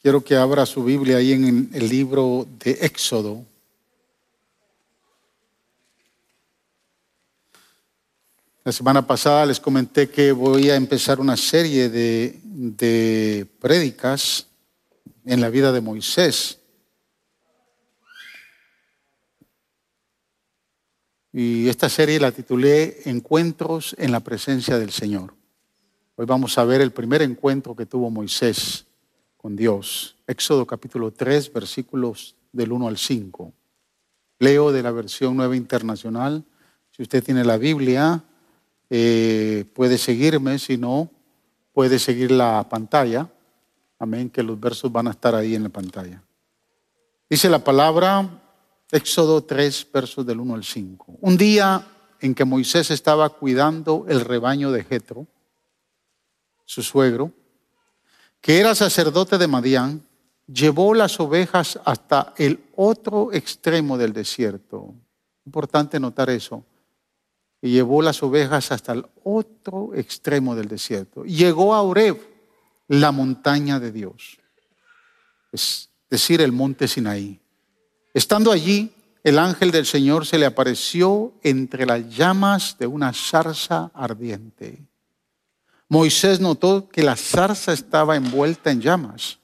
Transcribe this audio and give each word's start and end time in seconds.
Quiero 0.00 0.22
que 0.22 0.36
abra 0.36 0.64
su 0.64 0.84
Biblia 0.84 1.16
ahí 1.16 1.32
en 1.32 1.70
el 1.72 1.88
libro 1.88 2.46
de 2.60 2.70
Éxodo. 2.82 3.44
La 8.62 8.70
semana 8.70 9.04
pasada 9.04 9.44
les 9.46 9.58
comenté 9.58 10.08
que 10.08 10.30
voy 10.30 10.70
a 10.70 10.76
empezar 10.76 11.18
una 11.18 11.36
serie 11.36 11.88
de, 11.88 12.38
de 12.44 13.44
prédicas 13.58 14.46
en 15.24 15.40
la 15.40 15.50
vida 15.50 15.72
de 15.72 15.80
Moisés. 15.80 16.60
Y 21.32 21.68
esta 21.68 21.88
serie 21.88 22.20
la 22.20 22.30
titulé 22.30 23.00
Encuentros 23.06 23.96
en 23.98 24.12
la 24.12 24.20
presencia 24.20 24.78
del 24.78 24.92
Señor. 24.92 25.34
Hoy 26.14 26.26
vamos 26.26 26.56
a 26.56 26.64
ver 26.64 26.82
el 26.82 26.92
primer 26.92 27.22
encuentro 27.22 27.74
que 27.74 27.84
tuvo 27.84 28.10
Moisés 28.10 28.87
con 29.38 29.56
Dios. 29.56 30.16
Éxodo 30.26 30.66
capítulo 30.66 31.12
3, 31.12 31.52
versículos 31.52 32.34
del 32.52 32.72
1 32.72 32.88
al 32.88 32.98
5. 32.98 33.52
Leo 34.40 34.72
de 34.72 34.82
la 34.82 34.90
versión 34.90 35.36
nueva 35.36 35.56
internacional. 35.56 36.44
Si 36.90 37.02
usted 37.02 37.24
tiene 37.24 37.44
la 37.44 37.56
Biblia, 37.56 38.22
eh, 38.90 39.64
puede 39.74 39.96
seguirme, 39.96 40.58
si 40.58 40.76
no, 40.76 41.08
puede 41.72 41.98
seguir 41.98 42.32
la 42.32 42.66
pantalla. 42.68 43.30
Amén, 44.00 44.28
que 44.28 44.42
los 44.42 44.58
versos 44.58 44.90
van 44.90 45.06
a 45.06 45.12
estar 45.12 45.34
ahí 45.34 45.54
en 45.54 45.62
la 45.62 45.68
pantalla. 45.68 46.22
Dice 47.30 47.48
la 47.48 47.62
palabra, 47.62 48.28
Éxodo 48.90 49.44
3, 49.44 49.86
versos 49.92 50.26
del 50.26 50.40
1 50.40 50.54
al 50.54 50.64
5. 50.64 51.18
Un 51.20 51.36
día 51.36 51.86
en 52.20 52.34
que 52.34 52.44
Moisés 52.44 52.90
estaba 52.90 53.28
cuidando 53.28 54.04
el 54.08 54.20
rebaño 54.20 54.72
de 54.72 54.82
Jetro, 54.82 55.26
su 56.64 56.82
suegro, 56.82 57.32
que 58.40 58.58
era 58.58 58.74
sacerdote 58.74 59.38
de 59.38 59.46
Madián, 59.46 60.02
llevó 60.46 60.94
las 60.94 61.20
ovejas 61.20 61.78
hasta 61.84 62.34
el 62.36 62.60
otro 62.76 63.32
extremo 63.32 63.98
del 63.98 64.12
desierto. 64.12 64.94
Importante 65.44 66.00
notar 66.00 66.30
eso. 66.30 66.64
Y 67.60 67.70
llevó 67.70 68.02
las 68.02 68.22
ovejas 68.22 68.70
hasta 68.70 68.92
el 68.92 69.04
otro 69.24 69.94
extremo 69.94 70.54
del 70.54 70.68
desierto. 70.68 71.24
Llegó 71.24 71.74
a 71.74 71.82
Oreb, 71.82 72.18
la 72.88 73.12
montaña 73.12 73.78
de 73.78 73.92
Dios, 73.92 74.38
es 75.52 75.90
decir, 76.08 76.40
el 76.40 76.52
monte 76.52 76.88
Sinaí. 76.88 77.38
Estando 78.14 78.50
allí, 78.50 78.90
el 79.22 79.38
ángel 79.38 79.70
del 79.70 79.84
Señor 79.84 80.24
se 80.24 80.38
le 80.38 80.46
apareció 80.46 81.34
entre 81.42 81.84
las 81.84 82.08
llamas 82.08 82.76
de 82.78 82.86
una 82.86 83.12
zarza 83.12 83.90
ardiente. 83.92 84.86
Moisés 85.88 86.38
notó 86.40 86.88
que 86.88 87.02
la 87.02 87.16
zarza 87.16 87.72
estaba 87.72 88.16
envuelta 88.16 88.70
en 88.70 88.80
llamas, 88.80 89.38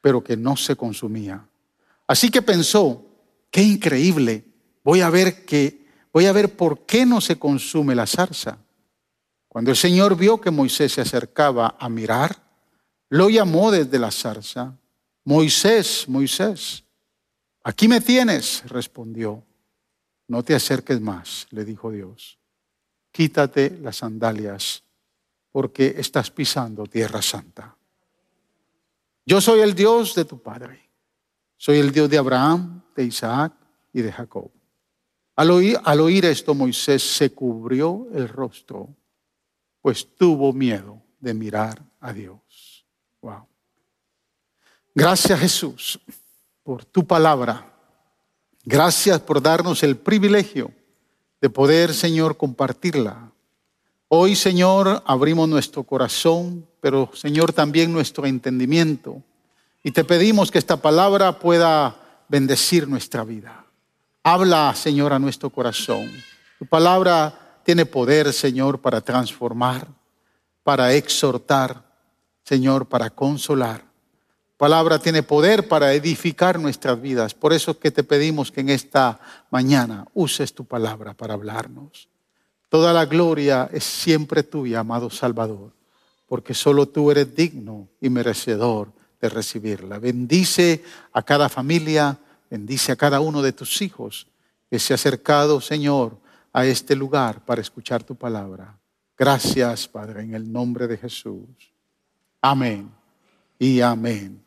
pero 0.00 0.24
que 0.24 0.36
no 0.36 0.56
se 0.56 0.76
consumía. 0.76 1.46
Así 2.06 2.30
que 2.30 2.40
pensó, 2.40 3.04
qué 3.50 3.62
increíble, 3.62 4.44
voy 4.82 5.02
a 5.02 5.10
ver 5.10 5.44
que 5.44 5.86
voy 6.12 6.24
a 6.24 6.32
ver 6.32 6.56
por 6.56 6.86
qué 6.86 7.04
no 7.04 7.20
se 7.20 7.38
consume 7.38 7.94
la 7.94 8.06
zarza. 8.06 8.58
Cuando 9.46 9.70
el 9.70 9.76
Señor 9.76 10.16
vio 10.16 10.40
que 10.40 10.50
Moisés 10.50 10.92
se 10.92 11.02
acercaba 11.02 11.76
a 11.78 11.88
mirar, 11.88 12.42
lo 13.10 13.28
llamó 13.28 13.70
desde 13.70 13.98
la 13.98 14.10
zarza, 14.10 14.74
Moisés, 15.24 16.06
Moisés, 16.08 16.84
aquí 17.62 17.88
me 17.88 18.00
tienes, 18.00 18.62
respondió. 18.66 19.44
No 20.26 20.42
te 20.42 20.54
acerques 20.54 21.00
más, 21.00 21.46
le 21.50 21.64
dijo 21.64 21.90
Dios. 21.90 22.38
Quítate 23.12 23.78
las 23.82 23.96
sandalias 23.96 24.84
porque 25.52 25.94
estás 25.98 26.30
pisando 26.30 26.86
tierra 26.86 27.22
santa. 27.22 27.76
Yo 29.24 29.40
soy 29.40 29.60
el 29.60 29.74
Dios 29.74 30.14
de 30.14 30.24
tu 30.24 30.40
padre. 30.40 30.88
Soy 31.56 31.78
el 31.78 31.92
Dios 31.92 32.08
de 32.08 32.18
Abraham, 32.18 32.82
de 32.94 33.04
Isaac 33.04 33.52
y 33.92 34.00
de 34.00 34.12
Jacob. 34.12 34.50
Al 35.36 35.50
oír, 35.50 36.24
esto, 36.24 36.54
Moisés 36.54 37.02
se 37.02 37.30
cubrió 37.30 38.08
el 38.12 38.28
rostro, 38.28 38.88
pues 39.80 40.16
tuvo 40.16 40.52
miedo 40.52 41.02
de 41.20 41.34
mirar 41.34 41.80
a 42.00 42.12
Dios. 42.12 42.86
Wow. 43.20 43.46
Gracias 44.94 45.38
Jesús 45.38 46.00
por 46.64 46.84
tu 46.84 47.06
palabra. 47.06 47.72
Gracias 48.64 49.20
por 49.20 49.40
darnos 49.40 49.82
el 49.82 49.96
privilegio 49.96 50.72
de 51.40 51.50
poder, 51.50 51.94
Señor, 51.94 52.36
compartirla 52.36 53.32
Hoy, 54.10 54.36
Señor, 54.36 55.02
abrimos 55.04 55.50
nuestro 55.50 55.84
corazón, 55.84 56.66
pero, 56.80 57.10
Señor, 57.12 57.52
también 57.52 57.92
nuestro 57.92 58.24
entendimiento. 58.24 59.22
Y 59.82 59.90
te 59.90 60.02
pedimos 60.02 60.50
que 60.50 60.56
esta 60.56 60.78
palabra 60.78 61.38
pueda 61.38 61.94
bendecir 62.26 62.88
nuestra 62.88 63.22
vida. 63.22 63.66
Habla, 64.22 64.74
Señor, 64.74 65.12
a 65.12 65.18
nuestro 65.18 65.50
corazón. 65.50 66.10
Tu 66.58 66.64
palabra 66.64 67.60
tiene 67.64 67.84
poder, 67.84 68.32
Señor, 68.32 68.80
para 68.80 69.02
transformar, 69.02 69.86
para 70.62 70.94
exhortar, 70.94 71.84
Señor, 72.44 72.86
para 72.86 73.10
consolar. 73.10 73.84
Palabra 74.56 74.98
tiene 74.98 75.22
poder 75.22 75.68
para 75.68 75.92
edificar 75.92 76.58
nuestras 76.58 76.98
vidas. 76.98 77.34
Por 77.34 77.52
eso 77.52 77.78
que 77.78 77.90
te 77.90 78.04
pedimos 78.04 78.50
que 78.50 78.62
en 78.62 78.70
esta 78.70 79.20
mañana 79.50 80.06
uses 80.14 80.54
tu 80.54 80.64
palabra 80.64 81.12
para 81.12 81.34
hablarnos. 81.34 82.08
Toda 82.68 82.92
la 82.92 83.06
gloria 83.06 83.68
es 83.72 83.84
siempre 83.84 84.42
tuya, 84.42 84.80
amado 84.80 85.08
Salvador, 85.10 85.72
porque 86.26 86.54
solo 86.54 86.86
tú 86.86 87.10
eres 87.10 87.34
digno 87.34 87.88
y 88.00 88.10
merecedor 88.10 88.92
de 89.20 89.28
recibirla. 89.28 89.98
Bendice 89.98 90.84
a 91.12 91.22
cada 91.22 91.48
familia, 91.48 92.18
bendice 92.50 92.92
a 92.92 92.96
cada 92.96 93.20
uno 93.20 93.42
de 93.42 93.52
tus 93.52 93.80
hijos 93.80 94.26
que 94.70 94.78
se 94.78 94.92
ha 94.92 94.96
acercado, 94.96 95.60
Señor, 95.60 96.18
a 96.52 96.66
este 96.66 96.94
lugar 96.94 97.44
para 97.44 97.60
escuchar 97.60 98.02
tu 98.02 98.14
palabra. 98.14 98.78
Gracias, 99.16 99.88
Padre, 99.88 100.22
en 100.22 100.34
el 100.34 100.52
nombre 100.52 100.86
de 100.86 100.98
Jesús. 100.98 101.48
Amén 102.40 102.90
y 103.58 103.80
amén. 103.80 104.42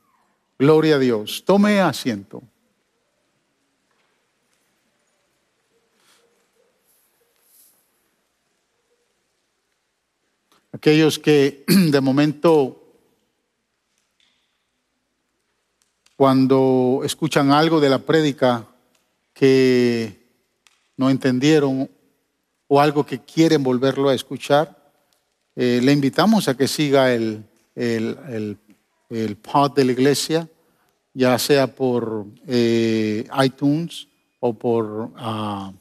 Gloria 0.58 0.96
a 0.96 1.00
Dios. 1.00 1.44
Tome 1.46 1.82
asiento. 1.82 2.44
Aquellos 10.82 11.20
que 11.20 11.64
de 11.68 12.02
momento 12.02 12.82
cuando 16.16 17.02
escuchan 17.04 17.52
algo 17.52 17.80
de 17.80 17.88
la 17.88 18.00
prédica 18.00 18.68
que 19.32 20.26
no 20.98 21.12
entendieron 21.12 21.88
o 22.68 22.82
algo 22.82 23.06
que 23.06 23.20
quieren 23.20 23.62
volverlo 23.62 24.10
a 24.10 24.16
escuchar, 24.16 24.76
eh, 25.56 25.82
le 25.84 25.92
invitamos 25.92 26.48
a 26.48 26.58
que 26.58 26.68
siga 26.68 27.14
el, 27.14 27.44
el, 27.76 28.58
el, 29.12 29.36
pod 29.36 29.76
de 29.76 29.86
la 29.86 29.92
iglesia, 29.92 30.50
ya 31.14 31.38
sea 31.38 31.68
por 31.68 32.26
eh, 32.48 33.28
iTunes 33.44 34.08
o 34.40 34.52
por... 34.56 35.12
Uh, 35.14 35.74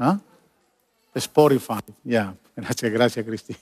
¿ah? 0.00 0.20
Spotify, 1.14 1.80
ya, 2.04 2.34
gracias, 2.56 2.92
gracias 2.92 3.26
Cristi. 3.26 3.56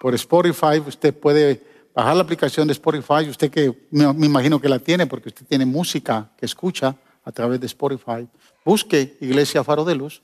Por 0.00 0.14
Spotify 0.14 0.78
usted 0.86 1.14
puede 1.14 1.62
bajar 1.94 2.16
la 2.16 2.22
aplicación 2.22 2.66
de 2.66 2.72
Spotify, 2.72 3.28
usted 3.28 3.50
que 3.50 3.86
me, 3.90 4.04
imagino 4.26 4.60
que 4.60 4.68
la 4.68 4.78
tiene 4.78 5.06
porque 5.06 5.28
usted 5.28 5.46
tiene 5.46 5.66
música 5.66 6.30
que 6.36 6.46
escucha 6.46 6.96
a 7.24 7.32
través 7.32 7.60
de 7.60 7.66
Spotify. 7.66 8.26
Busque 8.64 9.16
Iglesia 9.20 9.64
Faro 9.64 9.84
de 9.84 9.94
Luz 9.94 10.22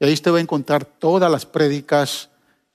y 0.00 0.04
ahí 0.04 0.12
usted 0.12 0.32
va 0.32 0.38
a 0.38 0.40
encontrar 0.40 0.84
todas 0.84 1.30
las 1.30 1.46
prédicas 1.46 2.30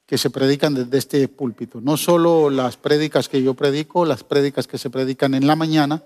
que 0.05 0.17
se 0.17 0.29
predican 0.29 0.73
desde 0.73 0.97
este 0.97 1.27
púlpito. 1.27 1.81
No 1.81 1.97
solo 1.97 2.49
las 2.49 2.77
prédicas 2.77 3.27
que 3.27 3.43
yo 3.43 3.53
predico, 3.53 4.05
las 4.05 4.23
prédicas 4.23 4.65
que 4.65 4.77
se 4.77 4.89
predican 4.89 5.33
en 5.33 5.45
la 5.45 5.57
mañana, 5.57 6.01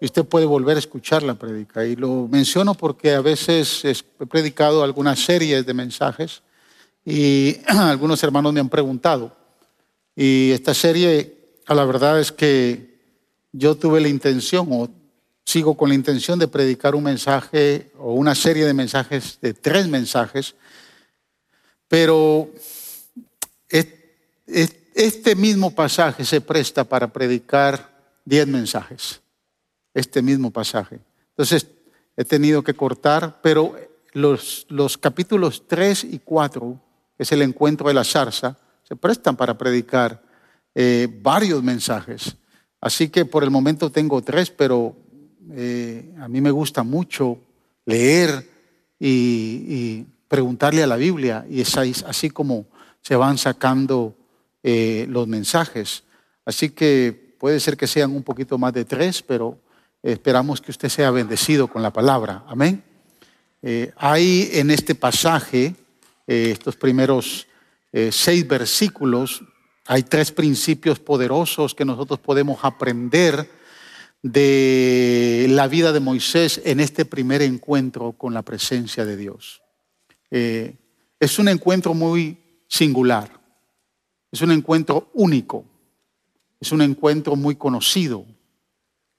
y 0.00 0.06
usted 0.06 0.24
puede 0.24 0.46
volver 0.46 0.76
a 0.76 0.80
escuchar 0.80 1.22
la 1.22 1.34
prédica. 1.34 1.84
Y 1.84 1.94
lo 1.94 2.26
menciono 2.26 2.74
porque 2.74 3.12
a 3.12 3.20
veces 3.20 3.84
he 3.84 4.26
predicado 4.26 4.82
algunas 4.82 5.22
series 5.22 5.66
de 5.66 5.74
mensajes 5.74 6.42
y 7.04 7.58
algunos 7.66 8.22
hermanos 8.22 8.54
me 8.54 8.60
han 8.60 8.70
preguntado. 8.70 9.36
Y 10.16 10.52
esta 10.52 10.72
serie, 10.72 11.36
a 11.66 11.74
la 11.74 11.84
verdad 11.84 12.18
es 12.18 12.32
que 12.32 12.98
yo 13.52 13.76
tuve 13.76 14.00
la 14.00 14.08
intención 14.08 14.68
o 14.70 14.88
sigo 15.44 15.76
con 15.76 15.90
la 15.90 15.94
intención 15.94 16.38
de 16.38 16.48
predicar 16.48 16.94
un 16.94 17.04
mensaje 17.04 17.90
o 17.98 18.14
una 18.14 18.34
serie 18.34 18.64
de 18.64 18.72
mensajes, 18.72 19.38
de 19.42 19.52
tres 19.52 19.86
mensajes, 19.86 20.54
pero 21.88 22.48
este 24.94 25.34
mismo 25.34 25.74
pasaje 25.74 26.24
se 26.24 26.40
presta 26.40 26.84
para 26.84 27.12
predicar 27.12 27.90
diez 28.24 28.46
mensajes 28.46 29.19
este 29.94 30.22
mismo 30.22 30.50
pasaje. 30.50 31.00
Entonces, 31.30 31.66
he 32.16 32.24
tenido 32.24 32.62
que 32.62 32.74
cortar, 32.74 33.40
pero 33.42 33.74
los, 34.12 34.66
los 34.68 34.98
capítulos 34.98 35.64
3 35.66 36.04
y 36.04 36.18
4, 36.18 36.80
que 37.16 37.22
es 37.22 37.32
el 37.32 37.42
encuentro 37.42 37.88
de 37.88 37.94
la 37.94 38.04
zarza, 38.04 38.58
se 38.82 38.96
prestan 38.96 39.36
para 39.36 39.56
predicar 39.56 40.20
eh, 40.74 41.08
varios 41.22 41.62
mensajes. 41.62 42.36
Así 42.80 43.08
que 43.08 43.24
por 43.24 43.44
el 43.44 43.50
momento 43.50 43.90
tengo 43.90 44.22
tres, 44.22 44.50
pero 44.50 44.96
eh, 45.52 46.14
a 46.18 46.28
mí 46.28 46.40
me 46.40 46.50
gusta 46.50 46.82
mucho 46.82 47.38
leer 47.86 48.48
y, 48.98 50.06
preguntarle 50.28 50.84
a 50.84 50.86
la 50.86 50.94
Biblia 50.94 51.44
y 51.50 51.60
es 51.60 51.76
así, 51.76 52.30
como 52.30 52.66
se 53.00 53.16
van 53.16 53.36
sacando 53.36 54.14
eh, 54.62 55.06
los 55.08 55.26
mensajes. 55.26 56.04
Así 56.44 56.70
que 56.70 57.34
puede 57.38 57.58
ser 57.58 57.76
que 57.76 57.88
sean 57.88 58.14
un 58.14 58.22
poquito 58.22 58.56
más 58.56 58.72
de 58.72 58.84
tres, 58.84 59.22
pero 59.22 59.58
esperamos 60.02 60.60
que 60.60 60.70
usted 60.70 60.88
sea 60.88 61.10
bendecido 61.10 61.68
con 61.68 61.82
la 61.82 61.92
palabra. 61.92 62.44
Amén. 62.46 62.82
hay 63.96 64.50
en 64.52 64.70
este 64.70 64.94
pasaje, 64.94 65.74
estos 66.26 66.76
primeros 66.76 67.46
seis 68.10 68.46
versículos, 68.48 69.42
hay 69.86 70.02
tres 70.02 70.32
principios 70.32 70.98
poderosos 70.98 71.74
que 71.74 71.84
nosotros 71.84 72.20
podemos 72.20 72.60
aprender 72.62 73.50
de 74.22 75.46
la 75.50 75.66
vida 75.66 75.92
de 75.92 76.00
Moisés 76.00 76.60
en 76.64 76.80
este 76.80 77.04
primer 77.04 77.42
encuentro 77.42 78.12
con 78.12 78.34
la 78.34 78.42
presencia 78.42 79.04
de 79.04 79.16
Dios. 79.16 79.62
Eh, 80.30 80.76
es 81.18 81.38
un 81.38 81.48
encuentro 81.48 81.94
muy 81.94 82.38
singular, 82.68 83.30
es 84.30 84.42
un 84.42 84.52
encuentro 84.52 85.10
único, 85.14 85.64
es 86.60 86.70
un 86.72 86.82
encuentro 86.82 87.34
muy 87.34 87.56
conocido, 87.56 88.26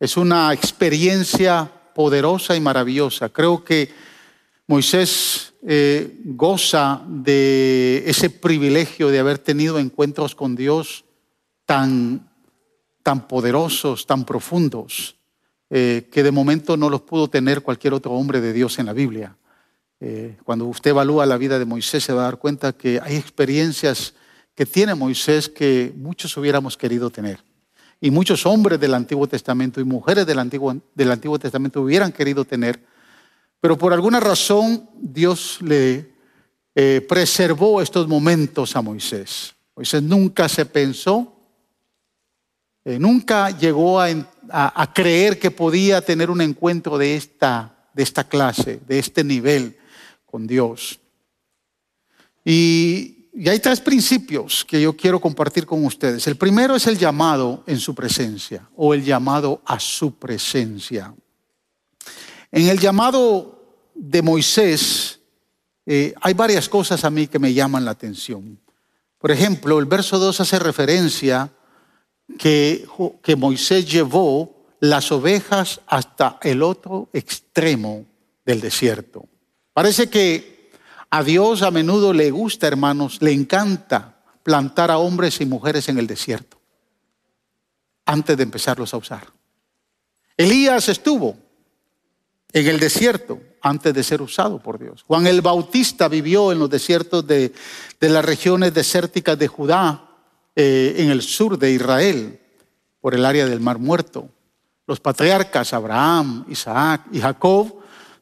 es 0.02 0.18
una 0.18 0.52
experiencia 0.52 1.72
poderosa 1.94 2.56
y 2.56 2.60
maravillosa. 2.60 3.30
Creo 3.30 3.64
que 3.64 3.88
Moisés 4.66 5.54
eh, 5.62 6.18
goza 6.26 7.04
de 7.08 8.02
ese 8.08 8.32
privilegio 8.32 9.10
de 9.10 9.20
haber 9.20 9.38
tenido 9.38 9.78
encuentros 9.78 10.34
con 10.34 10.56
Dios 10.56 11.06
tan, 11.68 12.28
tan 13.04 13.28
poderosos, 13.28 14.08
tan 14.08 14.26
profundos, 14.26 15.18
eh, 15.70 16.10
que 16.12 16.24
de 16.24 16.32
momento 16.32 16.76
no 16.78 16.90
los 16.90 17.02
pudo 17.02 17.30
tener 17.30 17.62
cualquier 17.62 17.94
otro 17.94 18.14
hombre 18.14 18.42
de 18.42 18.54
Dios 18.54 18.80
en 18.80 18.88
la 18.88 18.94
Biblia. 18.94 19.38
Eh, 20.00 20.36
cuando 20.44 20.66
usted 20.66 20.90
evalúa 20.90 21.28
la 21.28 21.38
vida 21.38 21.60
de 21.60 21.66
Moisés 21.66 22.04
se 22.04 22.14
va 22.14 22.22
a 22.22 22.26
dar 22.26 22.40
cuenta 22.40 22.74
que 22.74 23.00
hay 23.04 23.18
experiencias 23.18 24.16
que 24.56 24.66
tiene 24.66 24.96
Moisés 24.96 25.48
que 25.48 25.94
muchos 25.96 26.36
hubiéramos 26.38 26.76
querido 26.76 27.12
tener. 27.12 27.51
Y 28.02 28.12
muchos 28.12 28.46
hombres 28.46 28.80
del 28.80 28.96
Antiguo 28.96 29.28
Testamento 29.28 29.80
y 29.80 29.86
mujeres 29.86 30.26
del 30.26 30.40
Antiguo, 30.40 30.76
del 30.94 31.12
Antiguo 31.12 31.40
Testamento 31.40 31.82
hubieran 31.82 32.12
querido 32.12 32.44
tener 32.44 32.84
pero 33.62 33.78
por 33.78 33.94
alguna 33.94 34.20
razón 34.20 34.90
Dios 34.96 35.60
le 35.62 36.12
eh, 36.74 37.06
preservó 37.08 37.80
estos 37.82 38.08
momentos 38.08 38.76
a 38.76 38.82
Moisés. 38.82 39.54
Moisés 39.76 40.02
nunca 40.02 40.50
se 40.50 40.66
pensó, 40.66 41.40
eh, 42.84 42.98
nunca 42.98 43.52
llegó 43.52 44.02
a, 44.02 44.94
creer 44.94 45.40
que 45.40 45.52
podía 45.52 46.02
tener 46.02 46.30
un 46.30 46.42
encuentro 46.42 46.98
de 46.98 47.16
esta, 47.16 47.88
de 47.94 48.04
esta 48.04 48.28
clase, 48.28 48.82
de 48.86 49.00
este 49.00 49.24
nivel 49.24 49.78
con 50.26 50.48
Dios. 50.48 51.00
Y, 52.44 53.21
y 53.34 53.48
hay 53.48 53.60
tres 53.60 53.80
principios 53.80 54.66
que 54.66 54.82
yo 54.82 54.96
quiero 54.96 55.20
compartir 55.20 55.66
con 55.66 55.86
ustedes. 55.86 56.28
El 56.28 56.36
primero 56.36 56.76
es 56.76 56.86
el 56.88 56.98
llamado 56.98 57.64
en 57.66 57.80
su 57.80 57.96
presencia 57.96 58.68
o 58.76 58.94
el 58.94 59.04
llamado 59.04 59.62
a 59.66 59.80
su 59.80 60.16
presencia. 60.16 61.14
En 62.52 62.68
el 62.68 62.78
llamado 62.78 63.90
de 63.96 64.22
Moisés 64.22 65.20
eh, 65.86 66.14
hay 66.22 66.34
varias 66.34 66.68
cosas 66.68 67.06
a 67.06 67.10
mí 67.10 67.28
que 67.28 67.40
me 67.40 67.54
llaman 67.54 67.86
la 67.86 67.92
atención. 67.92 68.60
Por 69.18 69.32
ejemplo, 69.32 69.80
el 69.80 69.86
verso 69.86 70.20
2 70.20 70.42
hace 70.42 70.60
referencia 70.60 71.50
que, 72.38 72.86
que 73.24 73.36
Moisés 73.36 73.90
llevó 73.90 74.62
las 74.82 75.12
ovejas 75.12 75.80
hasta 75.88 76.38
el 76.42 76.64
otro 76.64 77.10
extremo 77.14 78.06
del 78.46 78.60
desierto. 78.60 79.26
Parece 79.74 80.10
que 80.10 80.61
a 81.12 81.24
Dios 81.24 81.62
a 81.62 81.72
menudo 81.72 82.14
le 82.14 82.32
gusta, 82.32 82.68
hermanos, 82.68 83.22
le 83.22 83.34
encanta 83.34 84.16
plantar 84.44 84.90
a 84.90 84.98
hombres 84.98 85.42
y 85.42 85.46
mujeres 85.46 85.90
en 85.90 85.98
el 85.98 86.08
desierto 86.08 86.58
antes 88.06 88.36
de 88.38 88.44
empezarlos 88.44 88.94
a 88.94 88.98
usar. 88.98 89.28
Elías 90.38 90.88
estuvo 90.90 91.38
en 92.54 92.68
el 92.68 92.80
desierto 92.80 93.42
antes 93.62 93.94
de 93.94 94.04
ser 94.04 94.22
usado 94.22 94.60
por 94.60 94.80
Dios. 94.80 95.04
Juan 95.06 95.28
el 95.28 95.42
Bautista 95.42 96.08
vivió 96.08 96.52
en 96.52 96.60
los 96.60 96.70
desiertos 96.70 97.28
de, 97.28 97.54
las 98.00 98.26
regiones 98.26 98.74
desérticas 98.74 99.38
de 99.38 99.48
Judá, 99.48 100.08
eh, 100.56 100.96
en 100.98 101.12
el 101.12 101.22
sur 101.22 101.60
de 101.60 101.72
Israel, 101.72 102.40
por 103.02 103.16
el 103.16 103.26
área 103.26 103.46
del 103.46 103.60
Mar 103.60 103.80
Muerto. 103.80 104.30
Los 104.88 105.00
patriarcas 105.00 105.74
Abraham, 105.74 106.46
Isaac 106.50 107.04
y 107.12 107.20
Jacob 107.20 107.81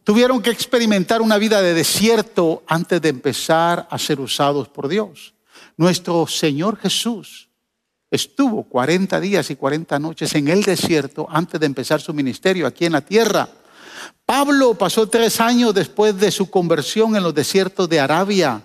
tuvieron 0.09 0.41
que 0.41 0.49
experimentar 0.49 1.21
una 1.21 1.37
vida 1.37 1.61
de 1.61 1.75
desierto 1.75 2.63
antes 2.65 2.99
de 2.99 3.09
empezar 3.09 3.87
a 3.91 3.99
ser 3.99 4.19
usados 4.19 4.67
por 4.67 4.87
Dios. 4.87 5.35
Nuestro 5.77 6.25
Señor 6.25 6.79
Jesús 6.79 7.47
estuvo 8.09 8.63
40 8.63 9.19
días 9.19 9.51
y 9.51 9.55
40 9.55 9.99
noches 9.99 10.33
en 10.33 10.47
el 10.47 10.63
desierto 10.63 11.27
antes 11.29 11.59
de 11.59 11.67
empezar 11.67 12.01
su 12.01 12.11
ministerio 12.11 12.65
aquí 12.65 12.87
en 12.87 12.93
la 12.93 13.01
tierra. 13.01 13.47
Pablo 14.25 14.73
pasó 14.73 15.07
tres 15.07 15.39
años 15.39 15.75
después 15.75 16.17
de 16.17 16.31
su 16.31 16.49
conversión 16.49 17.15
en 17.15 17.21
los 17.21 17.35
desiertos 17.35 17.87
de 17.87 17.99
Arabia, 17.99 18.63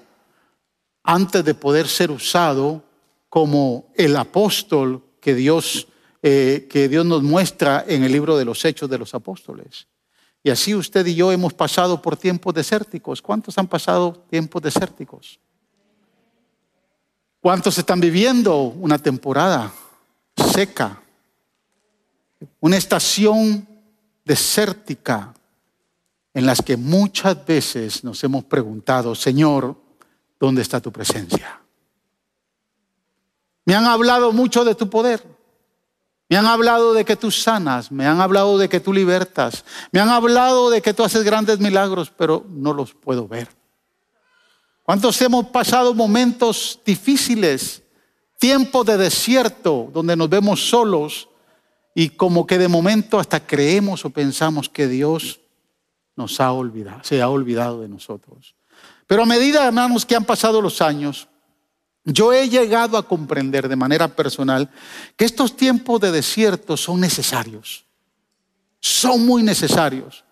antes 1.02 1.44
de 1.44 1.52
poder 1.52 1.88
ser 1.88 2.10
usado 2.10 2.82
como 3.28 3.92
el 3.96 4.16
apóstol 4.16 5.04
que 5.20 5.34
Dios, 5.34 5.88
eh, 6.22 6.66
que 6.70 6.88
Dios 6.88 7.04
nos 7.04 7.22
muestra 7.22 7.84
en 7.86 8.02
el 8.02 8.12
libro 8.12 8.38
de 8.38 8.46
los 8.46 8.64
Hechos 8.64 8.88
de 8.88 8.96
los 8.96 9.12
Apóstoles. 9.12 9.88
Y 10.46 10.50
así 10.50 10.74
usted 10.74 11.06
y 11.06 11.14
yo 11.14 11.32
hemos 11.32 11.54
pasado 11.54 12.02
por 12.02 12.18
tiempos 12.18 12.52
desérticos. 12.52 13.22
¿Cuántos 13.22 13.56
han 13.56 13.66
pasado 13.66 14.12
tiempos 14.28 14.60
desérticos? 14.60 15.40
¿Cuántos 17.40 17.78
están 17.78 17.98
viviendo 17.98 18.54
una 18.54 18.98
temporada 18.98 19.72
seca? 20.52 21.00
Una 22.60 22.76
estación 22.76 23.66
desértica 24.22 25.32
en 26.34 26.44
las 26.44 26.60
que 26.60 26.76
muchas 26.76 27.46
veces 27.46 28.04
nos 28.04 28.22
hemos 28.22 28.44
preguntado, 28.44 29.14
Señor, 29.14 29.74
¿dónde 30.38 30.60
está 30.60 30.78
tu 30.78 30.92
presencia? 30.92 31.58
Me 33.64 33.74
han 33.74 33.86
hablado 33.86 34.30
mucho 34.30 34.62
de 34.62 34.74
tu 34.74 34.90
poder. 34.90 35.33
Me 36.34 36.38
han 36.38 36.46
hablado 36.46 36.94
de 36.94 37.04
que 37.04 37.14
tú 37.14 37.30
sanas, 37.30 37.92
me 37.92 38.06
han 38.06 38.20
hablado 38.20 38.58
de 38.58 38.68
que 38.68 38.80
tú 38.80 38.92
libertas, 38.92 39.64
me 39.92 40.00
han 40.00 40.08
hablado 40.08 40.68
de 40.68 40.82
que 40.82 40.92
tú 40.92 41.04
haces 41.04 41.22
grandes 41.22 41.60
milagros, 41.60 42.10
pero 42.10 42.44
no 42.48 42.72
los 42.72 42.92
puedo 42.92 43.28
ver. 43.28 43.48
¿Cuántos 44.82 45.22
hemos 45.22 45.46
pasado 45.50 45.94
momentos 45.94 46.80
difíciles, 46.84 47.84
tiempos 48.36 48.84
de 48.84 48.96
desierto, 48.96 49.88
donde 49.94 50.16
nos 50.16 50.28
vemos 50.28 50.68
solos 50.68 51.28
y 51.94 52.08
como 52.08 52.48
que 52.48 52.58
de 52.58 52.66
momento 52.66 53.20
hasta 53.20 53.38
creemos 53.38 54.04
o 54.04 54.10
pensamos 54.10 54.68
que 54.68 54.88
Dios 54.88 55.38
nos 56.16 56.40
ha 56.40 56.50
olvidado, 56.50 57.04
se 57.04 57.22
ha 57.22 57.28
olvidado 57.28 57.80
de 57.80 57.88
nosotros. 57.88 58.56
Pero 59.06 59.22
a 59.22 59.26
medida, 59.26 59.64
hermanos, 59.64 60.04
que 60.04 60.16
han 60.16 60.24
pasado 60.24 60.60
los 60.60 60.82
años, 60.82 61.28
yo 62.04 62.32
he 62.32 62.48
llegado 62.48 62.98
a 62.98 63.08
comprender 63.08 63.68
de 63.68 63.76
manera 63.76 64.08
personal 64.08 64.70
que 65.16 65.24
estos 65.24 65.56
tiempos 65.56 66.00
de 66.00 66.12
desierto 66.12 66.76
son 66.76 67.00
necesarios. 67.00 67.84
Son 68.80 69.24
muy 69.24 69.42
necesarios 69.42 70.24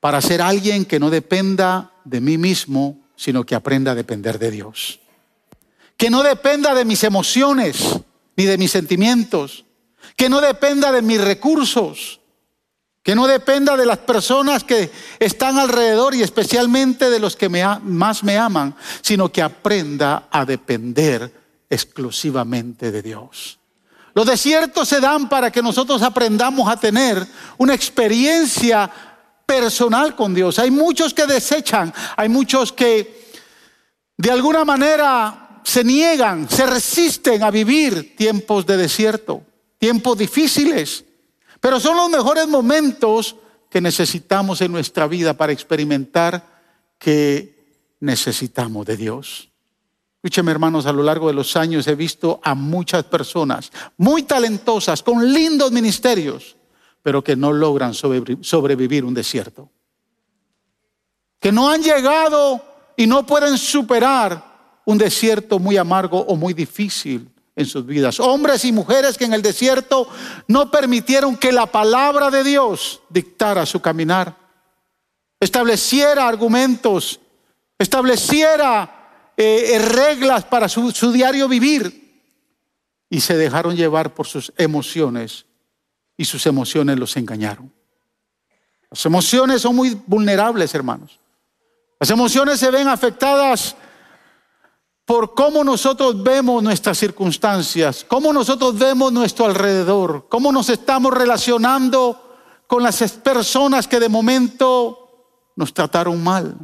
para 0.00 0.20
ser 0.22 0.40
alguien 0.40 0.86
que 0.86 0.98
no 0.98 1.10
dependa 1.10 1.92
de 2.04 2.20
mí 2.20 2.38
mismo, 2.38 3.00
sino 3.16 3.44
que 3.44 3.54
aprenda 3.54 3.92
a 3.92 3.94
depender 3.94 4.38
de 4.38 4.50
Dios. 4.50 5.00
Que 5.98 6.08
no 6.08 6.22
dependa 6.22 6.74
de 6.74 6.84
mis 6.84 7.04
emociones 7.04 7.98
ni 8.36 8.44
de 8.44 8.56
mis 8.56 8.70
sentimientos. 8.70 9.66
Que 10.16 10.30
no 10.30 10.40
dependa 10.40 10.90
de 10.92 11.02
mis 11.02 11.20
recursos, 11.20 12.20
que 13.08 13.14
no 13.14 13.26
dependa 13.26 13.74
de 13.74 13.86
las 13.86 13.96
personas 13.96 14.64
que 14.64 14.90
están 15.18 15.58
alrededor 15.58 16.14
y 16.14 16.22
especialmente 16.22 17.08
de 17.08 17.18
los 17.18 17.36
que 17.36 17.48
más 17.48 18.22
me 18.22 18.36
aman, 18.36 18.74
sino 19.00 19.32
que 19.32 19.40
aprenda 19.40 20.28
a 20.30 20.44
depender 20.44 21.32
exclusivamente 21.70 22.92
de 22.92 23.00
Dios. 23.00 23.58
Los 24.12 24.26
desiertos 24.26 24.90
se 24.90 25.00
dan 25.00 25.26
para 25.26 25.50
que 25.50 25.62
nosotros 25.62 26.02
aprendamos 26.02 26.70
a 26.70 26.76
tener 26.76 27.26
una 27.56 27.72
experiencia 27.72 28.90
personal 29.46 30.14
con 30.14 30.34
Dios. 30.34 30.58
Hay 30.58 30.70
muchos 30.70 31.14
que 31.14 31.26
desechan, 31.26 31.94
hay 32.14 32.28
muchos 32.28 32.74
que 32.74 33.30
de 34.18 34.30
alguna 34.30 34.66
manera 34.66 35.62
se 35.64 35.82
niegan, 35.82 36.46
se 36.46 36.66
resisten 36.66 37.42
a 37.42 37.50
vivir 37.50 38.14
tiempos 38.14 38.66
de 38.66 38.76
desierto, 38.76 39.40
tiempos 39.78 40.18
difíciles. 40.18 41.06
Pero 41.60 41.80
son 41.80 41.96
los 41.96 42.10
mejores 42.10 42.46
momentos 42.48 43.36
que 43.68 43.80
necesitamos 43.80 44.60
en 44.60 44.72
nuestra 44.72 45.06
vida 45.06 45.34
para 45.34 45.52
experimentar 45.52 46.58
que 46.98 47.94
necesitamos 48.00 48.86
de 48.86 48.96
Dios. 48.96 49.50
Escúcheme 50.16 50.50
hermanos, 50.50 50.86
a 50.86 50.92
lo 50.92 51.02
largo 51.02 51.28
de 51.28 51.34
los 51.34 51.56
años 51.56 51.86
he 51.86 51.94
visto 51.94 52.40
a 52.42 52.54
muchas 52.54 53.04
personas 53.04 53.70
muy 53.96 54.24
talentosas, 54.24 55.02
con 55.02 55.32
lindos 55.32 55.70
ministerios, 55.70 56.56
pero 57.02 57.22
que 57.22 57.36
no 57.36 57.52
logran 57.52 57.94
sobrevivir 57.94 59.04
un 59.04 59.14
desierto. 59.14 59.70
Que 61.38 61.52
no 61.52 61.70
han 61.70 61.82
llegado 61.82 62.62
y 62.96 63.06
no 63.06 63.24
pueden 63.24 63.56
superar 63.56 64.80
un 64.84 64.98
desierto 64.98 65.58
muy 65.58 65.76
amargo 65.76 66.18
o 66.18 66.34
muy 66.34 66.52
difícil 66.52 67.30
en 67.58 67.66
sus 67.66 67.84
vidas. 67.84 68.20
Hombres 68.20 68.64
y 68.64 68.70
mujeres 68.70 69.18
que 69.18 69.24
en 69.24 69.34
el 69.34 69.42
desierto 69.42 70.08
no 70.46 70.70
permitieron 70.70 71.36
que 71.36 71.50
la 71.50 71.66
palabra 71.66 72.30
de 72.30 72.44
Dios 72.44 73.02
dictara 73.08 73.66
su 73.66 73.80
caminar, 73.80 74.36
estableciera 75.40 76.28
argumentos, 76.28 77.18
estableciera 77.76 79.32
eh, 79.36 79.72
eh, 79.74 79.78
reglas 79.80 80.44
para 80.44 80.68
su, 80.68 80.92
su 80.92 81.10
diario 81.10 81.48
vivir 81.48 82.22
y 83.10 83.20
se 83.20 83.36
dejaron 83.36 83.74
llevar 83.74 84.14
por 84.14 84.28
sus 84.28 84.52
emociones 84.56 85.44
y 86.16 86.26
sus 86.26 86.46
emociones 86.46 86.96
los 86.96 87.16
engañaron. 87.16 87.72
Las 88.88 89.04
emociones 89.04 89.62
son 89.62 89.74
muy 89.74 90.00
vulnerables, 90.06 90.72
hermanos. 90.76 91.18
Las 91.98 92.10
emociones 92.10 92.60
se 92.60 92.70
ven 92.70 92.86
afectadas 92.86 93.74
por 95.08 95.32
cómo 95.32 95.64
nosotros 95.64 96.22
vemos 96.22 96.62
nuestras 96.62 96.98
circunstancias, 96.98 98.04
cómo 98.06 98.30
nosotros 98.30 98.78
vemos 98.78 99.10
nuestro 99.10 99.46
alrededor, 99.46 100.26
cómo 100.28 100.52
nos 100.52 100.68
estamos 100.68 101.14
relacionando 101.14 102.36
con 102.66 102.82
las 102.82 103.00
personas 103.12 103.88
que 103.88 104.00
de 104.00 104.10
momento 104.10 105.32
nos 105.56 105.72
trataron 105.72 106.22
mal 106.22 106.54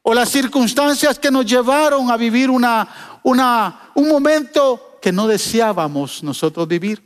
o 0.00 0.14
las 0.14 0.30
circunstancias 0.30 1.18
que 1.18 1.30
nos 1.30 1.44
llevaron 1.44 2.10
a 2.10 2.16
vivir 2.16 2.48
una, 2.48 2.88
un 3.22 4.08
momento 4.08 4.98
que 5.02 5.12
no 5.12 5.26
deseábamos 5.26 6.22
nosotros 6.22 6.66
vivir. 6.66 7.02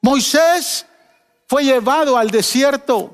Moisés 0.00 0.84
fue 1.46 1.62
llevado 1.62 2.18
al 2.18 2.30
desierto. 2.30 3.12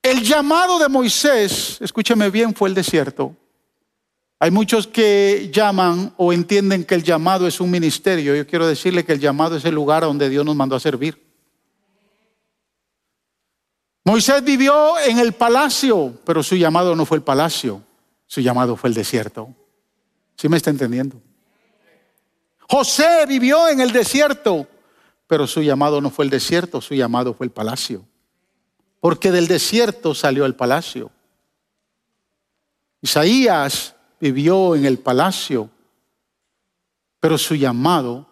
El 0.00 0.22
llamado 0.22 0.78
de 0.78 0.88
Moisés, 0.88 1.78
escúcheme 1.80 2.30
bien, 2.30 2.54
fue 2.54 2.68
el 2.68 2.76
desierto. 2.76 3.36
Hay 4.42 4.50
muchos 4.50 4.88
que 4.88 5.50
llaman 5.52 6.12
o 6.16 6.32
entienden 6.32 6.82
que 6.82 6.96
el 6.96 7.04
llamado 7.04 7.46
es 7.46 7.60
un 7.60 7.70
ministerio. 7.70 8.34
Yo 8.34 8.44
quiero 8.44 8.66
decirle 8.66 9.04
que 9.04 9.12
el 9.12 9.20
llamado 9.20 9.54
es 9.54 9.64
el 9.64 9.72
lugar 9.72 10.02
donde 10.02 10.28
Dios 10.28 10.44
nos 10.44 10.56
mandó 10.56 10.74
a 10.74 10.80
servir. 10.80 11.24
Moisés 14.02 14.42
vivió 14.42 14.98
en 14.98 15.20
el 15.20 15.32
palacio, 15.32 16.18
pero 16.24 16.42
su 16.42 16.56
llamado 16.56 16.96
no 16.96 17.06
fue 17.06 17.18
el 17.18 17.22
palacio, 17.22 17.84
su 18.26 18.40
llamado 18.40 18.74
fue 18.74 18.88
el 18.88 18.94
desierto. 18.94 19.54
¿Sí 20.36 20.48
me 20.48 20.56
está 20.56 20.70
entendiendo? 20.70 21.22
José 22.68 23.24
vivió 23.28 23.68
en 23.68 23.80
el 23.80 23.92
desierto, 23.92 24.66
pero 25.28 25.46
su 25.46 25.62
llamado 25.62 26.00
no 26.00 26.10
fue 26.10 26.24
el 26.24 26.32
desierto, 26.32 26.80
su 26.80 26.94
llamado 26.94 27.32
fue 27.32 27.46
el 27.46 27.52
palacio. 27.52 28.04
Porque 28.98 29.30
del 29.30 29.46
desierto 29.46 30.16
salió 30.16 30.46
el 30.46 30.56
palacio. 30.56 31.12
Isaías 33.00 33.94
vivió 34.22 34.76
en 34.76 34.84
el 34.84 35.00
palacio, 35.00 35.68
pero 37.18 37.36
su 37.36 37.56
llamado 37.56 38.28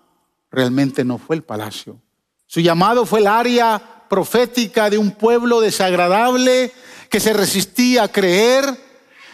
realmente 0.48 1.04
no 1.04 1.18
fue 1.18 1.34
el 1.34 1.42
palacio. 1.42 2.00
Su 2.46 2.60
llamado 2.60 3.04
fue 3.04 3.18
el 3.18 3.26
área 3.26 4.04
profética 4.08 4.88
de 4.88 4.98
un 4.98 5.10
pueblo 5.10 5.60
desagradable 5.60 6.72
que 7.08 7.18
se 7.18 7.32
resistía 7.32 8.04
a 8.04 8.08
creer 8.08 8.64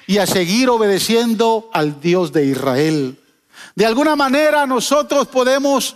y 0.06 0.16
a 0.16 0.26
seguir 0.26 0.70
obedeciendo 0.70 1.68
al 1.74 2.00
Dios 2.00 2.32
de 2.32 2.46
Israel. 2.46 3.20
De 3.74 3.84
alguna 3.84 4.16
manera 4.16 4.66
nosotros 4.66 5.28
podemos 5.28 5.94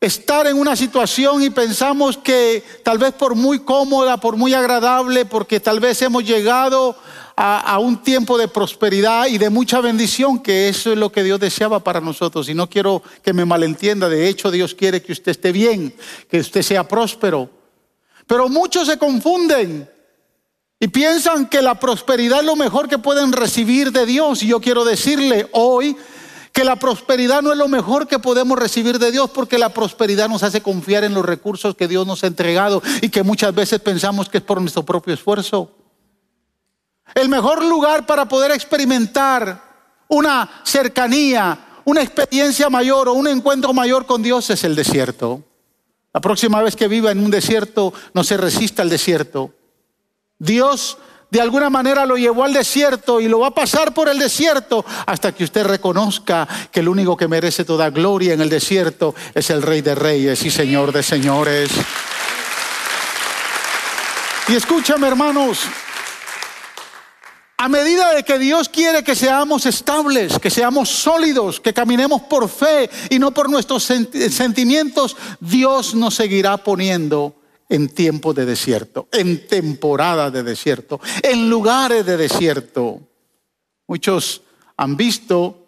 estar 0.00 0.46
en 0.46 0.58
una 0.58 0.74
situación 0.74 1.42
y 1.42 1.50
pensamos 1.50 2.16
que 2.16 2.64
tal 2.82 2.96
vez 2.96 3.12
por 3.12 3.34
muy 3.34 3.58
cómoda, 3.58 4.16
por 4.16 4.38
muy 4.38 4.54
agradable, 4.54 5.26
porque 5.26 5.60
tal 5.60 5.80
vez 5.80 6.00
hemos 6.00 6.24
llegado 6.24 6.96
a, 7.40 7.78
un 7.78 8.02
tiempo 8.02 8.36
de 8.36 8.48
prosperidad 8.48 9.28
y 9.28 9.38
de 9.38 9.48
mucha 9.48 9.80
bendición, 9.80 10.40
que 10.40 10.68
eso 10.68 10.90
es 10.90 10.98
lo 10.98 11.12
que 11.12 11.22
Dios 11.22 11.38
deseaba 11.38 11.78
para 11.78 12.00
nosotros. 12.00 12.48
Y 12.48 12.54
no 12.54 12.68
quiero 12.68 13.00
que 13.22 13.32
me 13.32 13.44
malentienda, 13.44 14.08
de 14.08 14.28
hecho 14.28 14.50
Dios 14.50 14.74
quiere 14.74 15.00
que 15.00 15.12
usted 15.12 15.30
esté 15.30 15.52
bien, 15.52 15.94
que 16.28 16.40
usted 16.40 16.62
sea 16.62 16.88
próspero. 16.88 17.48
Pero 18.26 18.48
muchos 18.48 18.88
se 18.88 18.98
confunden 18.98 19.88
y 20.80 20.88
piensan 20.88 21.48
que 21.48 21.62
la 21.62 21.78
prosperidad 21.78 22.40
es 22.40 22.44
lo 22.44 22.56
mejor 22.56 22.88
que 22.88 22.98
pueden 22.98 23.30
recibir 23.30 23.92
de 23.92 24.04
Dios. 24.04 24.42
Y 24.42 24.48
yo 24.48 24.60
quiero 24.60 24.84
decirle 24.84 25.48
hoy 25.52 25.96
que 26.52 26.64
la 26.64 26.74
prosperidad 26.74 27.40
no 27.40 27.52
es 27.52 27.58
lo 27.58 27.68
mejor 27.68 28.08
que 28.08 28.18
podemos 28.18 28.58
recibir 28.58 28.98
de 28.98 29.12
Dios 29.12 29.30
porque 29.30 29.58
la 29.58 29.68
prosperidad 29.68 30.28
nos 30.28 30.42
hace 30.42 30.60
confiar 30.60 31.04
en 31.04 31.14
los 31.14 31.24
recursos 31.24 31.76
que 31.76 31.86
Dios 31.86 32.04
nos 32.04 32.24
ha 32.24 32.26
entregado 32.26 32.82
y 33.00 33.10
que 33.10 33.22
muchas 33.22 33.54
veces 33.54 33.78
pensamos 33.78 34.28
que 34.28 34.38
es 34.38 34.44
por 34.44 34.60
nuestro 34.60 34.84
propio 34.84 35.14
esfuerzo. 35.14 35.77
El 37.14 37.28
mejor 37.28 37.64
lugar 37.64 38.06
para 38.06 38.26
poder 38.26 38.52
experimentar 38.52 39.62
una 40.08 40.48
cercanía, 40.64 41.58
una 41.84 42.02
experiencia 42.02 42.70
mayor 42.70 43.08
o 43.08 43.14
un 43.14 43.28
encuentro 43.28 43.72
mayor 43.72 44.06
con 44.06 44.22
Dios 44.22 44.50
es 44.50 44.64
el 44.64 44.74
desierto. 44.74 45.42
La 46.12 46.20
próxima 46.20 46.62
vez 46.62 46.74
que 46.76 46.88
viva 46.88 47.10
en 47.10 47.20
un 47.20 47.30
desierto, 47.30 47.92
no 48.14 48.24
se 48.24 48.36
resista 48.36 48.82
al 48.82 48.88
desierto. 48.88 49.52
Dios 50.38 50.98
de 51.30 51.40
alguna 51.40 51.68
manera 51.68 52.06
lo 52.06 52.16
llevó 52.16 52.44
al 52.44 52.54
desierto 52.54 53.20
y 53.20 53.28
lo 53.28 53.40
va 53.40 53.48
a 53.48 53.54
pasar 53.54 53.92
por 53.92 54.08
el 54.08 54.18
desierto 54.18 54.84
hasta 55.04 55.32
que 55.32 55.44
usted 55.44 55.66
reconozca 55.66 56.48
que 56.72 56.80
el 56.80 56.88
único 56.88 57.16
que 57.16 57.28
merece 57.28 57.64
toda 57.64 57.90
gloria 57.90 58.32
en 58.32 58.40
el 58.40 58.48
desierto 58.48 59.14
es 59.34 59.50
el 59.50 59.60
Rey 59.60 59.82
de 59.82 59.94
Reyes 59.94 60.42
y 60.44 60.50
Señor 60.50 60.90
de 60.92 61.02
Señores. 61.02 61.70
Y 64.48 64.54
escúchame 64.54 65.06
hermanos, 65.06 65.60
a 67.60 67.68
medida 67.68 68.14
de 68.14 68.22
que 68.22 68.38
Dios 68.38 68.68
quiere 68.68 69.02
que 69.02 69.16
seamos 69.16 69.66
estables, 69.66 70.38
que 70.38 70.48
seamos 70.48 70.88
sólidos, 70.88 71.58
que 71.58 71.74
caminemos 71.74 72.22
por 72.22 72.48
fe 72.48 72.88
y 73.10 73.18
no 73.18 73.32
por 73.32 73.50
nuestros 73.50 73.82
sentimientos, 73.82 75.16
Dios 75.40 75.92
nos 75.92 76.14
seguirá 76.14 76.56
poniendo 76.58 77.34
en 77.68 77.88
tiempos 77.88 78.36
de 78.36 78.46
desierto, 78.46 79.08
en 79.10 79.48
temporadas 79.48 80.32
de 80.32 80.44
desierto, 80.44 81.00
en 81.20 81.50
lugares 81.50 82.06
de 82.06 82.16
desierto. 82.16 83.00
Muchos 83.88 84.42
han 84.76 84.96
visto 84.96 85.66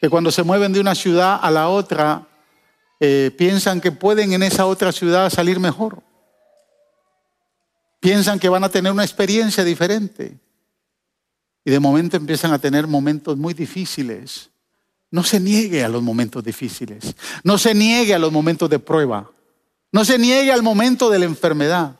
que 0.00 0.10
cuando 0.10 0.32
se 0.32 0.42
mueven 0.42 0.72
de 0.72 0.80
una 0.80 0.96
ciudad 0.96 1.38
a 1.40 1.52
la 1.52 1.68
otra, 1.68 2.26
eh, 2.98 3.30
piensan 3.38 3.80
que 3.80 3.92
pueden 3.92 4.32
en 4.32 4.42
esa 4.42 4.66
otra 4.66 4.90
ciudad 4.90 5.30
salir 5.30 5.60
mejor. 5.60 6.02
Piensan 8.00 8.40
que 8.40 8.48
van 8.48 8.64
a 8.64 8.70
tener 8.70 8.90
una 8.90 9.04
experiencia 9.04 9.62
diferente 9.62 10.40
y 11.66 11.70
de 11.72 11.80
momento 11.80 12.16
empiezan 12.16 12.52
a 12.52 12.60
tener 12.60 12.86
momentos 12.86 13.36
muy 13.36 13.52
difíciles. 13.52 14.50
No 15.10 15.24
se 15.24 15.40
niegue 15.40 15.82
a 15.82 15.88
los 15.88 16.00
momentos 16.00 16.44
difíciles. 16.44 17.16
No 17.42 17.58
se 17.58 17.74
niegue 17.74 18.14
a 18.14 18.20
los 18.20 18.30
momentos 18.30 18.70
de 18.70 18.78
prueba. 18.78 19.28
No 19.90 20.04
se 20.04 20.16
niegue 20.16 20.52
al 20.52 20.62
momento 20.62 21.10
de 21.10 21.18
la 21.18 21.24
enfermedad. 21.24 21.96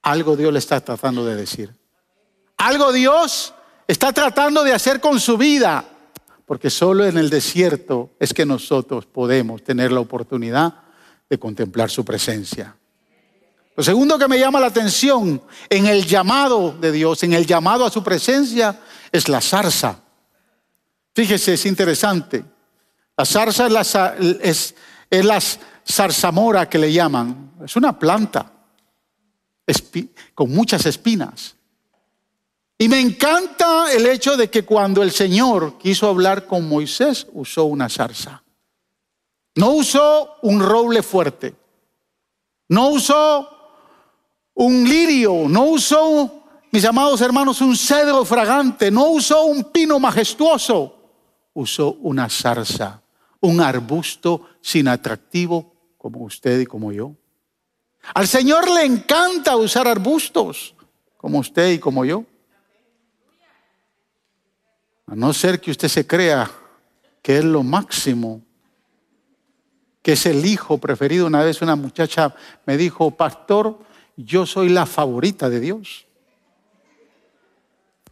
Algo 0.00 0.34
Dios 0.34 0.50
le 0.50 0.58
está 0.58 0.80
tratando 0.80 1.26
de 1.26 1.36
decir. 1.36 1.76
Algo 2.56 2.90
Dios 2.90 3.52
está 3.86 4.14
tratando 4.14 4.64
de 4.64 4.72
hacer 4.72 4.98
con 4.98 5.20
su 5.20 5.36
vida. 5.36 5.84
Porque 6.46 6.70
solo 6.70 7.04
en 7.04 7.18
el 7.18 7.28
desierto 7.28 8.08
es 8.18 8.32
que 8.32 8.46
nosotros 8.46 9.04
podemos 9.04 9.62
tener 9.62 9.92
la 9.92 10.00
oportunidad 10.00 10.72
de 11.28 11.38
contemplar 11.38 11.90
su 11.90 12.02
presencia. 12.02 12.74
Lo 13.76 13.84
segundo 13.84 14.18
que 14.18 14.28
me 14.28 14.38
llama 14.38 14.60
la 14.60 14.66
atención 14.66 15.42
en 15.68 15.86
el 15.86 16.06
llamado 16.06 16.72
de 16.72 16.92
Dios, 16.92 17.22
en 17.22 17.32
el 17.32 17.46
llamado 17.46 17.86
a 17.86 17.90
su 17.90 18.02
presencia, 18.02 18.80
es 19.12 19.28
la 19.28 19.40
zarza. 19.40 20.00
Fíjese, 21.14 21.54
es 21.54 21.66
interesante. 21.66 22.44
La 23.16 23.24
zarza 23.24 23.66
es 24.40 24.74
la, 25.10 25.40
zarzamora 25.86 26.68
que 26.68 26.78
le 26.78 26.92
llaman. 26.92 27.52
Es 27.64 27.76
una 27.76 27.98
planta 27.98 28.52
con 30.34 30.50
muchas 30.50 30.86
espinas. 30.86 31.54
Y 32.78 32.88
me 32.88 32.98
encanta 32.98 33.92
el 33.92 34.06
hecho 34.06 34.36
de 34.36 34.48
que 34.48 34.64
cuando 34.64 35.02
el 35.02 35.10
Señor 35.10 35.76
quiso 35.78 36.08
hablar 36.08 36.46
con 36.46 36.66
Moisés, 36.66 37.26
usó 37.32 37.64
una 37.64 37.88
zarza. 37.88 38.42
No 39.54 39.72
usó 39.72 40.36
un 40.42 40.60
roble 40.60 41.02
fuerte. 41.02 41.54
No 42.68 42.88
usó 42.88 43.59
un 44.60 44.84
lirio, 44.84 45.48
no 45.48 45.64
usó, 45.64 46.44
mis 46.70 46.84
amados 46.84 47.22
hermanos, 47.22 47.62
un 47.62 47.74
cedro 47.74 48.26
fragante, 48.26 48.90
no 48.90 49.06
usó 49.06 49.44
un 49.44 49.64
pino 49.64 49.98
majestuoso, 49.98 50.98
usó 51.54 51.92
una 52.02 52.28
zarza, 52.28 53.00
un 53.40 53.62
arbusto 53.62 54.48
sin 54.60 54.86
atractivo 54.88 55.72
como 55.96 56.24
usted 56.24 56.60
y 56.60 56.66
como 56.66 56.92
yo. 56.92 57.14
Al 58.12 58.28
Señor 58.28 58.70
le 58.70 58.84
encanta 58.84 59.56
usar 59.56 59.88
arbustos 59.88 60.74
como 61.16 61.38
usted 61.38 61.70
y 61.70 61.78
como 61.78 62.04
yo. 62.04 62.26
A 65.06 65.14
no 65.14 65.32
ser 65.32 65.58
que 65.58 65.70
usted 65.70 65.88
se 65.88 66.06
crea 66.06 66.50
que 67.22 67.38
es 67.38 67.44
lo 67.44 67.62
máximo, 67.62 68.42
que 70.02 70.12
es 70.12 70.26
el 70.26 70.44
hijo 70.44 70.76
preferido. 70.76 71.26
Una 71.26 71.42
vez 71.42 71.62
una 71.62 71.76
muchacha 71.76 72.34
me 72.66 72.76
dijo, 72.76 73.10
pastor, 73.10 73.88
yo 74.24 74.46
soy 74.46 74.68
la 74.68 74.86
favorita 74.86 75.48
de 75.48 75.60
Dios. 75.60 76.06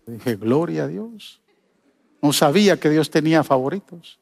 dije, 0.07 0.37
gloria 0.37 0.85
a 0.85 0.89
Dios. 0.89 1.41
No 2.23 2.33
sabía 2.33 2.81
que 2.81 2.91
Dios 2.91 3.11
tenía 3.11 3.45
favoritos. 3.45 4.19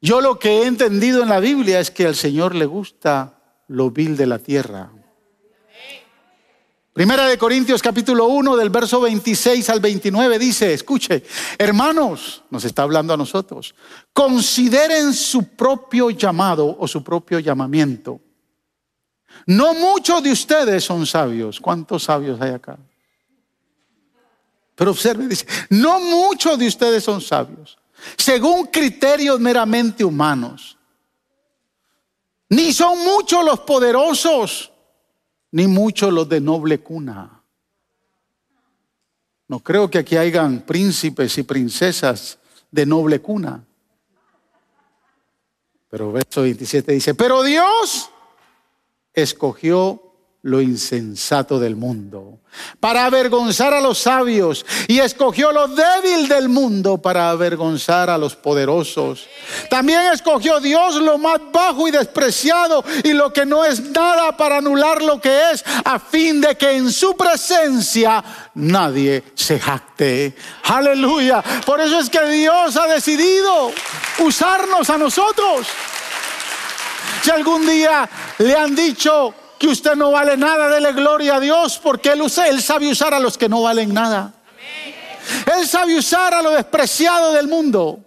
Yo 0.00 0.20
lo 0.20 0.38
que 0.38 0.62
he 0.62 0.66
entendido 0.66 1.22
en 1.22 1.28
la 1.28 1.40
Biblia 1.40 1.80
es 1.80 1.90
que 1.90 2.06
al 2.06 2.14
Señor 2.14 2.54
le 2.54 2.66
gusta 2.66 3.38
lo 3.68 3.90
vil 3.90 4.16
de 4.16 4.26
la 4.26 4.38
tierra. 4.38 4.90
Primera 6.92 7.26
de 7.26 7.38
Corintios 7.38 7.82
capítulo 7.82 8.26
1 8.26 8.56
del 8.56 8.68
verso 8.70 9.00
26 9.00 9.70
al 9.70 9.80
29 9.80 10.38
dice, 10.38 10.72
escuche, 10.72 11.22
hermanos, 11.56 12.42
nos 12.50 12.64
está 12.64 12.82
hablando 12.82 13.14
a 13.14 13.16
nosotros, 13.16 13.74
consideren 14.12 15.12
su 15.12 15.54
propio 15.54 16.10
llamado 16.10 16.76
o 16.78 16.88
su 16.88 17.04
propio 17.04 17.38
llamamiento. 17.38 18.20
No 19.46 19.74
muchos 19.74 20.22
de 20.22 20.32
ustedes 20.32 20.84
son 20.84 21.06
sabios. 21.06 21.60
¿Cuántos 21.60 22.04
sabios 22.04 22.40
hay 22.40 22.52
acá? 22.52 22.78
Pero 24.74 24.92
observe, 24.92 25.26
dice, 25.26 25.46
no 25.68 26.00
muchos 26.00 26.58
de 26.58 26.66
ustedes 26.66 27.04
son 27.04 27.20
sabios, 27.20 27.78
según 28.16 28.66
criterios 28.66 29.38
meramente 29.38 30.04
humanos. 30.04 30.78
Ni 32.48 32.72
son 32.72 32.98
muchos 32.98 33.44
los 33.44 33.60
poderosos 33.60 34.72
ni 35.52 35.66
muchos 35.66 36.12
los 36.12 36.28
de 36.28 36.40
noble 36.40 36.80
cuna. 36.80 37.42
No 39.48 39.60
creo 39.60 39.90
que 39.90 39.98
aquí 39.98 40.16
hayan 40.16 40.60
príncipes 40.62 41.36
y 41.38 41.42
princesas 41.42 42.38
de 42.70 42.86
noble 42.86 43.20
cuna. 43.20 43.64
Pero 45.90 46.12
verso 46.12 46.42
27 46.42 46.92
dice, 46.92 47.14
pero 47.14 47.42
Dios 47.42 48.10
escogió 49.14 50.10
lo 50.42 50.62
insensato 50.62 51.58
del 51.58 51.76
mundo, 51.76 52.38
para 52.80 53.04
avergonzar 53.04 53.74
a 53.74 53.80
los 53.80 53.98
sabios, 53.98 54.64
y 54.88 54.98
escogió 54.98 55.52
lo 55.52 55.68
débil 55.68 56.28
del 56.28 56.48
mundo 56.48 56.96
para 56.96 57.28
avergonzar 57.28 58.08
a 58.08 58.16
los 58.16 58.36
poderosos. 58.36 59.26
También 59.68 60.00
escogió 60.12 60.58
Dios 60.58 60.96
lo 60.96 61.18
más 61.18 61.40
bajo 61.52 61.86
y 61.86 61.90
despreciado 61.90 62.82
y 63.04 63.12
lo 63.12 63.32
que 63.34 63.44
no 63.44 63.66
es 63.66 63.80
nada 63.90 64.34
para 64.36 64.58
anular 64.58 65.02
lo 65.02 65.20
que 65.20 65.50
es, 65.50 65.62
a 65.84 65.98
fin 65.98 66.40
de 66.40 66.56
que 66.56 66.70
en 66.70 66.90
su 66.90 67.14
presencia 67.16 68.24
nadie 68.54 69.22
se 69.34 69.60
jacte. 69.60 70.34
Aleluya. 70.64 71.42
Por 71.66 71.80
eso 71.80 72.00
es 72.00 72.08
que 72.08 72.24
Dios 72.30 72.78
ha 72.78 72.86
decidido 72.86 73.70
usarnos 74.20 74.88
a 74.88 74.96
nosotros. 74.96 75.66
Si 77.22 77.30
algún 77.30 77.66
día 77.66 78.08
le 78.38 78.56
han 78.56 78.74
dicho, 78.74 79.34
que 79.60 79.68
usted 79.68 79.94
no 79.94 80.10
vale 80.10 80.38
nada, 80.38 80.70
dele 80.70 80.94
gloria 80.94 81.36
a 81.36 81.40
Dios 81.40 81.78
porque 81.82 82.12
Él, 82.12 82.22
usa, 82.22 82.48
él 82.48 82.62
sabe 82.62 82.90
usar 82.90 83.12
a 83.12 83.20
los 83.20 83.36
que 83.36 83.46
no 83.46 83.60
valen 83.60 83.92
nada. 83.92 84.32
Él 85.54 85.68
sabe 85.68 85.98
usar 85.98 86.32
a 86.32 86.40
lo 86.40 86.52
despreciado 86.52 87.34
del 87.34 87.46
mundo. 87.46 88.00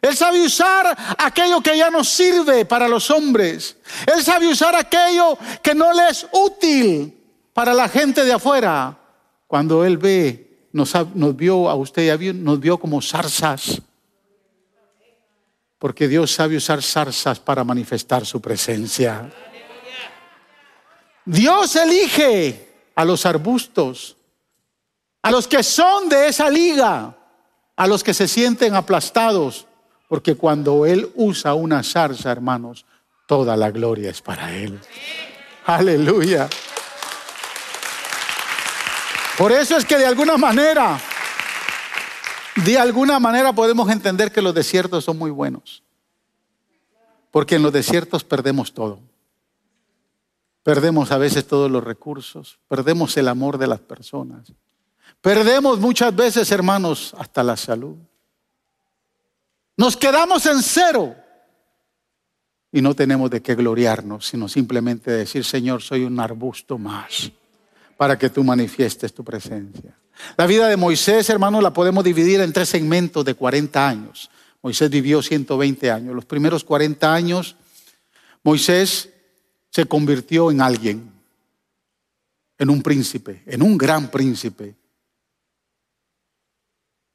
Él 0.00 0.16
sabe 0.16 0.42
usar 0.42 0.96
aquello 1.18 1.60
que 1.60 1.76
ya 1.76 1.90
no 1.90 2.02
sirve 2.02 2.64
para 2.64 2.88
los 2.88 3.10
hombres. 3.10 3.76
Él 4.06 4.24
sabe 4.24 4.48
usar 4.48 4.74
aquello 4.74 5.36
que 5.62 5.74
no 5.74 5.92
le 5.92 6.08
es 6.08 6.26
útil 6.32 7.14
para 7.52 7.74
la 7.74 7.86
gente 7.88 8.24
de 8.24 8.32
afuera. 8.32 8.96
Cuando 9.46 9.84
Él 9.84 9.98
ve, 9.98 10.68
nos, 10.72 10.94
vio 11.36 11.68
a 11.68 11.74
usted, 11.74 12.18
nos 12.34 12.60
vio 12.60 12.78
como 12.78 13.02
zarzas. 13.02 13.82
Porque 15.78 16.08
Dios 16.08 16.32
sabe 16.32 16.56
usar 16.56 16.82
zarzas 16.82 17.38
para 17.38 17.64
manifestar 17.64 18.24
su 18.24 18.40
presencia. 18.40 19.30
Dios 21.24 21.76
elige 21.76 22.68
a 22.94 23.04
los 23.04 23.26
arbustos, 23.26 24.16
a 25.22 25.30
los 25.30 25.46
que 25.46 25.62
son 25.62 26.08
de 26.08 26.28
esa 26.28 26.48
liga, 26.48 27.16
a 27.76 27.86
los 27.86 28.02
que 28.02 28.14
se 28.14 28.26
sienten 28.28 28.74
aplastados, 28.74 29.66
porque 30.08 30.36
cuando 30.36 30.86
Él 30.86 31.10
usa 31.14 31.54
una 31.54 31.82
zarza, 31.82 32.30
hermanos, 32.30 32.86
toda 33.26 33.56
la 33.56 33.70
gloria 33.70 34.10
es 34.10 34.22
para 34.22 34.54
Él. 34.54 34.78
Aleluya. 35.66 36.48
Por 39.36 39.52
eso 39.52 39.76
es 39.76 39.84
que 39.84 39.98
de 39.98 40.06
alguna 40.06 40.38
manera, 40.38 40.98
de 42.64 42.78
alguna 42.78 43.18
manera 43.18 43.52
podemos 43.52 43.90
entender 43.90 44.32
que 44.32 44.42
los 44.42 44.54
desiertos 44.54 45.04
son 45.04 45.18
muy 45.18 45.30
buenos. 45.30 45.82
Porque 47.30 47.56
en 47.56 47.62
los 47.62 47.72
desiertos 47.72 48.24
perdemos 48.24 48.72
todo. 48.72 48.98
Perdemos 50.62 51.12
a 51.12 51.18
veces 51.18 51.46
todos 51.46 51.70
los 51.70 51.84
recursos, 51.84 52.58
perdemos 52.66 53.16
el 53.16 53.28
amor 53.28 53.56
de 53.56 53.68
las 53.68 53.78
personas, 53.78 54.52
perdemos 55.20 55.78
muchas 55.78 56.16
veces, 56.16 56.50
hermanos, 56.50 57.14
hasta 57.16 57.44
la 57.44 57.56
salud. 57.56 57.94
Nos 59.76 59.96
quedamos 59.96 60.44
en 60.46 60.60
cero 60.62 61.14
y 62.72 62.82
no 62.82 62.94
tenemos 62.94 63.30
de 63.30 63.42
qué 63.42 63.54
gloriarnos, 63.54 64.26
sino 64.26 64.48
simplemente 64.48 65.12
decir, 65.12 65.44
Señor, 65.44 65.82
soy 65.82 66.02
un 66.02 66.18
arbusto 66.18 66.78
más 66.78 67.30
para 67.96 68.18
que 68.18 68.28
tú 68.28 68.42
manifiestes 68.42 69.14
tu 69.14 69.22
presencia. 69.22 69.96
La 70.36 70.46
vida 70.46 70.68
de 70.68 70.76
Moisés, 70.76 71.28
hermanos, 71.30 71.62
la 71.62 71.72
podemos 71.72 72.04
dividir 72.04 72.40
en 72.40 72.52
tres 72.52 72.68
segmentos 72.68 73.24
de 73.24 73.34
40 73.34 73.88
años. 73.88 74.30
Moisés 74.62 74.90
vivió 74.90 75.22
120 75.22 75.90
años. 75.90 76.14
Los 76.14 76.24
primeros 76.24 76.64
40 76.64 77.12
años, 77.12 77.56
Moisés 78.42 79.10
se 79.70 79.86
convirtió 79.86 80.50
en 80.50 80.60
alguien, 80.60 81.12
en 82.58 82.70
un 82.70 82.82
príncipe, 82.82 83.42
en 83.46 83.62
un 83.62 83.76
gran 83.76 84.10
príncipe. 84.10 84.74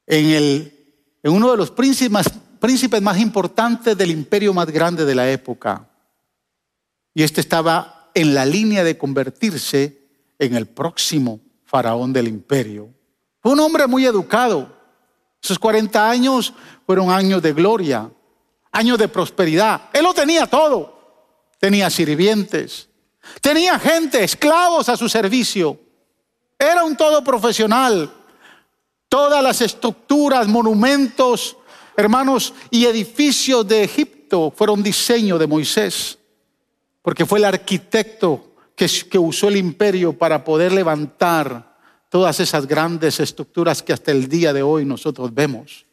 En, 0.06 0.26
el, 0.26 0.72
en 1.22 1.32
uno 1.32 1.50
de 1.50 1.56
los 1.56 1.70
príncipes, 1.70 2.26
príncipes 2.60 3.02
más 3.02 3.18
importantes 3.18 3.96
del 3.96 4.10
imperio 4.10 4.54
más 4.54 4.66
grande 4.66 5.04
de 5.04 5.14
la 5.14 5.30
época. 5.30 5.88
Y 7.14 7.22
este 7.22 7.40
estaba 7.40 8.10
en 8.14 8.34
la 8.34 8.46
línea 8.46 8.84
de 8.84 8.96
convertirse 8.96 9.98
en 10.38 10.54
el 10.54 10.66
próximo 10.66 11.40
faraón 11.72 12.12
del 12.12 12.28
imperio. 12.28 12.88
Fue 13.40 13.50
un 13.50 13.58
hombre 13.58 13.88
muy 13.88 14.06
educado. 14.06 14.70
Sus 15.40 15.58
40 15.58 16.08
años 16.08 16.54
fueron 16.86 17.10
años 17.10 17.42
de 17.42 17.52
gloria, 17.52 18.08
años 18.70 18.96
de 18.96 19.08
prosperidad. 19.08 19.88
Él 19.92 20.04
lo 20.04 20.14
tenía 20.14 20.46
todo 20.46 21.02
tenía 21.62 21.88
sirvientes, 21.90 22.88
tenía 23.40 23.78
gente, 23.78 24.24
esclavos 24.24 24.88
a 24.88 24.96
su 24.96 25.08
servicio. 25.08 25.78
Era 26.58 26.82
un 26.82 26.96
todo 26.96 27.22
profesional. 27.22 28.12
Todas 29.08 29.40
las 29.44 29.60
estructuras, 29.60 30.48
monumentos, 30.48 31.56
hermanos, 31.96 32.52
y 32.68 32.84
edificios 32.86 33.68
de 33.68 33.84
Egipto 33.84 34.52
fueron 34.56 34.82
diseño 34.82 35.38
de 35.38 35.46
Moisés, 35.46 36.18
porque 37.00 37.24
fue 37.24 37.38
el 37.38 37.44
arquitecto 37.44 38.51
que, 39.08 39.18
usó 39.18 39.48
el 39.48 39.56
imperio 39.56 40.12
para 40.12 40.44
poder 40.44 40.72
levantar 40.72 41.78
todas 42.08 42.40
esas 42.40 42.66
grandes 42.66 43.20
estructuras 43.20 43.82
que 43.82 43.92
hasta 43.92 44.10
el 44.10 44.28
día 44.28 44.52
de 44.52 44.62
hoy 44.62 44.84
nosotros 44.84 45.32
vemos. 45.32 45.86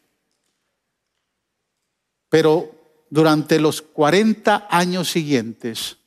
Pero 2.30 2.71
durante 3.10 3.60
los 3.60 3.82
40 3.82 4.67
años 4.69 5.10
siguientes, 5.10 5.97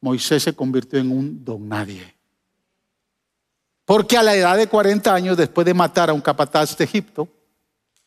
Moisés 0.00 0.42
se 0.42 0.54
convirtió 0.54 0.98
en 0.98 1.10
un 1.10 1.44
don 1.44 1.68
nadie. 1.68 2.14
Porque 3.84 4.16
a 4.16 4.22
la 4.22 4.34
edad 4.34 4.56
de 4.56 4.68
40 4.68 5.14
años, 5.14 5.36
después 5.36 5.64
de 5.64 5.74
matar 5.74 6.10
a 6.10 6.12
un 6.12 6.20
capataz 6.20 6.76
de 6.76 6.84
Egipto, 6.84 7.28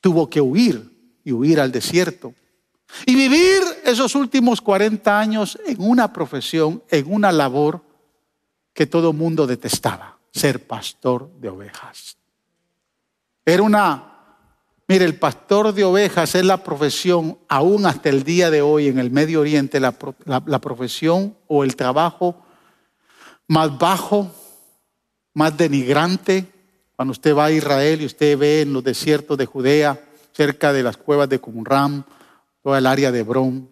tuvo 0.01 0.29
que 0.29 0.41
huir 0.41 1.19
y 1.23 1.31
huir 1.31 1.59
al 1.59 1.71
desierto. 1.71 2.33
Y 3.05 3.15
vivir 3.15 3.61
esos 3.83 4.15
últimos 4.15 4.61
40 4.61 5.19
años 5.19 5.59
en 5.65 5.77
una 5.79 6.11
profesión, 6.13 6.83
en 6.89 7.11
una 7.11 7.31
labor 7.31 7.81
que 8.73 8.85
todo 8.85 9.13
mundo 9.13 9.47
detestaba, 9.47 10.17
ser 10.31 10.65
pastor 10.65 11.31
de 11.39 11.49
ovejas. 11.49 12.17
Era 13.45 13.63
una 13.63 14.15
Mire, 14.87 15.05
el 15.05 15.15
pastor 15.15 15.73
de 15.73 15.83
ovejas 15.83 16.35
es 16.35 16.45
la 16.45 16.63
profesión, 16.63 17.39
aún 17.47 17.87
hasta 17.87 18.09
el 18.09 18.23
día 18.23 18.51
de 18.51 18.61
hoy 18.61 18.87
en 18.87 18.99
el 18.99 19.09
Medio 19.09 19.41
Oriente, 19.41 19.79
la, 19.79 19.91
profesión 19.91 21.35
o 21.47 21.63
el 21.63 21.75
trabajo 21.75 22.35
más 23.47 23.75
bajo, 23.79 24.31
más 25.33 25.57
denigrante. 25.57 26.45
Cuando 26.95 27.13
usted 27.13 27.35
va 27.35 27.45
a 27.45 27.51
Israel 27.51 28.03
y 28.03 28.05
usted 28.05 28.37
ve 28.37 28.61
en 28.61 28.73
los 28.73 28.83
desiertos 28.83 29.39
de 29.39 29.47
Judea, 29.47 29.99
cerca 30.33 30.71
de 30.71 30.83
las 30.83 30.97
cuevas 30.97 31.29
de 31.29 31.39
Qumran, 31.39 32.05
toda 32.65 32.79
el 32.79 32.87
área 32.87 33.11
de 33.11 33.19
Hebrón. 33.19 33.69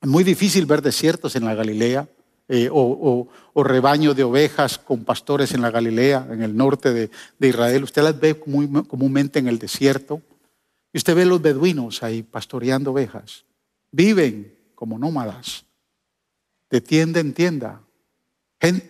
Es 0.00 0.08
muy 0.08 0.24
difícil 0.24 0.64
ver 0.64 0.80
desiertos 0.80 1.36
en 1.36 1.44
la 1.44 1.54
Galilea. 1.54 2.08
eh, 2.48 2.70
o, 2.72 3.28
rebaño 3.54 4.14
de 4.14 4.24
ovejas 4.24 4.78
con 4.78 5.04
pastores 5.04 5.52
en 5.52 5.60
la 5.60 5.70
Galilea, 5.70 6.26
en 6.30 6.42
el 6.42 6.56
norte 6.56 6.94
de, 6.94 7.10
Israel. 7.46 7.84
Usted 7.84 8.02
las 8.02 8.18
ve 8.18 8.42
muy 8.46 8.66
comúnmente 8.84 9.38
en 9.38 9.48
el 9.48 9.58
desierto. 9.58 10.22
Y 10.94 10.96
usted 10.96 11.14
ve 11.14 11.26
los 11.26 11.42
beduinos 11.42 12.02
ahí 12.02 12.22
pastoreando 12.22 12.92
ovejas. 12.92 13.44
Viven 13.92 14.56
como 14.74 14.98
nómadas, 14.98 15.66
de 16.70 16.80
tienda 16.80 17.20
en 17.20 17.34
tienda. 17.34 17.82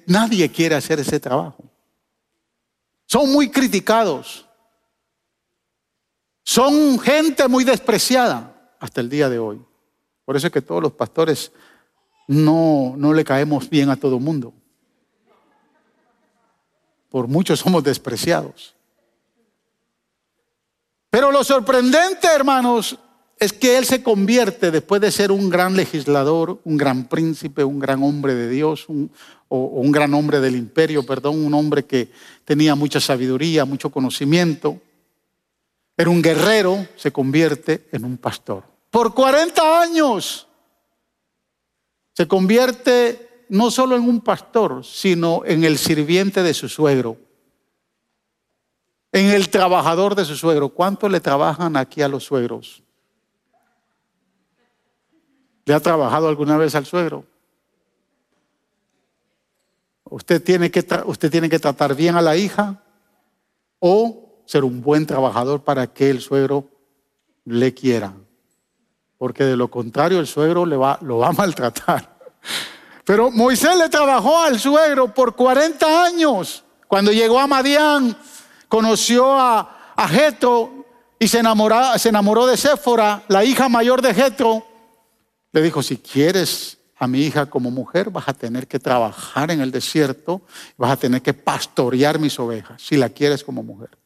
nadie 0.07 0.49
quiere 0.53 0.77
hacer 0.77 1.01
ese 1.01 1.19
trabajo. 1.19 1.65
Son 3.07 3.29
muy 3.33 3.51
criticados. 3.51 4.47
Son 6.45 6.97
gente 7.01 7.49
muy 7.49 7.65
despreciada 7.65 8.50
hasta 8.81 9.01
el 9.01 9.09
día 9.09 9.29
de 9.29 9.39
hoy. 9.39 9.61
Por 10.25 10.37
eso 10.37 10.49
es 10.49 10.53
que 10.53 10.63
todos 10.63 10.83
los 10.83 10.93
pastores 10.93 11.53
no, 12.27 12.95
no 12.97 13.13
le 13.13 13.25
caemos 13.25 13.71
bien 13.71 13.91
a 13.91 13.97
todo 13.97 14.17
el 14.17 14.23
mundo. 14.23 14.53
Por 17.11 17.29
muchos 17.29 17.61
somos 17.61 17.85
despreciados. 17.85 18.75
Pero 21.11 21.33
lo 21.33 21.43
sorprendente, 21.43 22.29
hermanos, 22.29 22.99
es 23.41 23.53
que 23.53 23.79
él 23.79 23.85
se 23.85 24.03
convierte, 24.03 24.71
después 24.71 25.01
de 25.01 25.11
ser 25.11 25.33
un 25.33 25.49
gran 25.49 25.75
legislador, 25.75 26.61
un 26.63 26.77
gran 26.77 27.09
príncipe, 27.09 27.65
un 27.65 27.79
gran 27.79 28.03
hombre 28.03 28.35
de 28.35 28.49
Dios, 28.49 28.87
o, 29.49 29.57
un 29.57 29.91
gran 29.91 30.15
hombre 30.15 30.41
del 30.41 30.55
imperio, 30.55 31.05
perdón, 31.05 31.45
un 31.45 31.55
hombre 31.55 31.85
que 31.85 32.13
tenía 32.45 32.75
mucha 32.75 33.01
sabiduría, 33.01 33.65
mucho 33.65 33.91
conocimiento, 33.91 34.81
era 35.97 36.11
un 36.11 36.23
guerrero, 36.23 36.87
se 36.97 37.11
convierte 37.11 37.89
en 37.93 38.05
un 38.05 38.17
pastor. 38.17 38.70
Por 38.91 39.15
40 39.15 39.81
años 39.81 40.49
se 42.13 42.27
convierte 42.27 43.47
no 43.49 43.71
solo 43.71 43.97
en 43.97 44.03
un 44.03 44.21
pastor, 44.21 44.85
sino 44.85 45.43
en 45.45 45.65
el 45.65 45.79
sirviente 45.79 46.43
de 46.43 46.55
su 46.55 46.69
suegro, 46.69 47.17
en 49.13 49.27
el 49.27 49.49
trabajador 49.49 50.17
de 50.17 50.25
su 50.25 50.37
suegro. 50.37 50.71
¿Cuánto 50.71 51.09
le 51.09 51.21
trabajan 51.21 51.77
aquí 51.77 52.03
a 52.03 52.09
los 52.09 52.25
suegros? 52.25 52.83
¿Le 55.65 55.75
ha 55.75 55.81
trabajado 55.81 56.29
alguna 56.29 56.57
vez 56.57 56.75
al 56.75 56.85
suegro? 56.85 57.25
Usted 60.05 60.43
tiene 60.43 60.73
que, 60.73 60.85
usted 61.07 61.31
tiene 61.31 61.49
que 61.49 61.61
tratar 61.61 61.95
bien 61.95 62.17
a 62.17 62.23
la 62.23 62.37
hija 62.37 62.83
o 63.79 64.43
ser 64.47 64.65
un 64.65 64.83
buen 64.83 65.07
trabajador 65.07 65.63
para 65.63 65.87
que 65.87 66.11
el 66.11 66.21
suegro 66.21 66.69
le 67.45 67.73
quiera 67.73 68.13
porque 69.21 69.45
de 69.45 69.55
lo 69.55 69.69
contrario 69.69 70.19
el 70.19 70.27
suegro 70.27 70.65
le 70.65 70.79
va, 70.79 70.99
lo 71.03 71.19
va 71.19 71.29
a 71.29 71.33
maltratar. 71.33 72.17
Pero 73.05 73.31
Moisés 73.31 73.77
le 73.77 73.91
trabajó 73.91 74.39
al 74.39 74.59
suegro 74.59 75.13
por 75.13 75.37
40 75.37 76.05
años. 76.05 76.65
Cuando 76.89 77.13
llegó 77.13 77.39
a 77.39 77.47
Madián, 77.47 78.17
conoció 78.67 79.39
a, 79.39 79.93
a 79.95 80.09
y 81.19 81.29
se 81.29 81.39
enamoró, 81.39 81.99
se 81.99 82.09
enamoró 82.09 82.47
de 82.47 82.57
Séfora, 82.57 83.23
la 83.29 83.45
hija 83.45 83.69
mayor 83.69 84.01
de 84.01 84.15
Jetro. 84.15 84.65
Le 85.53 85.61
dijo, 85.61 85.83
si 85.83 85.99
quieres 85.99 86.79
a 86.97 87.07
mi 87.07 87.21
hija 87.21 87.45
como 87.45 87.71
mujer, 87.71 88.09
vas 88.09 88.27
a 88.27 88.33
tener 88.33 88.67
que 88.67 88.79
trabajar 88.79 89.51
en 89.51 89.61
el 89.61 89.71
desierto, 89.71 90.41
vas 90.79 90.93
a 90.93 90.97
tener 90.97 91.21
que 91.21 91.35
pastorear 91.35 92.19
mis 92.19 92.39
ovejas, 92.39 92.81
si 92.81 92.97
la 92.97 93.11
quieres 93.11 93.45
como 93.45 93.63
mujer. 93.63 94.00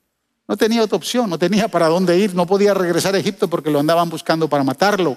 No 0.47 0.57
tenía 0.57 0.83
otra 0.83 0.97
opción, 0.97 1.31
no 1.31 1.39
tenía 1.39 1.69
para 1.69 1.89
dónde 1.89 2.19
ir, 2.19 2.35
no 2.35 2.47
podía 2.47 2.75
regresar 2.75 3.15
a 3.15 3.19
Egipto 3.19 3.49
porque 3.49 3.71
lo 3.71 3.81
andaban 3.81 4.11
buscando 4.11 4.49
para 4.49 4.63
matarlo. 4.63 5.17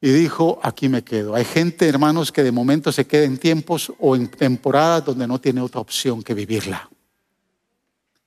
Y 0.00 0.10
dijo, 0.10 0.58
aquí 0.62 0.88
me 0.88 1.02
quedo. 1.02 1.34
Hay 1.34 1.44
gente, 1.44 1.88
hermanos, 1.88 2.32
que 2.32 2.42
de 2.42 2.52
momento 2.52 2.90
se 2.92 3.06
queda 3.06 3.24
en 3.24 3.38
tiempos 3.38 3.92
o 3.98 4.16
en 4.16 4.28
temporadas 4.28 5.04
donde 5.04 5.26
no 5.26 5.40
tiene 5.40 5.60
otra 5.60 5.80
opción 5.80 6.22
que 6.22 6.34
vivirla. 6.34 6.88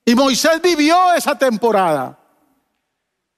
Y 0.04 0.14
Moisés 0.14 0.60
vivió 0.62 1.12
esa 1.14 1.36
temporada. 1.36 2.18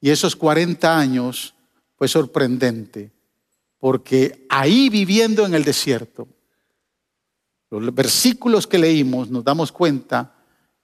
Y 0.01 0.11
esos 0.11 0.37
40 0.37 0.99
años 0.99 1.55
fue 1.97 2.07
sorprendente, 2.07 3.11
porque 3.81 4.47
ahí 4.49 4.89
viviendo 4.89 5.45
en 5.45 5.55
el 5.55 5.65
desierto, 5.65 6.29
los 7.71 7.95
versículos 7.95 8.67
que 8.67 8.79
leímos 8.79 9.29
nos 9.29 9.45
damos 9.45 9.73
cuenta 9.73 10.38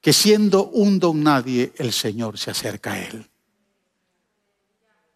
que 0.05 0.13
siendo 0.13 0.67
un 0.67 1.01
don 1.01 1.23
nadie, 1.23 1.73
el 1.79 1.91
Señor 1.91 2.37
se 2.37 2.51
acerca 2.51 2.93
a 2.93 3.01
él. 3.01 3.27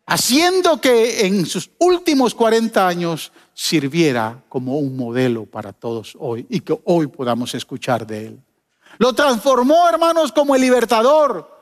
Haciendo 0.06 0.80
que 0.80 1.26
en 1.26 1.44
sus 1.44 1.70
últimos 1.78 2.34
40 2.34 2.88
años 2.88 3.30
sirviera 3.52 4.42
como 4.48 4.78
un 4.78 4.96
modelo 4.96 5.44
para 5.44 5.74
todos 5.74 6.16
hoy 6.18 6.46
y 6.48 6.60
que 6.60 6.80
hoy 6.84 7.06
podamos 7.06 7.54
escuchar 7.54 8.06
de 8.06 8.28
él. 8.28 8.40
Lo 8.96 9.12
transformó, 9.12 9.86
hermanos, 9.90 10.32
como 10.32 10.54
el 10.54 10.62
libertador, 10.62 11.54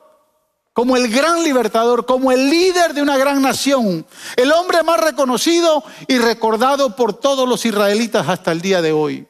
como 0.72 0.96
el 0.96 1.08
gran 1.08 1.42
libertador, 1.42 2.06
como 2.06 2.30
el 2.30 2.48
líder 2.48 2.94
de 2.94 3.02
una 3.02 3.18
gran 3.18 3.42
nación, 3.42 4.06
el 4.36 4.52
hombre 4.52 4.84
más 4.84 5.00
reconocido 5.00 5.82
y 6.06 6.18
recordado 6.18 6.94
por 6.94 7.12
todos 7.12 7.48
los 7.48 7.66
israelitas 7.66 8.28
hasta 8.28 8.52
el 8.52 8.60
día 8.60 8.80
de 8.80 8.92
hoy. 8.92 9.26